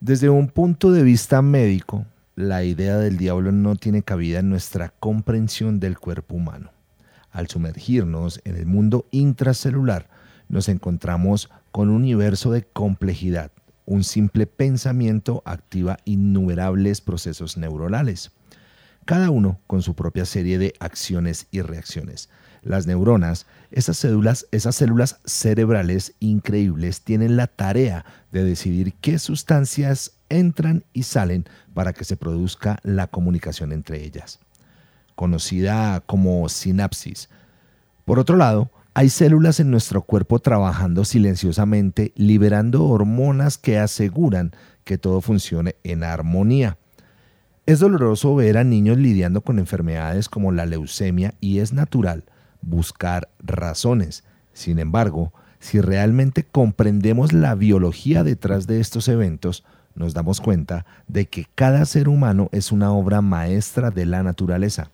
Desde 0.00 0.28
un 0.28 0.48
punto 0.48 0.92
de 0.92 1.02
vista 1.02 1.42
médico, 1.42 2.06
la 2.36 2.64
idea 2.64 2.96
del 2.98 3.16
diablo 3.16 3.52
no 3.52 3.76
tiene 3.76 4.02
cabida 4.02 4.40
en 4.40 4.50
nuestra 4.50 4.90
comprensión 5.00 5.80
del 5.80 5.98
cuerpo 5.98 6.36
humano. 6.36 6.70
Al 7.32 7.48
sumergirnos 7.48 8.40
en 8.44 8.56
el 8.56 8.66
mundo 8.66 9.06
intracelular, 9.10 10.08
nos 10.48 10.68
encontramos 10.68 11.50
con 11.70 11.88
un 11.88 11.96
universo 11.96 12.52
de 12.52 12.62
complejidad. 12.62 13.50
Un 13.86 14.04
simple 14.04 14.46
pensamiento 14.46 15.42
activa 15.44 15.98
innumerables 16.04 17.00
procesos 17.00 17.56
neuronales, 17.56 18.30
cada 19.04 19.30
uno 19.30 19.60
con 19.66 19.82
su 19.82 19.94
propia 19.94 20.24
serie 20.24 20.58
de 20.58 20.74
acciones 20.80 21.46
y 21.50 21.60
reacciones. 21.60 22.30
Las 22.62 22.86
neuronas, 22.86 23.46
esas 23.70 23.98
células, 23.98 24.46
esas 24.50 24.74
células 24.76 25.20
cerebrales 25.26 26.14
increíbles, 26.20 27.02
tienen 27.02 27.36
la 27.36 27.46
tarea 27.46 28.06
de 28.32 28.42
decidir 28.42 28.94
qué 29.02 29.18
sustancias 29.18 30.12
entran 30.30 30.84
y 30.94 31.02
salen 31.02 31.44
para 31.74 31.92
que 31.92 32.04
se 32.04 32.16
produzca 32.16 32.78
la 32.82 33.06
comunicación 33.06 33.72
entre 33.72 34.02
ellas, 34.02 34.38
conocida 35.14 36.00
como 36.00 36.48
sinapsis. 36.48 37.28
Por 38.06 38.18
otro 38.18 38.36
lado, 38.36 38.70
hay 38.94 39.08
células 39.08 39.58
en 39.58 39.72
nuestro 39.72 40.02
cuerpo 40.02 40.38
trabajando 40.38 41.04
silenciosamente, 41.04 42.12
liberando 42.14 42.84
hormonas 42.84 43.58
que 43.58 43.76
aseguran 43.76 44.52
que 44.84 44.98
todo 44.98 45.20
funcione 45.20 45.74
en 45.82 46.04
armonía. 46.04 46.78
Es 47.66 47.80
doloroso 47.80 48.36
ver 48.36 48.56
a 48.56 48.62
niños 48.62 48.96
lidiando 48.98 49.40
con 49.40 49.58
enfermedades 49.58 50.28
como 50.28 50.52
la 50.52 50.64
leucemia 50.64 51.34
y 51.40 51.58
es 51.58 51.72
natural 51.72 52.24
buscar 52.62 53.28
razones. 53.40 54.22
Sin 54.52 54.78
embargo, 54.78 55.32
si 55.58 55.80
realmente 55.80 56.44
comprendemos 56.44 57.32
la 57.32 57.56
biología 57.56 58.22
detrás 58.22 58.68
de 58.68 58.78
estos 58.78 59.08
eventos, 59.08 59.64
nos 59.96 60.14
damos 60.14 60.40
cuenta 60.40 60.86
de 61.08 61.26
que 61.26 61.46
cada 61.56 61.84
ser 61.84 62.08
humano 62.08 62.48
es 62.52 62.70
una 62.70 62.92
obra 62.92 63.22
maestra 63.22 63.90
de 63.90 64.06
la 64.06 64.22
naturaleza. 64.22 64.90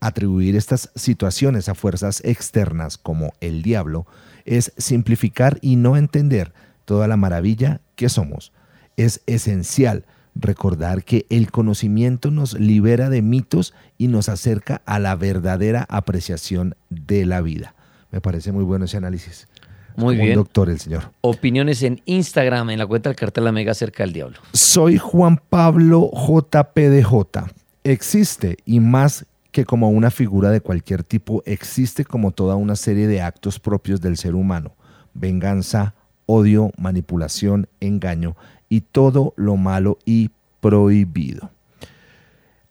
Atribuir 0.00 0.56
estas 0.56 0.90
situaciones 0.94 1.68
a 1.68 1.74
fuerzas 1.74 2.20
externas 2.24 2.98
como 2.98 3.32
el 3.40 3.62
diablo 3.62 4.06
es 4.44 4.72
simplificar 4.76 5.58
y 5.60 5.76
no 5.76 5.96
entender 5.96 6.52
toda 6.84 7.08
la 7.08 7.16
maravilla 7.16 7.80
que 7.96 8.08
somos. 8.08 8.52
Es 8.96 9.22
esencial 9.26 10.04
recordar 10.34 11.02
que 11.02 11.26
el 11.30 11.50
conocimiento 11.50 12.30
nos 12.30 12.54
libera 12.54 13.08
de 13.10 13.22
mitos 13.22 13.74
y 13.98 14.08
nos 14.08 14.28
acerca 14.28 14.82
a 14.84 14.98
la 14.98 15.16
verdadera 15.16 15.86
apreciación 15.88 16.76
de 16.90 17.26
la 17.26 17.40
vida. 17.40 17.74
Me 18.10 18.20
parece 18.20 18.52
muy 18.52 18.64
bueno 18.64 18.84
ese 18.84 18.98
análisis. 18.98 19.48
Muy 19.96 20.14
Como 20.14 20.20
un 20.20 20.26
bien. 20.26 20.34
doctor 20.34 20.68
el 20.68 20.78
señor. 20.78 21.10
Opiniones 21.22 21.82
en 21.82 22.02
Instagram, 22.04 22.68
en 22.70 22.78
la 22.78 22.86
cuenta 22.86 23.08
del 23.08 23.16
cartel 23.16 23.44
La 23.44 23.52
Mega 23.52 23.72
acerca 23.72 24.02
del 24.02 24.12
diablo. 24.12 24.38
Soy 24.52 24.98
Juan 24.98 25.40
Pablo 25.48 26.10
JPDJ. 26.12 27.50
Existe 27.82 28.58
y 28.66 28.80
más 28.80 29.24
que 29.56 29.64
como 29.64 29.88
una 29.88 30.10
figura 30.10 30.50
de 30.50 30.60
cualquier 30.60 31.02
tipo, 31.02 31.42
existe 31.46 32.04
como 32.04 32.32
toda 32.32 32.56
una 32.56 32.76
serie 32.76 33.06
de 33.06 33.22
actos 33.22 33.58
propios 33.58 34.02
del 34.02 34.18
ser 34.18 34.34
humano. 34.34 34.74
Venganza, 35.14 35.94
odio, 36.26 36.72
manipulación, 36.76 37.66
engaño 37.80 38.36
y 38.68 38.82
todo 38.82 39.32
lo 39.34 39.56
malo 39.56 39.96
y 40.04 40.30
prohibido. 40.60 41.52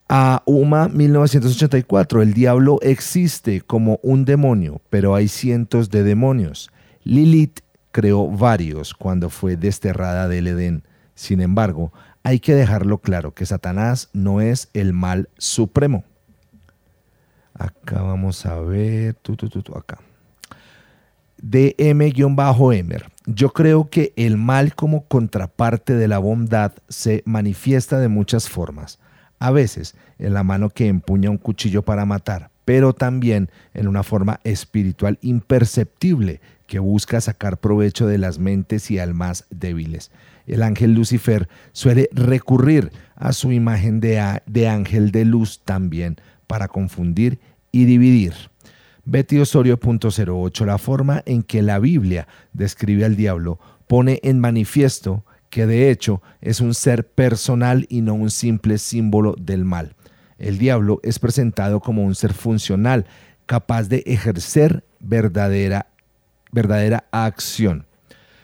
A 0.10 0.44
UMA 0.46 0.90
1984, 0.90 2.22
el 2.22 2.36
diablo 2.36 2.78
existe 2.84 3.62
como 3.62 4.00
un 4.04 4.24
demonio, 4.24 4.80
pero 4.92 5.16
hay 5.16 5.28
cientos 5.28 5.90
de 5.90 6.04
demonios. 6.04 6.70
Lilith 7.04 7.62
creó 7.92 8.30
varios 8.30 8.94
cuando 8.94 9.32
fue 9.32 9.58
desterrada 9.58 10.28
del 10.28 10.50
Edén. 10.50 10.84
Sin 11.16 11.42
embargo, 11.42 11.92
hay 12.22 12.40
que 12.40 12.54
dejarlo 12.54 13.00
claro 13.00 13.34
que 13.34 13.48
Satanás 13.48 14.10
no 14.14 14.40
es 14.40 14.70
el 14.76 14.94
mal 14.94 15.30
supremo. 15.40 16.04
Acá 17.58 18.02
vamos 18.02 18.46
a 18.46 18.60
ver, 18.60 19.16
acá. 19.76 20.00
DM-Emer. 21.42 23.06
Yo 23.26 23.54
creo 23.54 23.90
que 23.90 24.14
el 24.18 24.38
mal 24.38 24.76
como 24.76 25.06
contraparte 25.06 25.96
de 25.96 26.08
la 26.08 26.20
bondad 26.20 26.74
se 26.90 27.24
manifiesta 27.26 28.00
de 28.00 28.10
muchas 28.10 28.50
formas. 28.50 29.00
A 29.40 29.52
veces 29.52 29.96
en 30.20 30.34
la 30.34 30.44
mano 30.44 30.70
que 30.70 30.88
empuña 30.88 31.30
un 31.30 31.38
cuchillo 31.38 31.82
para 31.82 32.06
matar, 32.06 32.50
pero 32.66 32.94
también 32.94 33.50
en 33.74 33.88
una 33.88 34.04
forma 34.04 34.40
espiritual 34.44 35.18
imperceptible 35.22 36.42
que 36.68 36.80
busca 36.80 37.22
sacar 37.22 37.58
provecho 37.58 38.06
de 38.08 38.18
las 38.18 38.38
mentes 38.40 38.92
y 38.92 39.00
almas 39.00 39.46
débiles. 39.50 40.12
El 40.48 40.62
ángel 40.62 40.94
Lucifer 40.94 41.48
suele 41.72 42.10
recurrir 42.12 42.92
a 43.16 43.34
su 43.34 43.52
imagen 43.52 44.00
de, 44.00 44.42
de 44.46 44.68
ángel 44.68 45.12
de 45.12 45.26
luz 45.26 45.62
también 45.64 46.18
para 46.56 46.70
confundir 46.70 47.38
y 47.74 47.84
dividir. 47.84 48.34
Betty 49.04 49.40
Osorio.08, 49.40 50.66
la 50.66 50.78
forma 50.78 51.22
en 51.26 51.44
que 51.44 51.62
la 51.62 51.80
Biblia 51.80 52.30
describe 52.54 53.04
al 53.04 53.18
diablo 53.18 53.60
pone 53.88 54.22
en 54.24 54.40
manifiesto 54.40 55.26
que 55.50 55.66
de 55.66 55.92
hecho 55.92 56.22
es 56.40 56.62
un 56.62 56.74
ser 56.74 57.06
personal 57.06 57.86
y 57.90 58.00
no 58.00 58.14
un 58.14 58.32
simple 58.32 58.78
símbolo 58.78 59.36
del 59.38 59.66
mal. 59.66 59.98
El 60.38 60.58
diablo 60.58 61.02
es 61.04 61.20
presentado 61.20 61.82
como 61.82 62.06
un 62.06 62.16
ser 62.16 62.32
funcional, 62.32 63.06
capaz 63.46 63.90
de 63.90 64.02
ejercer 64.06 64.86
verdadera, 65.02 65.88
verdadera 66.54 67.04
acción. 67.12 67.86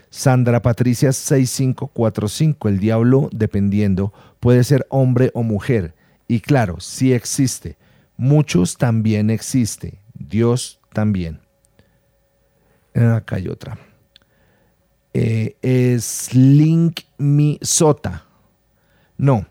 Sandra 0.10 0.62
Patricia 0.62 1.14
6545, 1.14 2.68
el 2.68 2.78
diablo, 2.78 3.30
dependiendo, 3.32 4.12
puede 4.42 4.66
ser 4.66 4.86
hombre 4.90 5.32
o 5.34 5.44
mujer. 5.44 5.96
Y 6.28 6.42
claro, 6.42 6.82
sí 6.82 7.14
existe. 7.14 7.78
Muchos 8.22 8.78
también 8.78 9.32
existe. 9.32 10.00
Dios 10.14 10.80
también. 10.94 11.40
Acá 12.94 13.38
hay 13.38 13.48
otra. 13.48 13.80
Eh, 15.12 15.98
Slink 16.00 17.00
Mi 17.18 17.58
Sota. 17.64 18.28
No, 19.18 19.48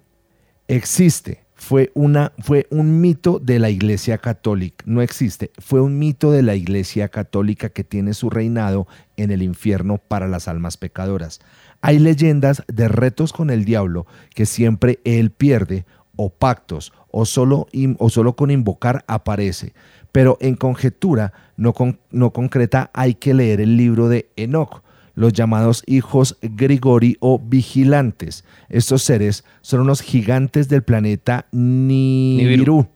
existe. 0.69 1.43
Fue, 1.53 1.91
una, 1.95 2.33
fue 2.39 2.69
un 2.71 3.01
mito 3.01 3.41
de 3.41 3.59
la 3.59 3.71
Iglesia 3.71 4.19
Católica. 4.19 4.85
No 4.87 5.03
existe. 5.03 5.51
Fue 5.59 5.81
un 5.81 5.99
mito 5.99 6.31
de 6.31 6.43
la 6.43 6.55
Iglesia 6.55 7.09
Católica 7.09 7.71
que 7.71 7.83
tiene 7.83 8.15
su 8.15 8.31
reinado 8.31 8.87
en 9.17 9.33
el 9.33 9.43
infierno 9.43 9.99
para 9.99 10.29
las 10.29 10.47
almas 10.47 10.77
pecadoras. 10.77 11.41
Hay 11.81 11.99
leyendas 11.99 12.63
de 12.69 12.87
retos 12.87 13.33
con 13.33 13.51
el 13.51 13.65
diablo 13.65 14.07
que 14.33 14.47
siempre 14.47 15.01
él 15.03 15.33
pierde, 15.33 15.87
o 16.23 16.29
pactos, 16.29 16.93
o 17.13 17.25
solo, 17.27 17.67
o 17.99 18.11
solo 18.11 18.35
con 18.37 18.51
invocar 18.51 19.05
aparece. 19.07 19.73
Pero 20.13 20.39
en 20.41 20.55
conjetura 20.57 21.33
no, 21.57 21.73
con- 21.73 21.99
no 22.11 22.33
concreta 22.33 22.91
hay 22.95 23.15
que 23.15 23.35
leer 23.35 23.61
el 23.61 23.77
libro 23.77 24.09
de 24.09 24.29
Enoch 24.37 24.83
los 25.17 25.33
llamados 25.35 25.83
hijos 25.87 26.39
Grigori 26.41 27.17
o 27.21 27.39
vigilantes. 27.39 28.45
Estos 28.71 29.03
seres 29.03 29.45
son 29.61 29.81
unos 29.81 30.01
gigantes 30.01 30.69
del 30.69 30.83
planeta 30.83 31.47
Nibiru, 31.53 32.87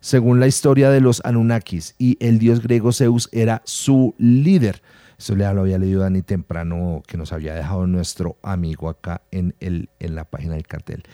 según 0.00 0.40
la 0.40 0.46
historia 0.46 0.90
de 0.90 1.00
los 1.00 1.20
Anunnakis, 1.24 1.94
y 1.98 2.16
el 2.20 2.38
dios 2.38 2.62
griego 2.62 2.92
Zeus 2.92 3.28
era 3.32 3.60
su 3.64 4.14
líder. 4.16 4.80
Eso 5.18 5.34
ya 5.34 5.52
lo 5.54 5.62
había 5.62 5.78
leído 5.78 6.02
Dani 6.02 6.22
temprano, 6.22 7.02
que 7.06 7.16
nos 7.16 7.32
había 7.32 7.54
dejado 7.54 7.86
nuestro 7.86 8.36
amigo 8.42 8.88
acá 8.88 9.22
en, 9.30 9.54
el, 9.60 9.88
en 9.98 10.14
la 10.14 10.24
página 10.24 10.54
del 10.54 10.66
cartel. 10.66 11.04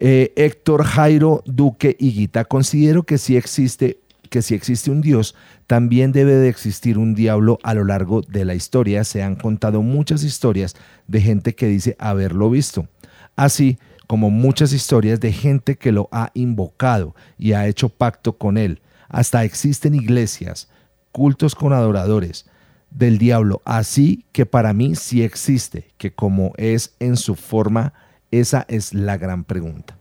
Eh, 0.00 0.32
Héctor 0.36 0.82
Jairo 0.84 1.42
Duque 1.46 1.96
Higuita, 1.98 2.44
considero 2.46 3.04
que 3.04 3.18
sí 3.18 3.36
existe 3.36 4.00
que 4.30 4.42
si 4.42 4.54
existe 4.56 4.90
un 4.90 5.00
Dios, 5.00 5.36
también 5.68 6.10
debe 6.10 6.32
de 6.32 6.48
existir 6.48 6.98
un 6.98 7.14
diablo 7.14 7.60
a 7.62 7.72
lo 7.72 7.84
largo 7.84 8.20
de 8.22 8.44
la 8.44 8.56
historia. 8.56 9.04
Se 9.04 9.22
han 9.22 9.36
contado 9.36 9.80
muchas 9.80 10.24
historias 10.24 10.74
de 11.06 11.20
gente 11.20 11.54
que 11.54 11.68
dice 11.68 11.94
haberlo 12.00 12.50
visto. 12.50 12.88
Así 13.36 13.78
como 14.08 14.30
muchas 14.30 14.72
historias 14.72 15.20
de 15.20 15.30
gente 15.30 15.76
que 15.76 15.92
lo 15.92 16.08
ha 16.10 16.32
invocado 16.34 17.14
y 17.38 17.52
ha 17.52 17.68
hecho 17.68 17.90
pacto 17.90 18.36
con 18.36 18.58
él. 18.58 18.80
Hasta 19.08 19.44
existen 19.44 19.94
iglesias, 19.94 20.68
cultos 21.12 21.54
con 21.54 21.72
adoradores 21.72 22.46
del 22.94 23.18
diablo. 23.18 23.60
Así 23.66 24.24
que 24.32 24.46
para 24.46 24.72
mí 24.72 24.94
sí 24.94 25.22
existe, 25.22 25.90
que 25.98 26.12
como 26.14 26.52
es 26.56 26.94
en 27.00 27.16
su 27.16 27.34
forma, 27.34 27.92
esa 28.30 28.64
es 28.68 28.94
la 28.94 29.16
gran 29.18 29.44
pregunta. 29.44 29.98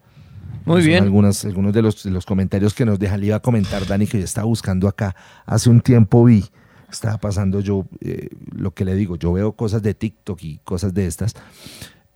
Muy 0.65 0.81
Son 0.81 0.87
bien. 0.87 1.03
Algunas, 1.03 1.43
algunos 1.43 1.73
de 1.73 1.81
los, 1.81 2.03
de 2.03 2.11
los 2.11 2.25
comentarios 2.25 2.73
que 2.73 2.85
nos 2.85 2.97
dejan. 2.97 3.19
Le 3.19 3.27
iba 3.27 3.35
a 3.35 3.41
comentar, 3.41 3.85
Dani, 3.85 4.07
que 4.07 4.19
yo 4.19 4.23
estaba 4.23 4.45
buscando 4.47 4.87
acá. 4.87 5.13
Hace 5.45 5.69
un 5.69 5.81
tiempo 5.81 6.23
vi, 6.23 6.45
estaba 6.89 7.17
pasando 7.17 7.59
yo, 7.59 7.85
eh, 7.99 8.29
lo 8.55 8.71
que 8.73 8.85
le 8.85 8.95
digo, 8.95 9.17
yo 9.17 9.33
veo 9.33 9.51
cosas 9.53 9.81
de 9.81 9.93
TikTok 9.93 10.41
y 10.43 10.59
cosas 10.63 10.93
de 10.93 11.05
estas. 11.07 11.33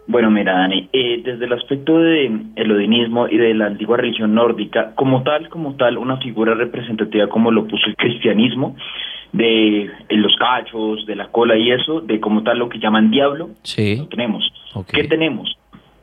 Bueno, 0.05 0.29
mira, 0.29 0.53
Dani, 0.53 0.89
eh, 0.91 1.21
desde 1.23 1.45
el 1.45 1.53
aspecto 1.53 1.97
del 1.97 2.71
odinismo 2.71 3.27
y 3.29 3.37
de 3.37 3.53
la 3.53 3.67
antigua 3.67 3.95
religión 3.95 4.33
nórdica, 4.35 4.93
como 4.95 5.23
tal, 5.23 5.47
como 5.47 5.75
tal, 5.75 5.97
una 5.97 6.17
figura 6.17 6.53
representativa 6.55 7.27
como 7.27 7.51
lo 7.51 7.65
puso 7.67 7.87
el 7.87 7.95
cristianismo, 7.95 8.75
de 9.31 9.83
eh, 9.85 9.89
los 10.17 10.35
cachos, 10.35 11.05
de 11.05 11.15
la 11.15 11.29
cola 11.29 11.57
y 11.57 11.71
eso, 11.71 12.01
de 12.01 12.19
como 12.19 12.43
tal 12.43 12.59
lo 12.59 12.67
que 12.69 12.79
llaman 12.79 13.11
diablo, 13.11 13.51
Sí. 13.63 13.95
lo 13.97 14.07
tenemos. 14.07 14.43
¿Qué 14.91 15.05
tenemos? 15.05 15.57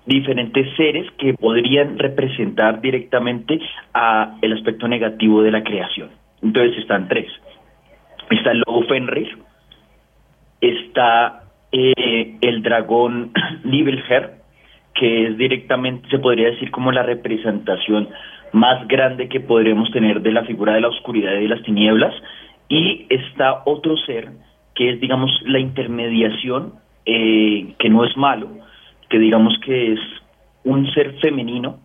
Diferentes 0.07 0.67
seres 0.77 1.07
que 1.19 1.35
podrían 1.35 1.99
representar 1.99 2.81
directamente 2.81 3.61
a 3.93 4.37
el 4.43 4.53
aspecto 4.55 4.89
negativo 4.89 5.43
de 5.43 5.51
la 5.51 5.63
creación. 5.63 6.11
Entonces 6.43 6.79
están 6.79 7.09
tres. 7.09 7.31
Está 8.31 8.53
el 8.53 8.63
lobo 8.67 8.85
Fenrir, 8.85 9.39
está 10.61 11.43
eh, 11.73 12.37
el 12.41 12.63
dragón 12.63 13.33
Nibelheim, 13.65 14.31
que 14.95 15.29
es 15.29 15.39
directamente, 15.39 16.09
se 16.09 16.19
podría 16.19 16.51
decir 16.51 16.71
como 16.71 16.93
la 16.93 17.03
representación 17.03 18.09
más 18.53 18.87
grande 18.89 19.29
que 19.29 19.41
podríamos 19.41 19.91
tener 19.93 20.21
de 20.23 20.33
la 20.33 20.45
figura 20.45 20.75
de 20.75 20.81
la 20.81 20.89
oscuridad 20.89 21.33
y 21.35 21.43
de 21.43 21.49
las 21.49 21.63
tinieblas, 21.63 22.15
y 22.69 23.07
está 23.09 23.63
otro 23.65 23.97
ser 23.97 24.31
que 24.75 24.91
es, 24.91 25.01
digamos, 25.01 25.31
la 25.45 25.59
intermediación, 25.59 26.75
eh, 27.05 27.75
que 27.79 27.89
no 27.89 28.05
es 28.05 28.17
malo, 28.17 28.49
que 29.11 29.19
digamos 29.19 29.59
que 29.65 29.93
es 29.93 30.01
un 30.65 30.91
ser 30.93 31.19
femenino, 31.21 31.81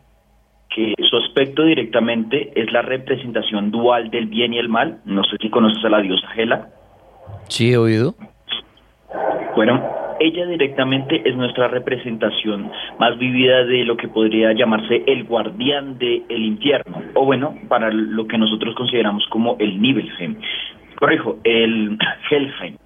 que 0.73 0.93
su 1.09 1.17
aspecto 1.17 1.63
directamente 1.63 2.51
es 2.55 2.71
la 2.71 2.81
representación 2.81 3.71
dual 3.71 4.09
del 4.09 4.27
bien 4.27 4.53
y 4.53 4.59
el 4.59 4.69
mal. 4.69 4.99
No 5.05 5.23
sé 5.23 5.37
si 5.41 5.49
conoces 5.49 5.83
a 5.83 5.89
la 5.89 6.01
diosa 6.01 6.27
Hela. 6.35 6.69
Sí, 7.47 7.73
he 7.73 7.77
oído. 7.77 8.13
Bueno, 9.55 9.81
ella 10.19 10.45
directamente 10.45 11.21
es 11.27 11.35
nuestra 11.35 11.67
representación 11.67 12.71
más 12.99 13.17
vivida 13.17 13.63
de 13.65 13.85
lo 13.85 13.97
que 13.97 14.07
podría 14.07 14.53
llamarse 14.53 15.03
el 15.07 15.23
guardián 15.23 15.97
del 15.97 16.45
infierno, 16.45 17.01
o 17.13 17.25
bueno, 17.25 17.55
para 17.67 17.91
lo 17.91 18.27
que 18.27 18.37
nosotros 18.37 18.75
consideramos 18.75 19.25
como 19.29 19.55
el 19.59 19.81
Nibelheim. 19.81 20.37
Corrijo, 20.95 21.37
el 21.43 21.97
Helheim. 22.29 22.77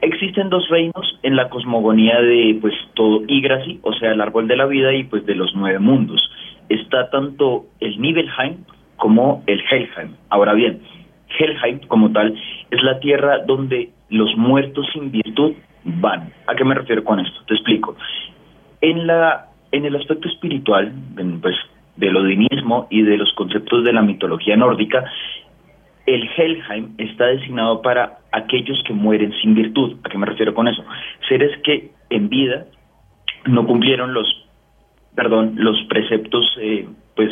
Existen 0.00 0.50
dos 0.50 0.68
reinos 0.68 1.01
en 1.22 1.36
la 1.36 1.48
cosmogonía 1.48 2.20
de 2.20 2.58
pues 2.60 2.74
todo 2.94 3.22
Yggdrasil, 3.26 3.80
o 3.82 3.92
sea, 3.92 4.12
el 4.12 4.20
árbol 4.20 4.48
de 4.48 4.56
la 4.56 4.66
vida 4.66 4.92
y 4.94 5.04
pues 5.04 5.24
de 5.26 5.34
los 5.34 5.54
nueve 5.54 5.78
mundos. 5.78 6.20
Está 6.68 7.10
tanto 7.10 7.66
el 7.80 8.00
Nibelheim 8.00 8.64
como 8.96 9.42
el 9.46 9.60
Helheim. 9.70 10.16
Ahora 10.30 10.54
bien, 10.54 10.80
Helheim 11.38 11.80
como 11.88 12.10
tal 12.12 12.34
es 12.70 12.82
la 12.82 12.98
tierra 13.00 13.38
donde 13.46 13.90
los 14.10 14.36
muertos 14.36 14.86
sin 14.92 15.10
virtud 15.10 15.54
van. 15.84 16.32
¿A 16.46 16.54
qué 16.54 16.64
me 16.64 16.74
refiero 16.74 17.04
con 17.04 17.20
esto? 17.20 17.40
Te 17.46 17.54
explico. 17.54 17.96
En 18.80 19.06
la 19.06 19.48
en 19.72 19.86
el 19.86 19.96
aspecto 19.96 20.28
espiritual, 20.28 20.92
pues 21.40 21.56
del 21.96 22.16
odinismo 22.16 22.86
y 22.90 23.02
de 23.02 23.16
los 23.16 23.32
conceptos 23.34 23.84
de 23.84 23.92
la 23.92 24.02
mitología 24.02 24.56
nórdica, 24.56 25.04
el 26.06 26.28
Helheim 26.36 26.94
está 26.98 27.26
designado 27.26 27.82
para 27.82 28.18
aquellos 28.32 28.82
que 28.86 28.92
mueren 28.92 29.32
sin 29.40 29.54
virtud. 29.54 29.96
¿A 30.04 30.08
qué 30.08 30.18
me 30.18 30.26
refiero 30.26 30.54
con 30.54 30.68
eso? 30.68 30.84
Seres 31.28 31.56
que 31.62 31.90
en 32.10 32.28
vida 32.28 32.66
no 33.46 33.66
cumplieron 33.66 34.14
los, 34.14 34.26
perdón, 35.14 35.54
los 35.56 35.80
preceptos, 35.88 36.56
eh, 36.60 36.88
pues, 37.14 37.30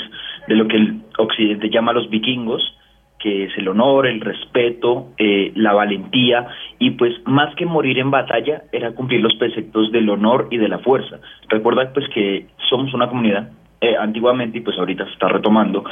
de 0.48 0.54
lo 0.54 0.68
que 0.68 0.76
el 0.76 1.02
Occidente 1.18 1.70
llama 1.70 1.92
los 1.92 2.08
vikingos, 2.10 2.76
que 3.18 3.44
es 3.44 3.58
el 3.58 3.68
honor, 3.68 4.06
el 4.06 4.20
respeto, 4.20 5.08
eh, 5.18 5.52
la 5.54 5.74
valentía 5.74 6.48
y 6.78 6.92
pues 6.92 7.12
más 7.26 7.54
que 7.54 7.66
morir 7.66 7.98
en 7.98 8.10
batalla 8.10 8.62
era 8.72 8.92
cumplir 8.92 9.20
los 9.20 9.34
preceptos 9.34 9.92
del 9.92 10.08
honor 10.08 10.48
y 10.50 10.56
de 10.56 10.68
la 10.68 10.78
fuerza. 10.78 11.20
Recuerda 11.48 11.92
pues 11.92 12.08
que 12.14 12.46
somos 12.70 12.94
una 12.94 13.08
comunidad 13.08 13.50
eh, 13.82 13.94
antiguamente 13.94 14.58
y 14.58 14.60
pues 14.62 14.78
ahorita 14.78 15.04
se 15.04 15.12
está 15.12 15.28
retomando 15.28 15.84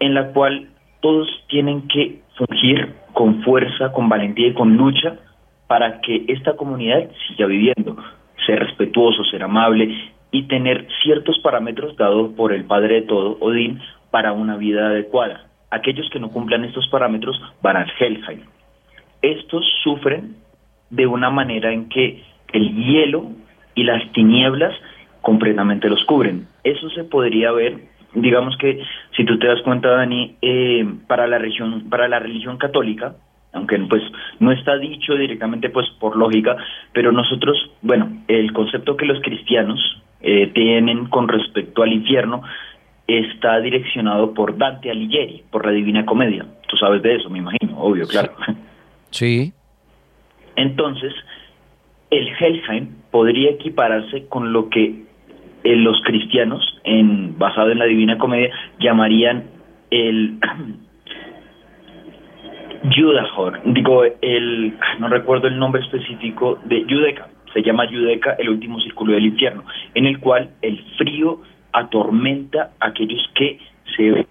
en 0.00 0.14
la 0.14 0.32
cual 0.32 0.66
todos 1.02 1.28
tienen 1.48 1.86
que 1.88 2.22
fungir 2.36 2.94
con 3.12 3.42
fuerza, 3.42 3.92
con 3.92 4.08
valentía 4.08 4.48
y 4.48 4.54
con 4.54 4.76
lucha 4.76 5.18
para 5.66 6.00
que 6.00 6.24
esta 6.28 6.56
comunidad 6.56 7.10
siga 7.26 7.46
viviendo, 7.46 7.96
ser 8.46 8.60
respetuoso, 8.60 9.24
ser 9.24 9.42
amable 9.42 10.12
y 10.30 10.44
tener 10.44 10.86
ciertos 11.02 11.38
parámetros 11.40 11.96
dados 11.96 12.32
por 12.34 12.52
el 12.52 12.64
Padre 12.64 12.94
de 12.94 13.02
todo, 13.02 13.36
Odín, 13.40 13.80
para 14.10 14.32
una 14.32 14.56
vida 14.56 14.86
adecuada. 14.86 15.46
Aquellos 15.70 16.08
que 16.10 16.20
no 16.20 16.30
cumplan 16.30 16.64
estos 16.64 16.86
parámetros 16.88 17.40
van 17.62 17.76
al 17.76 17.90
Helheim. 17.98 18.42
Estos 19.20 19.64
sufren 19.82 20.36
de 20.90 21.06
una 21.06 21.30
manera 21.30 21.72
en 21.72 21.88
que 21.88 22.22
el 22.52 22.74
hielo 22.74 23.30
y 23.74 23.84
las 23.84 24.10
tinieblas 24.12 24.74
completamente 25.20 25.88
los 25.88 26.04
cubren. 26.04 26.46
Eso 26.64 26.90
se 26.90 27.04
podría 27.04 27.52
ver 27.52 27.91
digamos 28.14 28.56
que 28.58 28.82
si 29.16 29.24
tú 29.24 29.38
te 29.38 29.46
das 29.46 29.62
cuenta, 29.62 29.88
Dani, 29.88 30.36
eh, 30.42 30.86
para 31.06 31.26
la 31.26 31.38
religión, 31.38 31.88
para 31.88 32.08
la 32.08 32.18
religión 32.18 32.58
católica, 32.58 33.14
aunque 33.52 33.78
pues 33.80 34.02
no 34.40 34.52
está 34.52 34.76
dicho 34.78 35.14
directamente 35.14 35.70
pues 35.70 35.86
por 36.00 36.16
lógica, 36.16 36.56
pero 36.92 37.12
nosotros, 37.12 37.70
bueno, 37.82 38.22
el 38.28 38.52
concepto 38.52 38.96
que 38.96 39.06
los 39.06 39.20
cristianos 39.20 39.78
eh, 40.20 40.48
tienen 40.54 41.06
con 41.06 41.28
respecto 41.28 41.82
al 41.82 41.92
infierno 41.92 42.42
está 43.06 43.60
direccionado 43.60 44.32
por 44.32 44.56
Dante 44.56 44.90
Alighieri, 44.90 45.42
por 45.50 45.66
la 45.66 45.72
Divina 45.72 46.06
Comedia. 46.06 46.46
Tú 46.68 46.76
sabes 46.76 47.02
de 47.02 47.16
eso, 47.16 47.28
me 47.28 47.38
imagino, 47.38 47.78
obvio, 47.78 48.06
claro. 48.06 48.32
Sí. 49.10 49.52
Entonces, 50.56 51.12
el 52.10 52.28
Helheim 52.28 52.88
podría 53.10 53.50
equipararse 53.50 54.26
con 54.28 54.52
lo 54.52 54.68
que 54.68 55.04
eh, 55.64 55.76
los 55.76 56.00
cristianos, 56.02 56.71
en, 56.84 57.38
basado 57.38 57.70
en 57.70 57.78
la 57.78 57.84
Divina 57.86 58.18
Comedia, 58.18 58.52
llamarían 58.78 59.44
el 59.90 60.38
Judahor, 62.96 63.60
digo, 63.64 64.04
el, 64.20 64.74
no 64.98 65.08
recuerdo 65.08 65.46
el 65.46 65.58
nombre 65.58 65.82
específico 65.82 66.58
de 66.64 66.84
Judeca, 66.88 67.28
se 67.52 67.62
llama 67.62 67.86
Judeca, 67.86 68.32
el 68.38 68.48
último 68.48 68.80
círculo 68.80 69.12
del 69.12 69.26
infierno, 69.26 69.64
en 69.94 70.06
el 70.06 70.18
cual 70.18 70.50
el 70.62 70.82
frío 70.98 71.40
atormenta 71.72 72.70
a 72.80 72.88
aquellos 72.88 73.22
que 73.34 73.58
se 73.96 74.26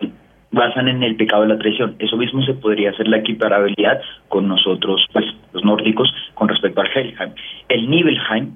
basan 0.52 0.88
en 0.88 1.04
el 1.04 1.16
pecado 1.16 1.44
de 1.44 1.50
la 1.50 1.58
traición. 1.58 1.96
Eso 2.00 2.18
mismo 2.18 2.44
se 2.44 2.54
podría 2.54 2.92
hacer 2.92 3.08
la 3.08 3.18
equiparabilidad 3.18 4.02
con 4.28 4.48
nosotros, 4.48 5.06
pues 5.14 5.26
los 5.54 5.64
nórdicos, 5.64 6.14
con 6.34 6.50
respecto 6.50 6.82
al 6.82 6.90
Helheim. 6.94 7.34
El 7.70 7.90
Nibelheim 7.90 8.56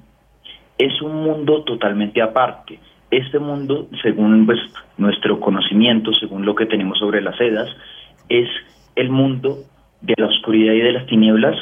es 0.78 1.02
un 1.02 1.24
mundo 1.24 1.64
totalmente 1.64 2.22
aparte. 2.22 2.80
Este 3.12 3.40
mundo, 3.40 3.88
según 4.02 4.46
pues, 4.46 4.60
nuestro 4.98 5.40
conocimiento, 5.40 6.12
según 6.14 6.46
lo 6.46 6.56
que 6.56 6.66
tenemos 6.66 7.00
sobre 7.00 7.22
las 7.22 7.40
Edas, 7.40 7.70
es 8.30 8.50
el 8.96 9.10
mundo 9.10 9.58
de 10.02 10.16
la 10.18 10.28
oscuridad 10.28 10.74
y 10.74 10.80
de 10.80 10.92
las 10.92 11.06
tinieblas 11.08 11.56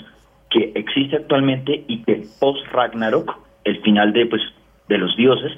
que 0.50 0.72
existe 0.76 1.18
actualmente 1.18 1.84
y 1.88 2.04
que 2.04 2.24
post 2.40 2.66
Ragnarok, 2.72 3.38
el 3.64 3.82
final 3.82 4.14
de 4.14 4.26
pues 4.28 4.42
de 4.88 4.98
los 4.98 5.16
dioses, 5.18 5.52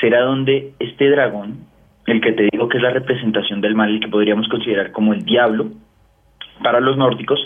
será 0.00 0.22
donde 0.22 0.72
este 0.78 1.10
dragón, 1.10 1.66
el 2.06 2.20
que 2.20 2.32
te 2.32 2.48
digo 2.50 2.68
que 2.68 2.76
es 2.76 2.82
la 2.82 2.90
representación 2.90 3.60
del 3.60 3.74
mal, 3.74 3.90
el 3.90 4.00
que 4.00 4.08
podríamos 4.08 4.48
considerar 4.48 4.92
como 4.92 5.12
el 5.12 5.24
diablo 5.24 5.68
para 6.62 6.80
los 6.80 6.96
nórdicos, 6.96 7.40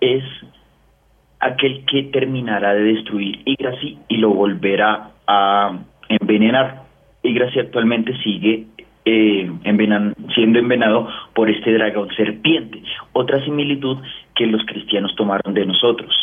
es 0.00 0.24
aquel 1.40 1.84
que 1.86 2.04
terminará 2.04 2.74
de 2.74 2.82
destruir 2.82 3.42
Yggdrasil 3.44 3.98
y 4.08 4.16
lo 4.18 4.30
volverá 4.30 5.10
a 5.26 5.78
envenenar. 6.08 6.82
Yggdrasil 7.22 7.62
actualmente 7.62 8.16
sigue 8.22 8.66
eh, 9.04 9.50
siendo 10.34 10.58
envenenado 10.58 11.08
por 11.34 11.50
este 11.50 11.72
dragón 11.72 12.08
serpiente. 12.16 12.82
Otra 13.12 13.42
similitud 13.44 13.98
que 14.34 14.46
los 14.46 14.64
cristianos 14.66 15.14
tomaron 15.16 15.54
de 15.54 15.66
nosotros. 15.66 16.14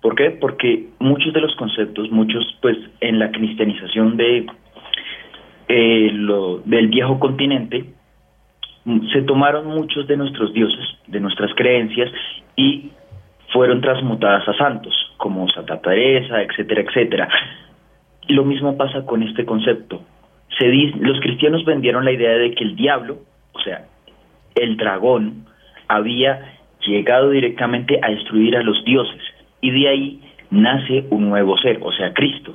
¿Por 0.00 0.14
qué? 0.14 0.30
Porque 0.30 0.88
muchos 0.98 1.32
de 1.32 1.40
los 1.40 1.54
conceptos, 1.56 2.10
muchos 2.10 2.58
pues 2.60 2.76
en 3.00 3.18
la 3.18 3.30
cristianización 3.30 4.16
de 4.16 4.46
eh, 5.68 6.10
lo, 6.12 6.58
del 6.58 6.88
viejo 6.88 7.18
continente, 7.18 7.86
se 9.12 9.22
tomaron 9.22 9.66
muchos 9.66 10.06
de 10.06 10.18
nuestros 10.18 10.52
dioses, 10.52 10.84
de 11.06 11.20
nuestras 11.20 11.54
creencias 11.54 12.10
y 12.54 12.90
fueron 13.50 13.80
transmutadas 13.80 14.46
a 14.46 14.52
santos, 14.54 14.92
como 15.16 15.48
Santa 15.48 15.80
Teresa, 15.80 16.42
etcétera, 16.42 16.82
etcétera. 16.82 17.28
Lo 18.28 18.44
mismo 18.44 18.76
pasa 18.76 19.06
con 19.06 19.22
este 19.22 19.46
concepto 19.46 20.02
se 20.58 20.68
dice, 20.68 20.98
los 21.00 21.20
cristianos 21.20 21.64
vendieron 21.64 22.04
la 22.04 22.12
idea 22.12 22.32
de 22.32 22.54
que 22.54 22.64
el 22.64 22.76
diablo, 22.76 23.18
o 23.52 23.60
sea, 23.60 23.86
el 24.54 24.76
dragón, 24.76 25.46
había 25.88 26.54
llegado 26.86 27.30
directamente 27.30 27.98
a 28.02 28.10
destruir 28.10 28.56
a 28.56 28.62
los 28.62 28.84
dioses 28.84 29.20
y 29.60 29.70
de 29.70 29.88
ahí 29.88 30.20
nace 30.50 31.04
un 31.10 31.28
nuevo 31.28 31.56
ser, 31.58 31.78
o 31.82 31.92
sea, 31.92 32.12
Cristo. 32.12 32.54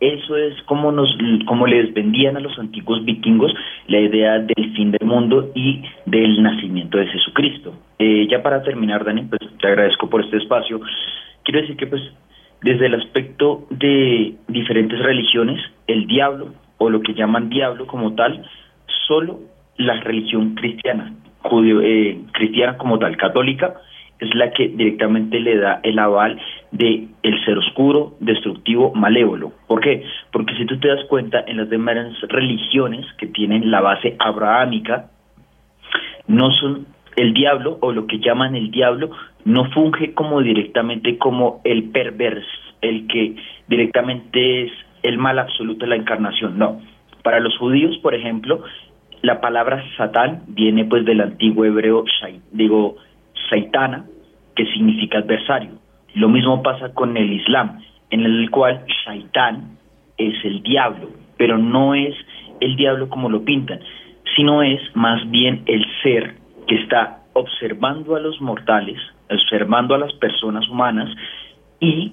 Eso 0.00 0.36
es 0.36 0.60
como 0.64 0.90
nos 0.90 1.16
como 1.46 1.64
les 1.64 1.94
vendían 1.94 2.36
a 2.36 2.40
los 2.40 2.58
antiguos 2.58 3.04
vikingos 3.04 3.54
la 3.86 4.00
idea 4.00 4.40
del 4.40 4.74
fin 4.74 4.90
del 4.90 5.06
mundo 5.06 5.52
y 5.54 5.82
del 6.06 6.42
nacimiento 6.42 6.98
de 6.98 7.06
Jesucristo. 7.06 7.72
Eh, 8.00 8.26
ya 8.28 8.42
para 8.42 8.64
terminar, 8.64 9.04
Dani, 9.04 9.22
pues 9.22 9.40
te 9.60 9.68
agradezco 9.68 10.10
por 10.10 10.24
este 10.24 10.38
espacio. 10.38 10.80
Quiero 11.44 11.60
decir 11.60 11.76
que 11.76 11.86
pues 11.86 12.02
desde 12.62 12.86
el 12.86 12.94
aspecto 12.94 13.64
de 13.70 14.34
diferentes 14.48 14.98
religiones, 14.98 15.60
el 15.86 16.08
diablo 16.08 16.52
o 16.82 16.90
lo 16.90 17.00
que 17.00 17.14
llaman 17.14 17.48
diablo 17.48 17.86
como 17.86 18.14
tal, 18.14 18.44
solo 19.06 19.38
la 19.76 20.00
religión 20.00 20.54
cristiana, 20.54 21.14
judío, 21.42 21.80
eh, 21.80 22.18
cristiana 22.32 22.76
como 22.76 22.98
tal, 22.98 23.16
católica, 23.16 23.74
es 24.18 24.34
la 24.34 24.50
que 24.52 24.68
directamente 24.68 25.40
le 25.40 25.58
da 25.58 25.80
el 25.82 25.98
aval 25.98 26.40
de 26.70 27.08
el 27.22 27.44
ser 27.44 27.58
oscuro, 27.58 28.14
destructivo, 28.20 28.92
malévolo. 28.94 29.52
¿Por 29.66 29.80
qué? 29.80 30.04
Porque 30.32 30.54
si 30.54 30.66
tú 30.66 30.78
te 30.78 30.88
das 30.88 31.04
cuenta, 31.08 31.44
en 31.46 31.56
las 31.56 31.68
demás 31.68 31.96
religiones 32.28 33.04
que 33.18 33.26
tienen 33.26 33.70
la 33.70 33.80
base 33.80 34.16
abrahámica, 34.18 35.10
no 36.26 36.50
son 36.52 36.86
el 37.16 37.34
diablo 37.34 37.78
o 37.80 37.92
lo 37.92 38.06
que 38.06 38.18
llaman 38.18 38.54
el 38.54 38.70
diablo, 38.70 39.10
no 39.44 39.70
funge 39.70 40.14
como 40.14 40.40
directamente 40.40 41.18
como 41.18 41.60
el 41.64 41.90
perverso, 41.90 42.46
el 42.80 43.06
que 43.06 43.36
directamente 43.68 44.64
es 44.64 44.72
el 45.02 45.18
mal 45.18 45.38
absoluto 45.38 45.84
de 45.84 45.90
la 45.90 45.96
encarnación, 45.96 46.58
no. 46.58 46.80
Para 47.22 47.40
los 47.40 47.56
judíos, 47.58 47.96
por 47.98 48.14
ejemplo, 48.14 48.62
la 49.22 49.40
palabra 49.40 49.84
Satán 49.96 50.42
viene 50.48 50.84
pues 50.84 51.04
del 51.04 51.20
antiguo 51.20 51.64
hebreo, 51.64 52.04
digo, 52.50 52.96
Saitana, 53.48 54.04
que 54.56 54.66
significa 54.66 55.18
adversario. 55.18 55.70
Lo 56.14 56.28
mismo 56.28 56.62
pasa 56.62 56.92
con 56.92 57.16
el 57.16 57.32
Islam, 57.32 57.80
en 58.10 58.24
el 58.24 58.50
cual 58.50 58.84
Shaitán 59.04 59.78
es 60.18 60.34
el 60.44 60.62
diablo, 60.62 61.08
pero 61.38 61.56
no 61.56 61.94
es 61.94 62.14
el 62.60 62.76
diablo 62.76 63.08
como 63.08 63.30
lo 63.30 63.44
pintan, 63.44 63.80
sino 64.36 64.62
es 64.62 64.80
más 64.94 65.28
bien 65.30 65.62
el 65.66 65.84
ser 66.02 66.36
que 66.66 66.76
está 66.76 67.20
observando 67.32 68.16
a 68.16 68.20
los 68.20 68.40
mortales, 68.40 68.98
observando 69.30 69.94
a 69.94 69.98
las 69.98 70.12
personas 70.14 70.68
humanas 70.68 71.08
y 71.80 72.12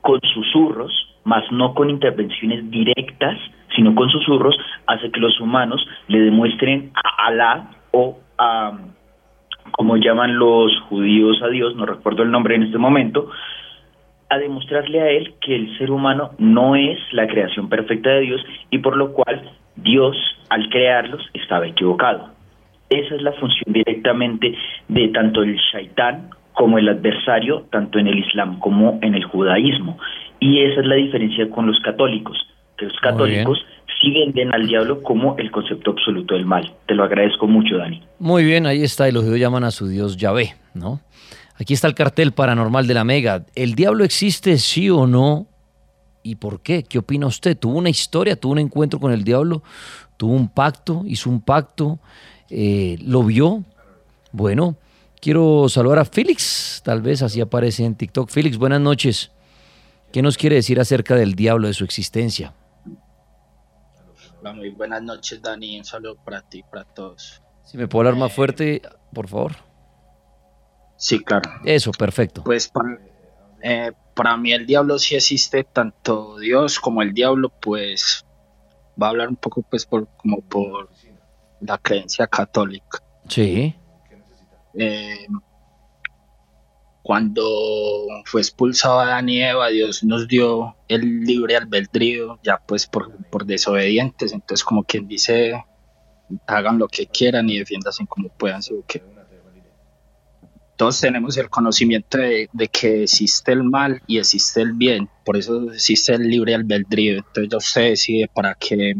con 0.00 0.20
susurros 0.32 1.07
más 1.24 1.44
no 1.52 1.74
con 1.74 1.90
intervenciones 1.90 2.70
directas, 2.70 3.38
sino 3.74 3.94
con 3.94 4.08
susurros, 4.10 4.56
hace 4.86 5.10
que 5.10 5.20
los 5.20 5.38
humanos 5.40 5.86
le 6.08 6.20
demuestren 6.20 6.90
a 6.94 7.26
Alá 7.26 7.70
o 7.92 8.18
a, 8.38 8.78
como 9.72 9.96
llaman 9.96 10.38
los 10.38 10.78
judíos 10.88 11.40
a 11.42 11.48
Dios, 11.48 11.76
no 11.76 11.86
recuerdo 11.86 12.22
el 12.22 12.30
nombre 12.30 12.54
en 12.54 12.64
este 12.64 12.78
momento, 12.78 13.30
a 14.30 14.38
demostrarle 14.38 15.00
a 15.00 15.10
él 15.10 15.34
que 15.40 15.54
el 15.54 15.78
ser 15.78 15.90
humano 15.90 16.32
no 16.38 16.76
es 16.76 16.98
la 17.12 17.26
creación 17.26 17.68
perfecta 17.68 18.10
de 18.10 18.20
Dios 18.20 18.44
y 18.70 18.78
por 18.78 18.96
lo 18.96 19.12
cual 19.12 19.50
Dios 19.76 20.16
al 20.50 20.68
crearlos 20.68 21.26
estaba 21.34 21.66
equivocado. 21.66 22.30
Esa 22.90 23.14
es 23.14 23.22
la 23.22 23.32
función 23.32 23.72
directamente 23.72 24.54
de 24.88 25.08
tanto 25.08 25.42
el 25.42 25.56
shaitán 25.56 26.30
como 26.58 26.76
el 26.76 26.88
adversario, 26.88 27.66
tanto 27.70 28.00
en 28.00 28.08
el 28.08 28.18
Islam 28.18 28.58
como 28.58 28.98
en 29.00 29.14
el 29.14 29.22
judaísmo. 29.22 29.96
Y 30.40 30.60
esa 30.64 30.80
es 30.80 30.86
la 30.88 30.96
diferencia 30.96 31.48
con 31.50 31.68
los 31.68 31.78
católicos, 31.84 32.36
que 32.76 32.86
los 32.86 32.98
católicos 32.98 33.64
sí 34.00 34.10
venden 34.10 34.52
al 34.52 34.66
diablo 34.66 35.00
como 35.04 35.36
el 35.38 35.52
concepto 35.52 35.92
absoluto 35.92 36.34
del 36.34 36.46
mal. 36.46 36.74
Te 36.86 36.96
lo 36.96 37.04
agradezco 37.04 37.46
mucho, 37.46 37.76
Dani. 37.76 38.02
Muy 38.18 38.44
bien, 38.44 38.66
ahí 38.66 38.82
está, 38.82 39.08
y 39.08 39.12
los 39.12 39.22
judíos 39.22 39.38
llaman 39.38 39.62
a 39.62 39.70
su 39.70 39.86
Dios 39.86 40.16
Yahvé, 40.16 40.56
¿no? 40.74 41.00
Aquí 41.60 41.74
está 41.74 41.86
el 41.86 41.94
cartel 41.94 42.32
paranormal 42.32 42.88
de 42.88 42.94
la 42.94 43.04
Mega. 43.04 43.46
¿El 43.54 43.76
diablo 43.76 44.02
existe, 44.02 44.58
sí 44.58 44.90
o 44.90 45.06
no? 45.06 45.46
¿Y 46.24 46.34
por 46.34 46.60
qué? 46.60 46.82
¿Qué 46.82 46.98
opina 46.98 47.28
usted? 47.28 47.56
¿Tuvo 47.56 47.78
una 47.78 47.90
historia? 47.90 48.34
¿Tuvo 48.34 48.52
un 48.52 48.58
encuentro 48.58 48.98
con 48.98 49.12
el 49.12 49.22
diablo? 49.22 49.62
¿Tuvo 50.16 50.32
un 50.32 50.48
pacto? 50.48 51.04
¿Hizo 51.06 51.30
un 51.30 51.40
pacto? 51.40 52.00
Eh, 52.50 52.98
¿Lo 53.06 53.22
vio? 53.22 53.62
Bueno, 54.32 54.76
quiero 55.20 55.68
saludar 55.68 55.98
a 56.00 56.04
Félix, 56.04 56.80
tal 56.84 57.02
vez 57.02 57.22
así 57.22 57.40
aparece 57.40 57.84
en 57.84 57.94
TikTok. 57.94 58.30
Félix, 58.30 58.56
buenas 58.56 58.80
noches. 58.80 59.30
¿Qué 60.12 60.22
nos 60.22 60.36
quiere 60.36 60.56
decir 60.56 60.80
acerca 60.80 61.14
del 61.14 61.34
diablo, 61.34 61.68
de 61.68 61.74
su 61.74 61.84
existencia? 61.84 62.54
Muy 64.54 64.70
buenas 64.70 65.02
noches, 65.02 65.42
Dani. 65.42 65.78
Un 65.78 65.84
saludo 65.84 66.16
para 66.16 66.42
ti, 66.42 66.62
para 66.62 66.84
todos. 66.84 67.42
Si 67.64 67.76
me 67.76 67.86
puedo 67.86 68.08
hablar 68.08 68.18
más 68.18 68.32
fuerte, 68.32 68.80
por 69.12 69.28
favor. 69.28 69.56
Sí, 70.96 71.22
claro. 71.22 71.50
Eso, 71.64 71.92
perfecto. 71.92 72.44
Pues 72.44 72.68
para, 72.68 72.98
eh, 73.62 73.92
para 74.14 74.36
mí 74.36 74.52
el 74.52 74.66
diablo 74.66 74.98
sí 74.98 75.16
existe, 75.16 75.64
tanto 75.64 76.38
Dios 76.38 76.80
como 76.80 77.02
el 77.02 77.12
diablo, 77.12 77.50
pues 77.60 78.24
va 79.00 79.08
a 79.08 79.10
hablar 79.10 79.28
un 79.28 79.36
poco 79.36 79.62
pues 79.62 79.84
por 79.84 80.08
como 80.16 80.40
por 80.40 80.88
la 81.60 81.78
creencia 81.78 82.26
católica. 82.26 83.02
Sí. 83.28 83.76
Eh, 84.78 85.26
cuando 87.02 87.42
fue 88.26 88.40
expulsado 88.42 89.00
Adán 89.00 89.28
y 89.28 89.42
Eva, 89.42 89.68
Dios 89.68 90.04
nos 90.04 90.28
dio 90.28 90.76
el 90.88 91.24
libre 91.24 91.56
albedrío, 91.56 92.38
ya 92.42 92.58
pues 92.58 92.86
por, 92.86 93.16
por 93.28 93.46
desobedientes, 93.46 94.32
entonces 94.32 94.62
como 94.62 94.84
quien 94.84 95.08
dice, 95.08 95.64
hagan 96.46 96.78
lo 96.78 96.86
que 96.86 97.06
quieran 97.06 97.48
y 97.48 97.58
defiéndanse 97.58 98.06
como 98.06 98.28
puedan. 98.28 98.62
¿sí 98.62 98.74
qué? 98.86 99.02
Todos 100.76 101.00
tenemos 101.00 101.36
el 101.38 101.50
conocimiento 101.50 102.18
de, 102.18 102.48
de 102.52 102.68
que 102.68 103.04
existe 103.04 103.52
el 103.52 103.64
mal 103.64 104.02
y 104.06 104.18
existe 104.18 104.60
el 104.60 104.74
bien, 104.74 105.08
por 105.24 105.36
eso 105.36 105.72
existe 105.72 106.12
el 106.12 106.28
libre 106.28 106.54
albedrío. 106.54 107.16
Entonces 107.16 107.48
ya 107.50 107.56
usted 107.56 107.90
decide 107.90 108.28
para 108.32 108.54
qué 108.54 108.94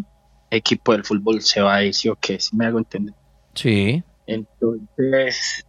equipo 0.50 0.92
del 0.92 1.04
fútbol 1.04 1.42
se 1.42 1.60
va 1.60 1.76
a 1.76 1.84
ir, 1.84 1.94
¿sí 1.94 2.08
o 2.08 2.16
qué? 2.16 2.40
Si 2.40 2.56
me 2.56 2.66
hago 2.66 2.78
entender. 2.78 3.14
Sí. 3.54 4.02
Entonces, 4.26 5.66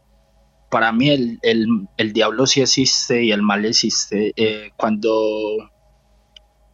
para 0.70 0.91
mí 0.91 1.09
el, 1.09 1.39
el, 1.41 1.67
el 1.97 2.13
diablo 2.13 2.45
sí 2.45 2.61
existe 2.61 3.24
y 3.24 3.32
el 3.32 3.41
mal 3.41 3.65
existe. 3.65 4.34
Eh, 4.36 4.72
cuando, 4.78 5.11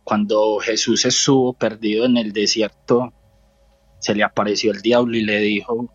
cuando 0.04 0.60
Jesús 0.60 1.06
estuvo 1.06 1.54
perdido 1.54 2.06
en 2.06 2.18
el 2.18 2.34
desierto, 2.34 3.14
se 4.00 4.14
le 4.14 4.24
apareció 4.24 4.72
el 4.72 4.82
diablo 4.82 5.16
y 5.16 5.22
le 5.22 5.40
dijo, 5.40 5.90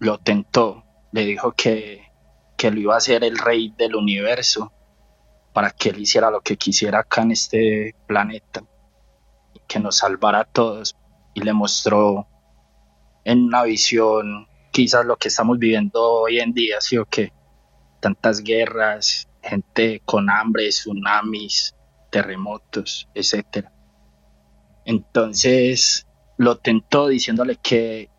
lo 0.00 0.18
tentó, 0.18 0.84
le 1.12 1.24
dijo 1.24 1.52
que, 1.52 2.02
que 2.56 2.70
lo 2.70 2.80
iba 2.80 2.96
a 2.96 3.00
ser 3.00 3.24
el 3.24 3.36
rey 3.36 3.72
del 3.76 3.96
universo 3.96 4.72
para 5.52 5.70
que 5.70 5.90
él 5.90 6.00
hiciera 6.00 6.30
lo 6.30 6.40
que 6.40 6.56
quisiera 6.56 7.00
acá 7.00 7.22
en 7.22 7.32
este 7.32 7.94
planeta, 8.06 8.64
que 9.68 9.80
nos 9.80 9.98
salvara 9.98 10.40
a 10.40 10.44
todos. 10.44 10.96
Y 11.34 11.40
le 11.40 11.52
mostró 11.52 12.28
en 13.24 13.44
una 13.44 13.64
visión 13.64 14.46
quizás 14.74 15.06
lo 15.06 15.16
que 15.16 15.28
estamos 15.28 15.56
viviendo 15.60 16.02
hoy 16.02 16.40
en 16.40 16.52
día, 16.52 16.80
sí 16.80 16.98
o 16.98 17.04
qué, 17.04 17.32
tantas 18.00 18.42
guerras, 18.42 19.28
gente 19.40 20.02
con 20.04 20.28
hambre, 20.28 20.68
tsunamis, 20.70 21.76
terremotos, 22.10 23.08
etcétera. 23.14 23.72
Entonces 24.84 26.08
lo 26.38 26.58
tentó 26.58 27.06
diciéndole 27.06 27.56
que, 27.62 28.10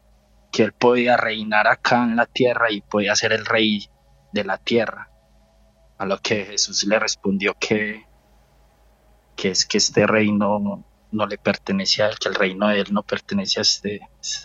que 0.49 0.64
él 0.64 0.72
podía 0.72 1.18
reinar 1.18 1.68
acá 1.68 2.06
en 2.06 2.16
la 2.16 2.26
tierra 2.26 2.72
y 2.72 2.80
podía 2.80 3.18
ser 3.18 3.34
el 3.34 3.45
rey 3.45 3.89
de 4.32 4.45
la 4.45 4.58
tierra. 4.58 5.10
A 5.97 6.06
lo 6.06 6.20
que 6.20 6.45
Jesús 6.45 6.86
le 6.86 6.97
respondió 6.99 7.58
que, 7.60 8.06
que 9.36 9.49
es 9.49 9.66
que 9.66 9.78
este 9.78 10.08
reino 10.08 10.58
no, 10.60 10.86
no 11.12 11.28
le 11.28 11.38
pertenece 11.38 12.01
a 12.01 12.08
él, 12.08 12.18
que 12.18 12.30
el 12.30 12.36
reino 12.36 12.70
de 12.70 12.80
él 12.80 12.93
no 12.93 13.03
pertenece 13.03 13.60
a, 13.60 13.64
este, 13.64 13.99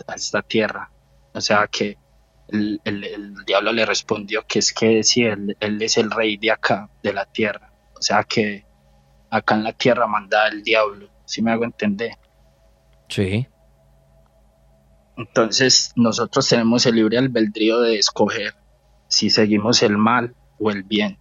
a 0.07 0.15
esta 0.15 0.41
tierra. 0.41 0.91
O 1.33 1.41
sea 1.41 1.67
que 1.67 1.97
el, 2.49 2.81
el- 2.83 3.03
el 3.03 3.35
diablo 3.45 3.71
le 3.71 3.85
respondió 3.85 4.45
que 4.47 4.59
es 4.59 4.73
que 4.73 5.03
si 5.03 5.23
él, 5.23 5.55
él 5.59 5.81
es 5.81 5.97
el 5.97 6.11
rey 6.11 6.37
de 6.37 6.51
acá, 6.51 6.89
de 7.03 7.13
la 7.13 7.25
tierra. 7.25 7.71
O 7.97 8.01
sea 8.01 8.23
que 8.23 8.65
acá 9.29 9.55
en 9.55 9.63
la 9.63 9.73
tierra 9.73 10.07
manda 10.07 10.47
el 10.47 10.61
diablo, 10.63 11.09
si 11.25 11.41
me 11.41 11.51
hago 11.51 11.63
entender. 11.63 12.11
Sí. 13.07 13.47
Entonces 15.17 15.91
nosotros 15.95 16.47
tenemos 16.47 16.85
el 16.85 16.95
libre 16.95 17.17
albedrío 17.17 17.79
de 17.81 17.97
escoger 17.99 18.55
si 19.07 19.29
seguimos 19.29 19.83
el 19.83 19.97
mal 19.97 20.35
o 20.59 20.71
el 20.71 20.83
bien. 20.83 21.17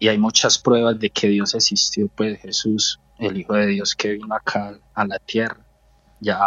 Y 0.00 0.08
hay 0.08 0.18
muchas 0.18 0.58
pruebas 0.58 0.98
de 0.98 1.10
que 1.10 1.28
Dios 1.28 1.54
existió, 1.54 2.08
pues 2.08 2.40
Jesús, 2.40 3.00
el 3.18 3.36
Hijo 3.36 3.54
de 3.54 3.66
Dios 3.66 3.96
que 3.96 4.12
vino 4.12 4.34
acá 4.34 4.78
a 4.94 5.04
la 5.06 5.18
tierra. 5.18 5.64
Ya 6.20 6.38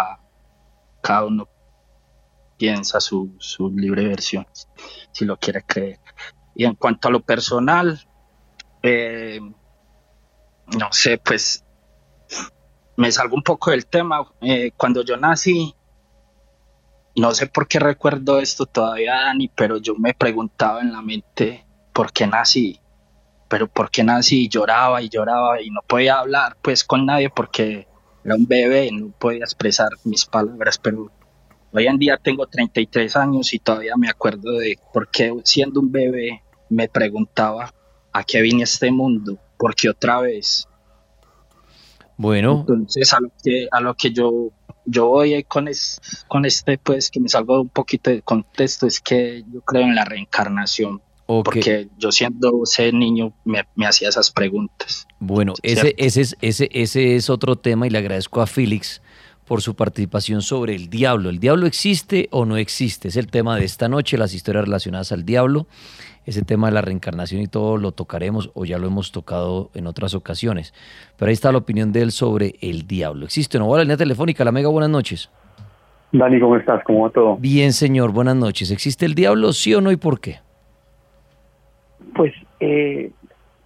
cada 1.02 1.26
uno 1.26 1.48
piensa 2.62 3.00
su, 3.00 3.34
su 3.40 3.72
libre 3.72 4.08
versión, 4.08 4.46
si 5.12 5.26
lo 5.26 5.36
quiere 5.38 5.64
creer. 5.64 6.00
Y 6.54 6.66
en 6.66 6.76
cuanto 6.76 7.08
a 7.08 7.12
lo 7.12 7.22
personal, 7.22 8.00
eh, 8.84 9.40
no 10.78 10.88
sé, 10.92 11.18
pues 11.18 11.66
me 12.98 13.12
salgo 13.12 13.36
un 13.36 13.42
poco 13.42 13.72
del 13.72 13.88
tema. 13.88 14.32
Eh, 14.42 14.74
cuando 14.78 15.04
yo 15.04 15.18
nací, 15.18 15.74
no 17.16 17.32
sé 17.32 17.48
por 17.48 17.68
qué 17.68 17.80
recuerdo 17.80 18.38
esto 18.38 18.68
todavía, 18.68 19.16
Dani, 19.16 19.48
pero 19.48 19.78
yo 19.78 19.96
me 19.96 20.14
preguntaba 20.14 20.82
en 20.82 20.92
la 20.92 21.02
mente 21.02 21.66
por 21.94 22.14
qué 22.14 22.28
nací, 22.28 22.80
pero 23.50 23.68
por 23.68 23.90
qué 23.90 24.04
nací, 24.04 24.44
y 24.44 24.50
lloraba 24.50 25.02
y 25.02 25.10
lloraba 25.10 25.60
y 25.64 25.72
no 25.72 25.82
podía 25.82 26.20
hablar 26.20 26.58
pues 26.62 26.84
con 26.84 27.08
nadie 27.08 27.32
porque 27.32 27.88
era 28.24 28.36
un 28.36 28.46
bebé, 28.46 28.92
no 28.92 29.10
podía 29.18 29.46
expresar 29.46 29.90
mis 30.04 30.28
palabras, 30.28 30.78
pero 30.78 31.12
hoy 31.72 31.88
en 31.88 31.98
día 31.98 32.18
tengo 32.18 32.46
33 32.48 33.16
años 33.16 33.54
y 33.54 33.60
todavía 33.60 33.94
me 33.98 34.10
acuerdo 34.10 34.54
de 34.60 34.78
por 34.94 35.10
qué 35.10 35.34
siendo 35.44 35.80
un 35.80 35.92
bebé 35.92 36.42
me 36.70 36.88
preguntaba 36.88 37.74
a 38.14 38.24
qué 38.24 38.42
vine 38.42 38.62
a 38.62 38.66
este 38.66 38.92
mundo, 38.92 39.38
porque 39.58 39.90
otra 39.90 40.20
vez. 40.22 40.68
Bueno, 42.18 42.60
Entonces 42.68 43.14
a 43.14 43.20
lo 43.20 43.32
que, 43.44 43.68
a 43.72 43.82
lo 43.82 43.96
que 43.96 44.12
yo, 44.12 44.50
yo 44.86 45.08
voy 45.08 45.44
con, 45.44 45.68
es- 45.68 46.00
con 46.28 46.46
este, 46.46 46.78
pues 46.78 47.10
que 47.10 47.20
me 47.20 47.30
salgo 47.30 47.60
un 47.62 47.70
poquito 47.70 48.10
de 48.12 48.22
contexto, 48.22 48.86
es 48.86 49.00
que 49.02 49.44
yo 49.52 49.62
creo 49.62 49.84
en 49.84 49.96
la 49.96 50.06
reencarnación. 50.06 51.02
Ok. 51.26 51.46
Porque 51.46 51.88
yo 51.98 52.12
siendo 52.12 52.62
ese 52.64 52.92
niño 52.92 53.34
me, 53.46 53.64
me 53.76 53.88
hacía 53.88 54.10
esas 54.10 54.30
preguntas. 54.32 55.08
Bueno, 55.20 55.54
ese, 55.64 55.96
ese, 55.98 56.22
es, 56.22 56.38
ese, 56.42 56.70
ese 56.74 57.16
es 57.16 57.30
otro 57.30 57.56
tema 57.56 57.88
y 57.88 57.90
le 57.90 57.98
agradezco 58.00 58.42
a 58.42 58.48
Félix 58.48 59.02
por 59.52 59.60
su 59.60 59.76
participación 59.76 60.42
sobre 60.42 60.76
el 60.76 60.90
diablo. 60.90 61.30
¿El 61.30 61.40
diablo 61.40 61.66
existe 61.66 62.30
o 62.32 62.46
no 62.46 62.56
existe? 62.56 63.10
Es 63.10 63.18
el 63.18 63.28
tema 63.28 63.58
de 63.58 63.66
esta 63.66 63.90
noche, 63.90 64.18
las 64.18 64.34
historias 64.34 64.64
relacionadas 64.64 65.12
al 65.12 65.26
diablo. 65.26 65.66
Ese 66.26 66.42
tema 66.42 66.68
de 66.68 66.74
la 66.76 66.80
reencarnación 66.80 67.42
y 67.42 67.48
todo 67.48 67.76
lo 67.76 67.92
tocaremos 67.92 68.50
o 68.54 68.64
ya 68.64 68.78
lo 68.78 68.88
hemos 68.88 69.12
tocado 69.12 69.70
en 69.74 69.88
otras 69.88 70.16
ocasiones. 70.16 70.74
Pero 71.18 71.28
ahí 71.28 71.34
está 71.34 71.52
la 71.52 71.58
opinión 71.58 71.92
de 71.92 72.02
él 72.02 72.12
sobre 72.12 72.56
el 72.62 72.88
diablo. 72.88 73.26
¿Existe 73.26 73.58
o 73.58 73.60
no? 73.60 73.68
Hola, 73.68 73.84
línea 73.84 73.98
telefónica, 73.98 74.46
la 74.46 74.54
mega, 74.54 74.70
buenas 74.70 74.90
noches. 74.90 75.30
Dani, 76.14 76.40
¿cómo 76.40 76.56
estás? 76.56 76.82
¿Cómo 76.86 77.02
va 77.02 77.10
todo? 77.10 77.36
Bien, 77.36 77.74
señor, 77.74 78.14
buenas 78.14 78.38
noches. 78.38 78.72
¿Existe 78.72 79.06
el 79.06 79.16
diablo, 79.16 79.52
sí 79.52 79.76
o 79.76 79.82
no 79.82 79.92
y 79.92 79.98
por 79.98 80.22
qué? 80.22 80.40
Pues, 82.16 82.32
eh, 82.62 83.12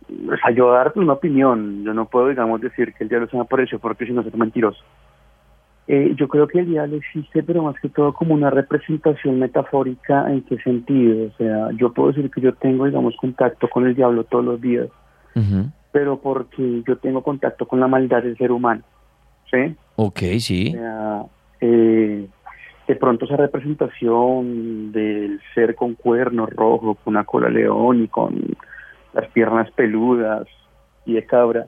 o 0.09 0.35
sea, 0.35 0.49
yo 0.49 0.71
darte 0.71 0.97
una 0.99 1.13
opinión, 1.13 1.83
yo 1.83 1.93
no 1.93 2.05
puedo, 2.07 2.29
digamos, 2.29 2.59
decir 2.59 2.91
que 2.95 3.03
el 3.03 3.09
diablo 3.09 3.27
se 3.29 3.35
me 3.37 3.43
apareció 3.43 3.77
porque 3.77 4.07
si 4.07 4.13
no 4.13 4.21
es 4.21 4.33
mentiroso. 4.33 4.79
Eh, 5.87 6.15
yo 6.17 6.27
creo 6.27 6.47
que 6.47 6.59
el 6.59 6.65
diablo 6.67 6.95
existe, 6.95 7.43
pero 7.43 7.61
más 7.61 7.79
que 7.79 7.89
todo 7.89 8.11
como 8.13 8.33
una 8.33 8.49
representación 8.49 9.39
metafórica, 9.39 10.31
¿en 10.31 10.41
qué 10.41 10.57
sentido? 10.57 11.27
O 11.27 11.37
sea, 11.37 11.69
yo 11.77 11.93
puedo 11.93 12.11
decir 12.11 12.31
que 12.31 12.41
yo 12.41 12.53
tengo, 12.55 12.85
digamos, 12.85 13.15
contacto 13.17 13.69
con 13.69 13.85
el 13.85 13.93
diablo 13.93 14.23
todos 14.23 14.43
los 14.43 14.59
días, 14.59 14.87
pero 15.91 16.17
porque 16.19 16.81
yo 16.87 16.97
tengo 16.97 17.21
contacto 17.21 17.67
con 17.67 17.79
la 17.79 17.87
maldad 17.87 18.23
del 18.23 18.35
ser 18.37 18.51
humano, 18.51 18.81
¿sí? 19.51 19.75
Ok, 19.95 20.19
sí. 20.39 20.73
O 20.75 20.79
sea, 20.79 21.21
eh, 21.61 22.27
de 22.87 22.95
pronto 22.95 23.25
esa 23.25 23.37
representación 23.37 24.91
del 24.91 25.39
ser 25.53 25.75
con 25.75 25.93
cuernos 25.93 26.49
rojos, 26.49 26.97
con 27.03 27.13
una 27.13 27.25
cola 27.25 27.49
león 27.49 28.03
y 28.03 28.07
con 28.07 28.41
las 29.13 29.27
piernas 29.29 29.69
peludas 29.71 30.47
y 31.05 31.13
de 31.13 31.25
cabra, 31.25 31.67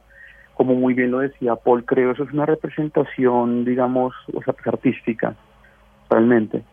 como 0.57 0.73
muy 0.73 0.95
bien 0.95 1.11
lo 1.11 1.19
decía 1.19 1.55
Paul, 1.55 1.85
creo 1.85 2.11
eso 2.11 2.23
es 2.23 2.33
una 2.33 2.47
representación, 2.47 3.63
digamos, 3.63 4.13
o 4.33 4.41
sea, 4.41 4.53
pues, 4.53 4.65
artística, 4.67 5.35
realmente. 6.09 6.63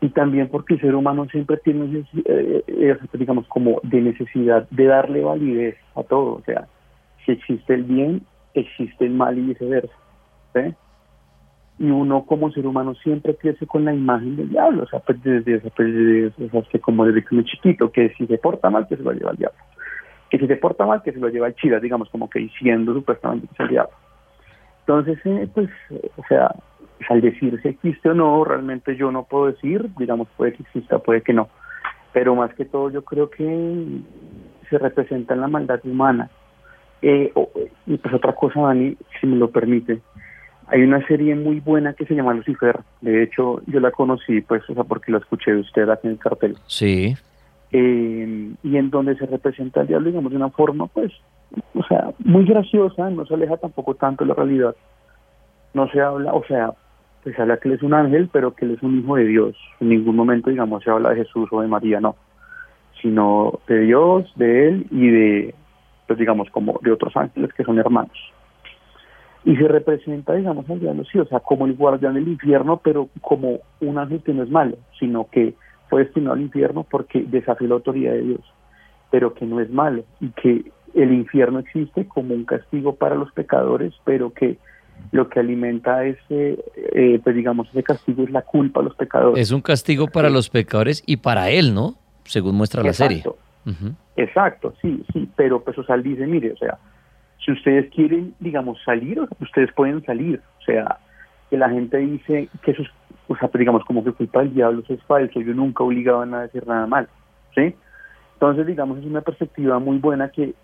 Y 0.00 0.08
también 0.10 0.48
porque 0.48 0.74
el 0.74 0.80
ser 0.80 0.94
humano 0.96 1.26
siempre 1.30 1.56
tiene, 1.58 2.04
eh, 2.24 2.64
eh, 2.66 2.98
digamos, 3.12 3.46
como 3.46 3.80
de 3.84 4.00
necesidad 4.00 4.68
de 4.70 4.84
darle 4.86 5.22
validez 5.22 5.76
a 5.94 6.02
todo. 6.02 6.34
O 6.34 6.42
sea, 6.44 6.66
si 7.24 7.32
existe 7.32 7.74
el 7.74 7.84
bien, 7.84 8.22
existe 8.54 9.06
el 9.06 9.12
mal 9.12 9.38
y 9.38 9.42
viceversa. 9.42 9.94
y 11.78 11.90
uno 11.90 12.24
como 12.26 12.50
ser 12.50 12.66
humano 12.66 12.96
siempre 12.96 13.36
crece 13.36 13.64
con 13.64 13.84
la 13.84 13.94
imagen 13.94 14.34
del 14.34 14.48
diablo, 14.48 14.82
o 14.82 14.88
sea, 14.88 14.98
pues 14.98 15.22
desde, 15.22 15.52
desde, 15.52 15.70
pues, 15.70 15.94
desde- 15.94 16.50
sea, 16.50 16.62
que 16.72 16.80
como 16.80 17.04
desde 17.06 17.24
que 17.24 17.44
chiquito, 17.44 17.92
que 17.92 18.12
si 18.18 18.26
se 18.26 18.38
porta 18.38 18.68
mal, 18.68 18.88
que 18.88 18.96
se 18.96 19.02
lo 19.04 19.12
lleva 19.12 19.30
el 19.30 19.36
diablo, 19.36 19.58
que 20.30 20.38
si 20.38 20.46
se 20.46 20.56
porta 20.56 20.84
mal, 20.86 21.02
que 21.02 21.12
se 21.12 21.18
lo 21.20 21.28
lleva 21.28 21.46
el 21.48 21.54
chila, 21.56 21.80
digamos, 21.80 22.08
como 22.10 22.28
que 22.28 22.38
diciendo 22.40 22.92
supuestamente 22.94 23.48
que 23.56 23.66
diablo. 23.68 23.92
Entonces, 24.80 25.18
eh, 25.24 25.48
pues, 25.52 25.68
o 26.16 26.22
sea, 26.28 26.50
pues, 26.96 27.10
al 27.10 27.20
decir 27.20 27.58
si 27.62 27.68
existe 27.68 28.08
o 28.08 28.14
no, 28.14 28.44
realmente 28.44 28.96
yo 28.96 29.10
no 29.10 29.24
puedo 29.24 29.46
decir, 29.46 29.88
digamos, 29.98 30.28
puede 30.36 30.52
que 30.52 30.62
exista, 30.62 30.98
puede 30.98 31.22
que 31.22 31.32
no, 31.32 31.48
pero 32.12 32.34
más 32.34 32.54
que 32.54 32.64
todo 32.64 32.90
yo 32.90 33.02
creo 33.04 33.30
que 33.30 33.86
se 34.68 34.78
representa 34.78 35.34
en 35.34 35.40
la 35.40 35.48
maldad 35.48 35.80
humana. 35.84 36.30
Eh, 37.00 37.30
o- 37.34 37.50
y 37.86 37.96
pues 37.96 38.14
otra 38.14 38.34
cosa, 38.34 38.60
Dani, 38.60 38.96
si 39.20 39.26
me 39.26 39.36
lo 39.36 39.50
permite, 39.50 40.00
hay 40.66 40.82
una 40.82 41.06
serie 41.06 41.34
muy 41.34 41.60
buena 41.60 41.92
que 41.94 42.04
se 42.06 42.14
llama 42.14 42.34
Lucifer. 42.34 42.80
De 43.00 43.22
hecho, 43.22 43.62
yo 43.66 43.80
la 43.80 43.90
conocí, 43.90 44.40
pues, 44.42 44.68
o 44.68 44.74
sea, 44.74 44.84
porque 44.84 45.12
la 45.12 45.18
escuché 45.18 45.52
de 45.52 45.60
usted 45.60 45.88
aquí 45.88 46.06
en 46.08 46.14
el 46.14 46.18
cartel. 46.18 46.56
Sí. 46.66 47.14
Eh, 47.70 48.54
y 48.62 48.76
en 48.76 48.90
donde 48.90 49.16
se 49.16 49.26
representa 49.26 49.80
al 49.80 49.86
diablo, 49.86 50.08
digamos, 50.08 50.30
de 50.30 50.36
una 50.36 50.50
forma, 50.50 50.86
pues, 50.86 51.12
o 51.74 51.82
sea, 51.84 52.12
muy 52.18 52.44
graciosa, 52.44 53.10
no 53.10 53.26
se 53.26 53.34
aleja 53.34 53.56
tampoco 53.56 53.94
tanto 53.94 54.24
de 54.24 54.28
la 54.28 54.34
realidad. 54.34 54.74
No 55.74 55.88
se 55.90 56.00
habla, 56.00 56.32
o 56.32 56.44
sea, 56.44 56.72
pues 57.22 57.36
se 57.36 57.42
habla 57.42 57.58
que 57.58 57.68
él 57.68 57.74
es 57.74 57.82
un 57.82 57.94
ángel, 57.94 58.28
pero 58.32 58.54
que 58.54 58.64
él 58.64 58.72
es 58.72 58.82
un 58.82 58.98
hijo 58.98 59.16
de 59.16 59.26
Dios. 59.26 59.56
En 59.80 59.90
ningún 59.90 60.16
momento, 60.16 60.50
digamos, 60.50 60.82
se 60.82 60.90
habla 60.90 61.10
de 61.10 61.24
Jesús 61.24 61.48
o 61.52 61.60
de 61.60 61.68
María, 61.68 62.00
no. 62.00 62.16
Sino 63.02 63.60
de 63.68 63.80
Dios, 63.80 64.32
de 64.36 64.68
él 64.68 64.86
y 64.90 65.08
de, 65.08 65.54
pues, 66.06 66.18
digamos, 66.18 66.50
como 66.50 66.80
de 66.82 66.92
otros 66.92 67.16
ángeles 67.16 67.52
que 67.52 67.64
son 67.64 67.78
hermanos. 67.78 68.16
Y 69.44 69.56
se 69.56 69.68
representa, 69.68 70.34
digamos, 70.34 70.68
al 70.68 70.80
diablo, 70.80 71.04
sí, 71.04 71.18
o 71.18 71.24
sea, 71.26 71.40
como 71.40 71.66
el 71.66 71.74
guardián 71.74 72.14
del 72.14 72.28
infierno, 72.28 72.80
pero 72.82 73.08
como 73.20 73.60
un 73.80 73.98
ángel 73.98 74.22
que 74.22 74.34
no 74.34 74.42
es 74.42 74.50
malo, 74.50 74.76
sino 74.98 75.28
que 75.30 75.54
fue 75.88 76.04
destinado 76.04 76.34
al 76.34 76.42
infierno 76.42 76.84
porque 76.88 77.22
desafió 77.22 77.68
la 77.68 77.74
autoridad 77.74 78.12
de 78.12 78.22
Dios, 78.22 78.40
pero 79.10 79.34
que 79.34 79.46
no 79.46 79.60
es 79.60 79.70
malo 79.70 80.04
y 80.20 80.28
que 80.30 80.70
el 80.94 81.12
infierno 81.12 81.58
existe 81.58 82.06
como 82.06 82.34
un 82.34 82.44
castigo 82.44 82.94
para 82.94 83.14
los 83.14 83.30
pecadores, 83.32 83.94
pero 84.04 84.32
que 84.32 84.58
lo 85.12 85.28
que 85.28 85.40
alimenta 85.40 86.04
ese, 86.04 86.58
eh, 86.76 87.20
pues 87.22 87.36
digamos, 87.36 87.68
ese 87.68 87.82
castigo 87.82 88.24
es 88.24 88.30
la 88.30 88.42
culpa 88.42 88.80
a 88.80 88.82
los 88.82 88.94
pecadores. 88.94 89.40
Es 89.40 89.52
un 89.52 89.60
castigo 89.60 90.08
para 90.08 90.28
los 90.28 90.50
pecadores 90.50 91.02
y 91.06 91.18
para 91.18 91.50
él, 91.50 91.74
¿no? 91.74 91.94
Según 92.24 92.56
muestra 92.56 92.82
la 92.82 92.92
serie. 92.92 93.18
Exacto. 93.18 93.38
Exacto, 94.16 94.74
sí, 94.80 95.04
sí, 95.12 95.28
pero 95.36 95.62
pues 95.62 95.76
o 95.78 95.84
sea, 95.84 95.94
él 95.96 96.02
dice, 96.02 96.26
mire, 96.26 96.52
o 96.52 96.56
sea, 96.56 96.78
si 97.44 97.52
ustedes 97.52 97.90
quieren, 97.94 98.34
digamos, 98.40 98.78
salir, 98.84 99.20
ustedes 99.40 99.70
pueden 99.72 100.02
salir, 100.04 100.40
o 100.60 100.62
sea, 100.64 100.98
que 101.50 101.56
la 101.56 101.68
gente 101.70 101.98
dice 101.98 102.48
que 102.62 102.72
es, 102.72 102.78
o 103.28 103.36
sea, 103.36 103.48
pues, 103.48 103.60
digamos, 103.60 103.84
como 103.84 104.02
que 104.02 104.12
culpa 104.12 104.40
del 104.40 104.54
diablo, 104.54 104.80
eso 104.80 104.94
es 104.94 105.02
falso, 105.04 105.40
yo 105.40 105.54
nunca 105.54 105.84
obligaba 105.84 106.24
a 106.24 106.36
a 106.36 106.42
decir 106.42 106.66
nada 106.66 106.86
mal, 106.86 107.08
¿sí? 107.54 107.74
Entonces, 108.34 108.66
digamos, 108.66 108.98
es 108.98 109.04
una 109.04 109.20
perspectiva 109.20 109.78
muy 109.78 109.98
buena 109.98 110.30
que, 110.30 110.54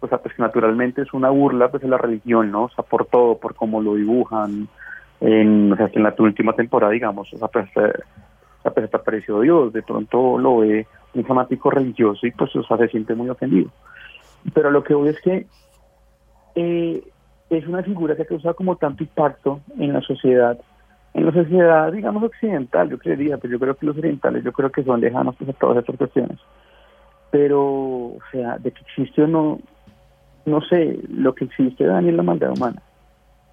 o 0.00 0.08
sea, 0.08 0.18
pues 0.18 0.38
naturalmente 0.38 1.02
es 1.02 1.12
una 1.12 1.30
burla, 1.30 1.70
pues, 1.70 1.82
de 1.82 1.88
la 1.88 1.98
religión, 1.98 2.50
¿no? 2.50 2.64
O 2.64 2.70
sea, 2.70 2.84
por 2.84 3.06
todo, 3.06 3.38
por 3.38 3.54
cómo 3.54 3.80
lo 3.80 3.94
dibujan, 3.94 4.68
en, 5.20 5.72
o 5.72 5.76
sea, 5.76 5.90
en 5.92 6.02
la 6.02 6.14
última 6.18 6.54
temporada, 6.54 6.92
digamos, 6.92 7.32
o 7.32 7.38
sea, 7.38 7.48
pues, 7.48 7.66
eh, 7.76 7.92
o 8.58 8.62
sea, 8.62 8.72
pues 8.72 8.92
apareció 8.92 9.40
Dios, 9.40 9.72
de 9.72 9.82
pronto 9.82 10.38
lo 10.38 10.58
ve 10.58 10.86
un 11.14 11.24
fanático 11.24 11.70
religioso 11.70 12.26
y 12.26 12.30
pues 12.30 12.50
se 12.52 12.88
siente 12.88 13.14
muy 13.14 13.28
ofendido. 13.30 13.70
Pero 14.52 14.70
lo 14.70 14.84
que 14.84 14.94
voy 14.94 15.08
es 15.08 15.20
que 15.22 15.46
eh, 16.54 17.02
es 17.48 17.66
una 17.66 17.82
figura 17.82 18.16
que 18.16 18.22
ha 18.22 18.26
causado 18.26 18.54
como 18.54 18.76
tanto 18.76 19.02
impacto 19.02 19.60
en 19.78 19.92
la 19.92 20.00
sociedad, 20.02 20.58
en 21.14 21.26
la 21.26 21.32
sociedad, 21.32 21.92
digamos, 21.92 22.22
occidental, 22.22 22.88
yo 22.88 22.98
creería, 22.98 23.38
pero 23.38 23.52
yo 23.52 23.58
creo 23.58 23.76
que 23.76 23.86
los 23.86 23.98
orientales, 23.98 24.44
yo 24.44 24.52
creo 24.52 24.70
que 24.70 24.84
son 24.84 25.00
lejanos 25.00 25.34
pues, 25.36 25.50
a 25.50 25.52
todas 25.54 25.78
estas 25.78 25.96
cuestiones. 25.96 26.38
Pero, 27.30 27.60
o 27.62 28.18
sea, 28.30 28.58
de 28.58 28.70
que 28.70 28.80
existe 28.80 29.22
o 29.22 29.26
no, 29.26 29.58
no 30.46 30.60
sé, 30.62 30.98
lo 31.08 31.34
que 31.34 31.44
existe, 31.44 31.84
Dani, 31.84 32.08
es 32.08 32.14
la 32.14 32.22
maldad 32.22 32.52
humana. 32.52 32.82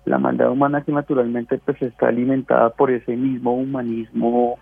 La 0.06 0.18
maldad 0.18 0.52
humana 0.52 0.84
que 0.84 0.92
naturalmente 0.92 1.58
pues 1.58 1.82
está 1.82 2.08
alimentada 2.08 2.70
por 2.70 2.92
ese 2.92 3.16
mismo 3.16 3.54
humanismo 3.54 4.58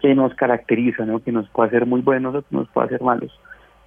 que 0.00 0.14
nos 0.14 0.34
caracteriza, 0.34 1.04
¿no? 1.04 1.20
que 1.20 1.32
nos 1.32 1.48
puede 1.48 1.68
hacer 1.68 1.86
muy 1.86 2.02
buenos 2.02 2.34
o 2.34 2.42
que 2.42 2.54
nos 2.54 2.68
puede 2.68 2.86
hacer 2.86 3.02
malos. 3.02 3.32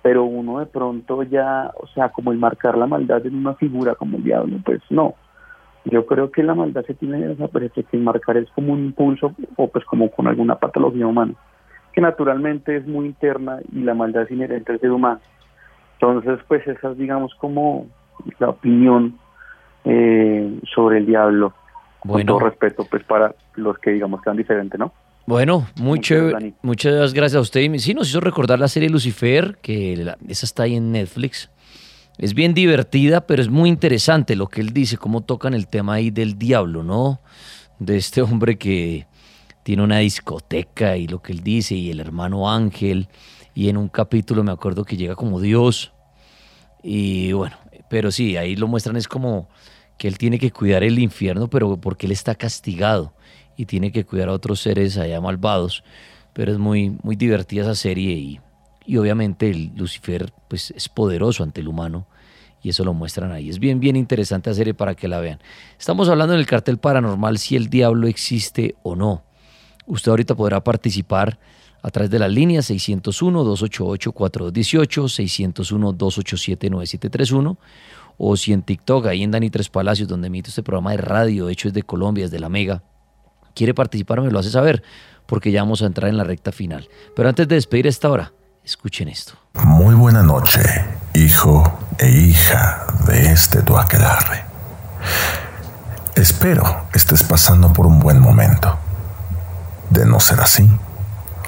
Pero 0.01 0.23
uno 0.23 0.59
de 0.59 0.65
pronto 0.65 1.23
ya, 1.23 1.71
o 1.79 1.87
sea, 1.87 2.09
como 2.09 2.31
el 2.31 2.37
marcar 2.37 2.77
la 2.77 2.87
maldad 2.87 3.25
en 3.25 3.35
una 3.35 3.53
figura 3.55 3.95
como 3.95 4.17
el 4.17 4.23
diablo, 4.23 4.57
pues 4.65 4.81
no. 4.89 5.15
Yo 5.91 6.05
creo 6.05 6.31
que 6.31 6.43
la 6.43 6.55
maldad 6.55 6.85
se 6.85 6.93
tiene 6.93 7.19
que 7.19 7.27
desaparecer, 7.27 7.85
que 7.85 7.97
marcar 7.97 8.37
es 8.37 8.49
como 8.51 8.73
un 8.73 8.85
impulso 8.85 9.33
o 9.55 9.67
pues 9.67 9.85
como 9.85 10.09
con 10.11 10.27
alguna 10.27 10.55
patología 10.55 11.07
humana, 11.07 11.33
que 11.93 12.01
naturalmente 12.01 12.77
es 12.77 12.87
muy 12.87 13.07
interna 13.07 13.59
y 13.71 13.81
la 13.81 13.93
maldad 13.93 14.23
es 14.23 14.31
inherente 14.31 14.71
al 14.71 14.79
ser 14.79 14.91
humano. 14.91 15.19
Entonces, 15.93 16.39
pues 16.47 16.65
esa 16.67 16.91
es, 16.91 16.97
digamos, 16.97 17.33
como 17.35 17.87
la 18.39 18.49
opinión 18.49 19.17
eh, 19.85 20.59
sobre 20.73 20.99
el 20.99 21.05
diablo. 21.05 21.53
Con 21.99 22.25
todo 22.25 22.39
respeto, 22.39 22.85
pues 22.89 23.03
para 23.03 23.35
los 23.55 23.77
que 23.79 23.91
digamos 23.91 24.21
que 24.21 24.25
sean 24.25 24.37
diferentes, 24.37 24.79
¿no? 24.79 24.93
Bueno, 25.25 25.67
muy 25.79 25.99
chévere. 25.99 26.53
Muchas 26.61 27.13
gracias 27.13 27.37
a 27.37 27.41
usted. 27.41 27.61
Sí, 27.77 27.93
nos 27.93 28.09
hizo 28.09 28.19
recordar 28.19 28.57
la 28.57 28.67
serie 28.67 28.89
Lucifer, 28.89 29.57
que 29.61 29.93
esa 30.27 30.45
está 30.45 30.63
ahí 30.63 30.75
en 30.75 30.91
Netflix. 30.91 31.51
Es 32.19 32.33
bien 32.33 32.53
divertida, 32.53 33.25
pero 33.25 33.41
es 33.41 33.47
muy 33.47 33.69
interesante 33.69 34.35
lo 34.35 34.47
que 34.47 34.59
él 34.59 34.73
dice, 34.73 34.97
cómo 34.97 35.21
tocan 35.21 35.53
el 35.53 35.69
tema 35.69 35.93
ahí 35.93 36.11
del 36.11 36.37
diablo, 36.37 36.83
¿no? 36.83 37.21
De 37.79 37.95
este 37.95 38.21
hombre 38.21 38.57
que 38.57 39.07
tiene 39.63 39.83
una 39.83 39.99
discoteca 39.99 40.97
y 40.97 41.07
lo 41.07 41.21
que 41.21 41.31
él 41.31 41.43
dice, 41.43 41.75
y 41.75 41.89
el 41.91 42.01
hermano 42.01 42.51
Ángel, 42.51 43.07
y 43.55 43.69
en 43.69 43.77
un 43.77 43.87
capítulo 43.87 44.43
me 44.43 44.51
acuerdo 44.51 44.83
que 44.83 44.97
llega 44.97 45.15
como 45.15 45.39
Dios. 45.39 45.93
Y 46.83 47.31
bueno, 47.31 47.55
pero 47.89 48.11
sí, 48.11 48.35
ahí 48.35 48.57
lo 48.57 48.67
muestran 48.67 48.97
es 48.97 49.07
como 49.07 49.47
que 49.97 50.09
él 50.09 50.17
tiene 50.17 50.39
que 50.39 50.51
cuidar 50.51 50.83
el 50.83 50.99
infierno, 50.99 51.49
pero 51.49 51.77
porque 51.77 52.05
él 52.05 52.11
está 52.11 52.35
castigado 52.35 53.13
y 53.55 53.65
tiene 53.65 53.93
que 53.93 54.03
cuidar 54.03 54.27
a 54.27 54.33
otros 54.33 54.59
seres 54.59 54.97
allá 54.97 55.21
malvados. 55.21 55.85
Pero 56.33 56.51
es 56.51 56.57
muy, 56.57 56.97
muy 57.01 57.15
divertida 57.15 57.61
esa 57.61 57.75
serie 57.75 58.11
y, 58.11 58.39
y 58.89 58.97
obviamente 58.97 59.49
el 59.51 59.71
Lucifer 59.75 60.33
pues, 60.47 60.71
es 60.71 60.89
poderoso 60.89 61.43
ante 61.43 61.61
el 61.61 61.67
humano 61.67 62.07
y 62.63 62.69
eso 62.69 62.83
lo 62.83 62.95
muestran 62.95 63.31
ahí. 63.31 63.47
Es 63.47 63.59
bien, 63.59 63.79
bien 63.79 63.95
interesante 63.95 64.51
serie 64.51 64.73
para 64.73 64.95
que 64.95 65.07
la 65.07 65.19
vean. 65.19 65.39
Estamos 65.77 66.09
hablando 66.09 66.33
en 66.33 66.39
el 66.39 66.47
cartel 66.47 66.79
paranormal 66.79 67.37
si 67.37 67.55
el 67.55 67.69
diablo 67.69 68.07
existe 68.07 68.73
o 68.81 68.95
no. 68.95 69.21
Usted 69.85 70.09
ahorita 70.09 70.33
podrá 70.33 70.63
participar 70.63 71.37
a 71.83 71.91
través 71.91 72.09
de 72.09 72.17
la 72.17 72.27
línea 72.27 72.61
601-288-4218, 72.61 75.53
601-287-9731 75.53 77.57
o 78.17 78.37
si 78.37 78.53
en 78.53 78.63
TikTok, 78.63 79.05
ahí 79.05 79.21
en 79.21 79.29
Dani 79.29 79.51
Tres 79.51 79.69
Palacios, 79.69 80.07
donde 80.07 80.29
emito 80.29 80.49
este 80.49 80.63
programa 80.63 80.89
de 80.91 80.97
radio, 80.97 81.47
hecho 81.47 81.69
de 81.69 81.83
Colombia, 81.83 82.25
desde 82.25 82.39
La 82.39 82.49
Mega, 82.49 82.81
quiere 83.53 83.75
participar, 83.75 84.19
me 84.21 84.31
lo 84.31 84.39
hace 84.39 84.49
saber, 84.49 84.81
porque 85.27 85.51
ya 85.51 85.61
vamos 85.61 85.83
a 85.83 85.85
entrar 85.85 86.09
en 86.09 86.17
la 86.17 86.23
recta 86.23 86.51
final. 86.51 86.89
Pero 87.15 87.29
antes 87.29 87.47
de 87.47 87.53
despedir 87.53 87.85
esta 87.85 88.09
hora, 88.09 88.33
escuchen 88.69 89.07
esto. 89.07 89.33
Muy 89.63 89.95
buena 89.95 90.21
noche, 90.21 90.61
hijo 91.15 91.79
e 91.97 92.07
hija 92.07 92.85
de 93.07 93.31
este 93.31 93.63
tu 93.63 93.75
aquelarre. 93.75 94.45
Espero 96.13 96.85
estés 96.93 97.23
pasando 97.23 97.73
por 97.73 97.87
un 97.87 97.99
buen 97.99 98.19
momento. 98.19 98.77
De 99.89 100.05
no 100.05 100.19
ser 100.19 100.39
así, 100.39 100.69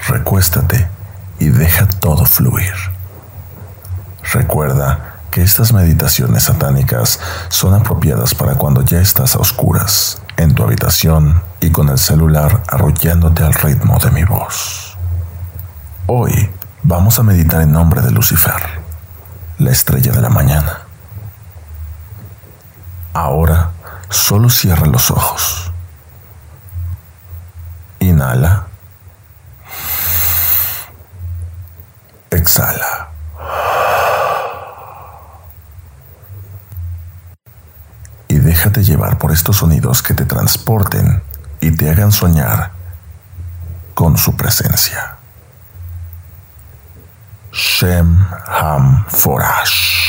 recuéstate 0.08 0.88
y 1.38 1.50
deja 1.50 1.86
todo 1.86 2.24
fluir. 2.24 2.74
Recuerda 4.32 5.20
que 5.30 5.42
estas 5.42 5.72
meditaciones 5.72 6.44
satánicas 6.44 7.20
son 7.48 7.74
apropiadas 7.74 8.34
para 8.34 8.56
cuando 8.56 8.82
ya 8.82 9.00
estás 9.00 9.36
a 9.36 9.38
oscuras, 9.38 10.20
en 10.36 10.56
tu 10.56 10.64
habitación 10.64 11.40
y 11.60 11.70
con 11.70 11.88
el 11.88 11.98
celular 11.98 12.64
arrollándote 12.66 13.44
al 13.44 13.54
ritmo 13.54 13.98
de 14.00 14.10
mi 14.10 14.24
voz. 14.24 14.98
Hoy 16.08 16.50
vamos 16.82 17.18
a 17.18 17.22
meditar 17.22 17.62
en 17.62 17.72
nombre 17.72 18.02
de 18.02 18.10
Lucifer, 18.10 18.80
la 19.58 19.70
estrella 19.70 20.12
de 20.12 20.20
la 20.20 20.28
mañana. 20.28 20.80
Ahora 23.12 23.70
solo 24.08 24.50
cierra 24.50 24.86
los 24.86 25.10
ojos. 25.10 25.72
Inhala. 28.00 28.66
Exhala. 32.30 33.12
déjate 38.42 38.84
llevar 38.84 39.18
por 39.18 39.32
estos 39.32 39.56
sonidos 39.56 40.02
que 40.02 40.14
te 40.14 40.24
transporten 40.24 41.22
y 41.60 41.70
te 41.70 41.90
hagan 41.90 42.12
soñar 42.12 42.72
con 43.94 44.18
su 44.18 44.36
presencia. 44.36 45.16
Shem 47.52 48.16
Ham 48.48 49.04
Forash. 49.10 50.01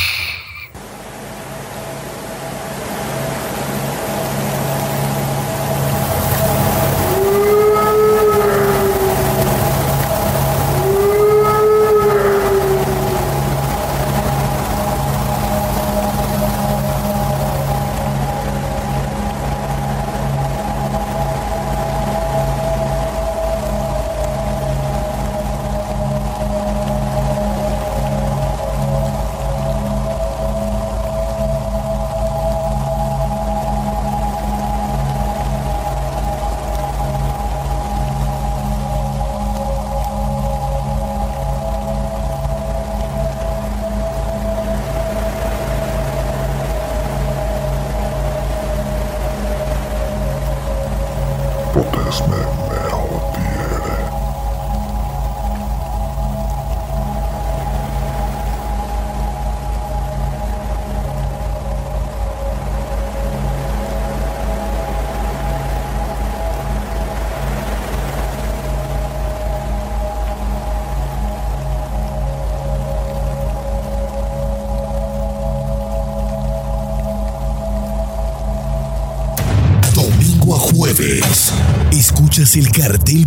Cartel 82.84 83.22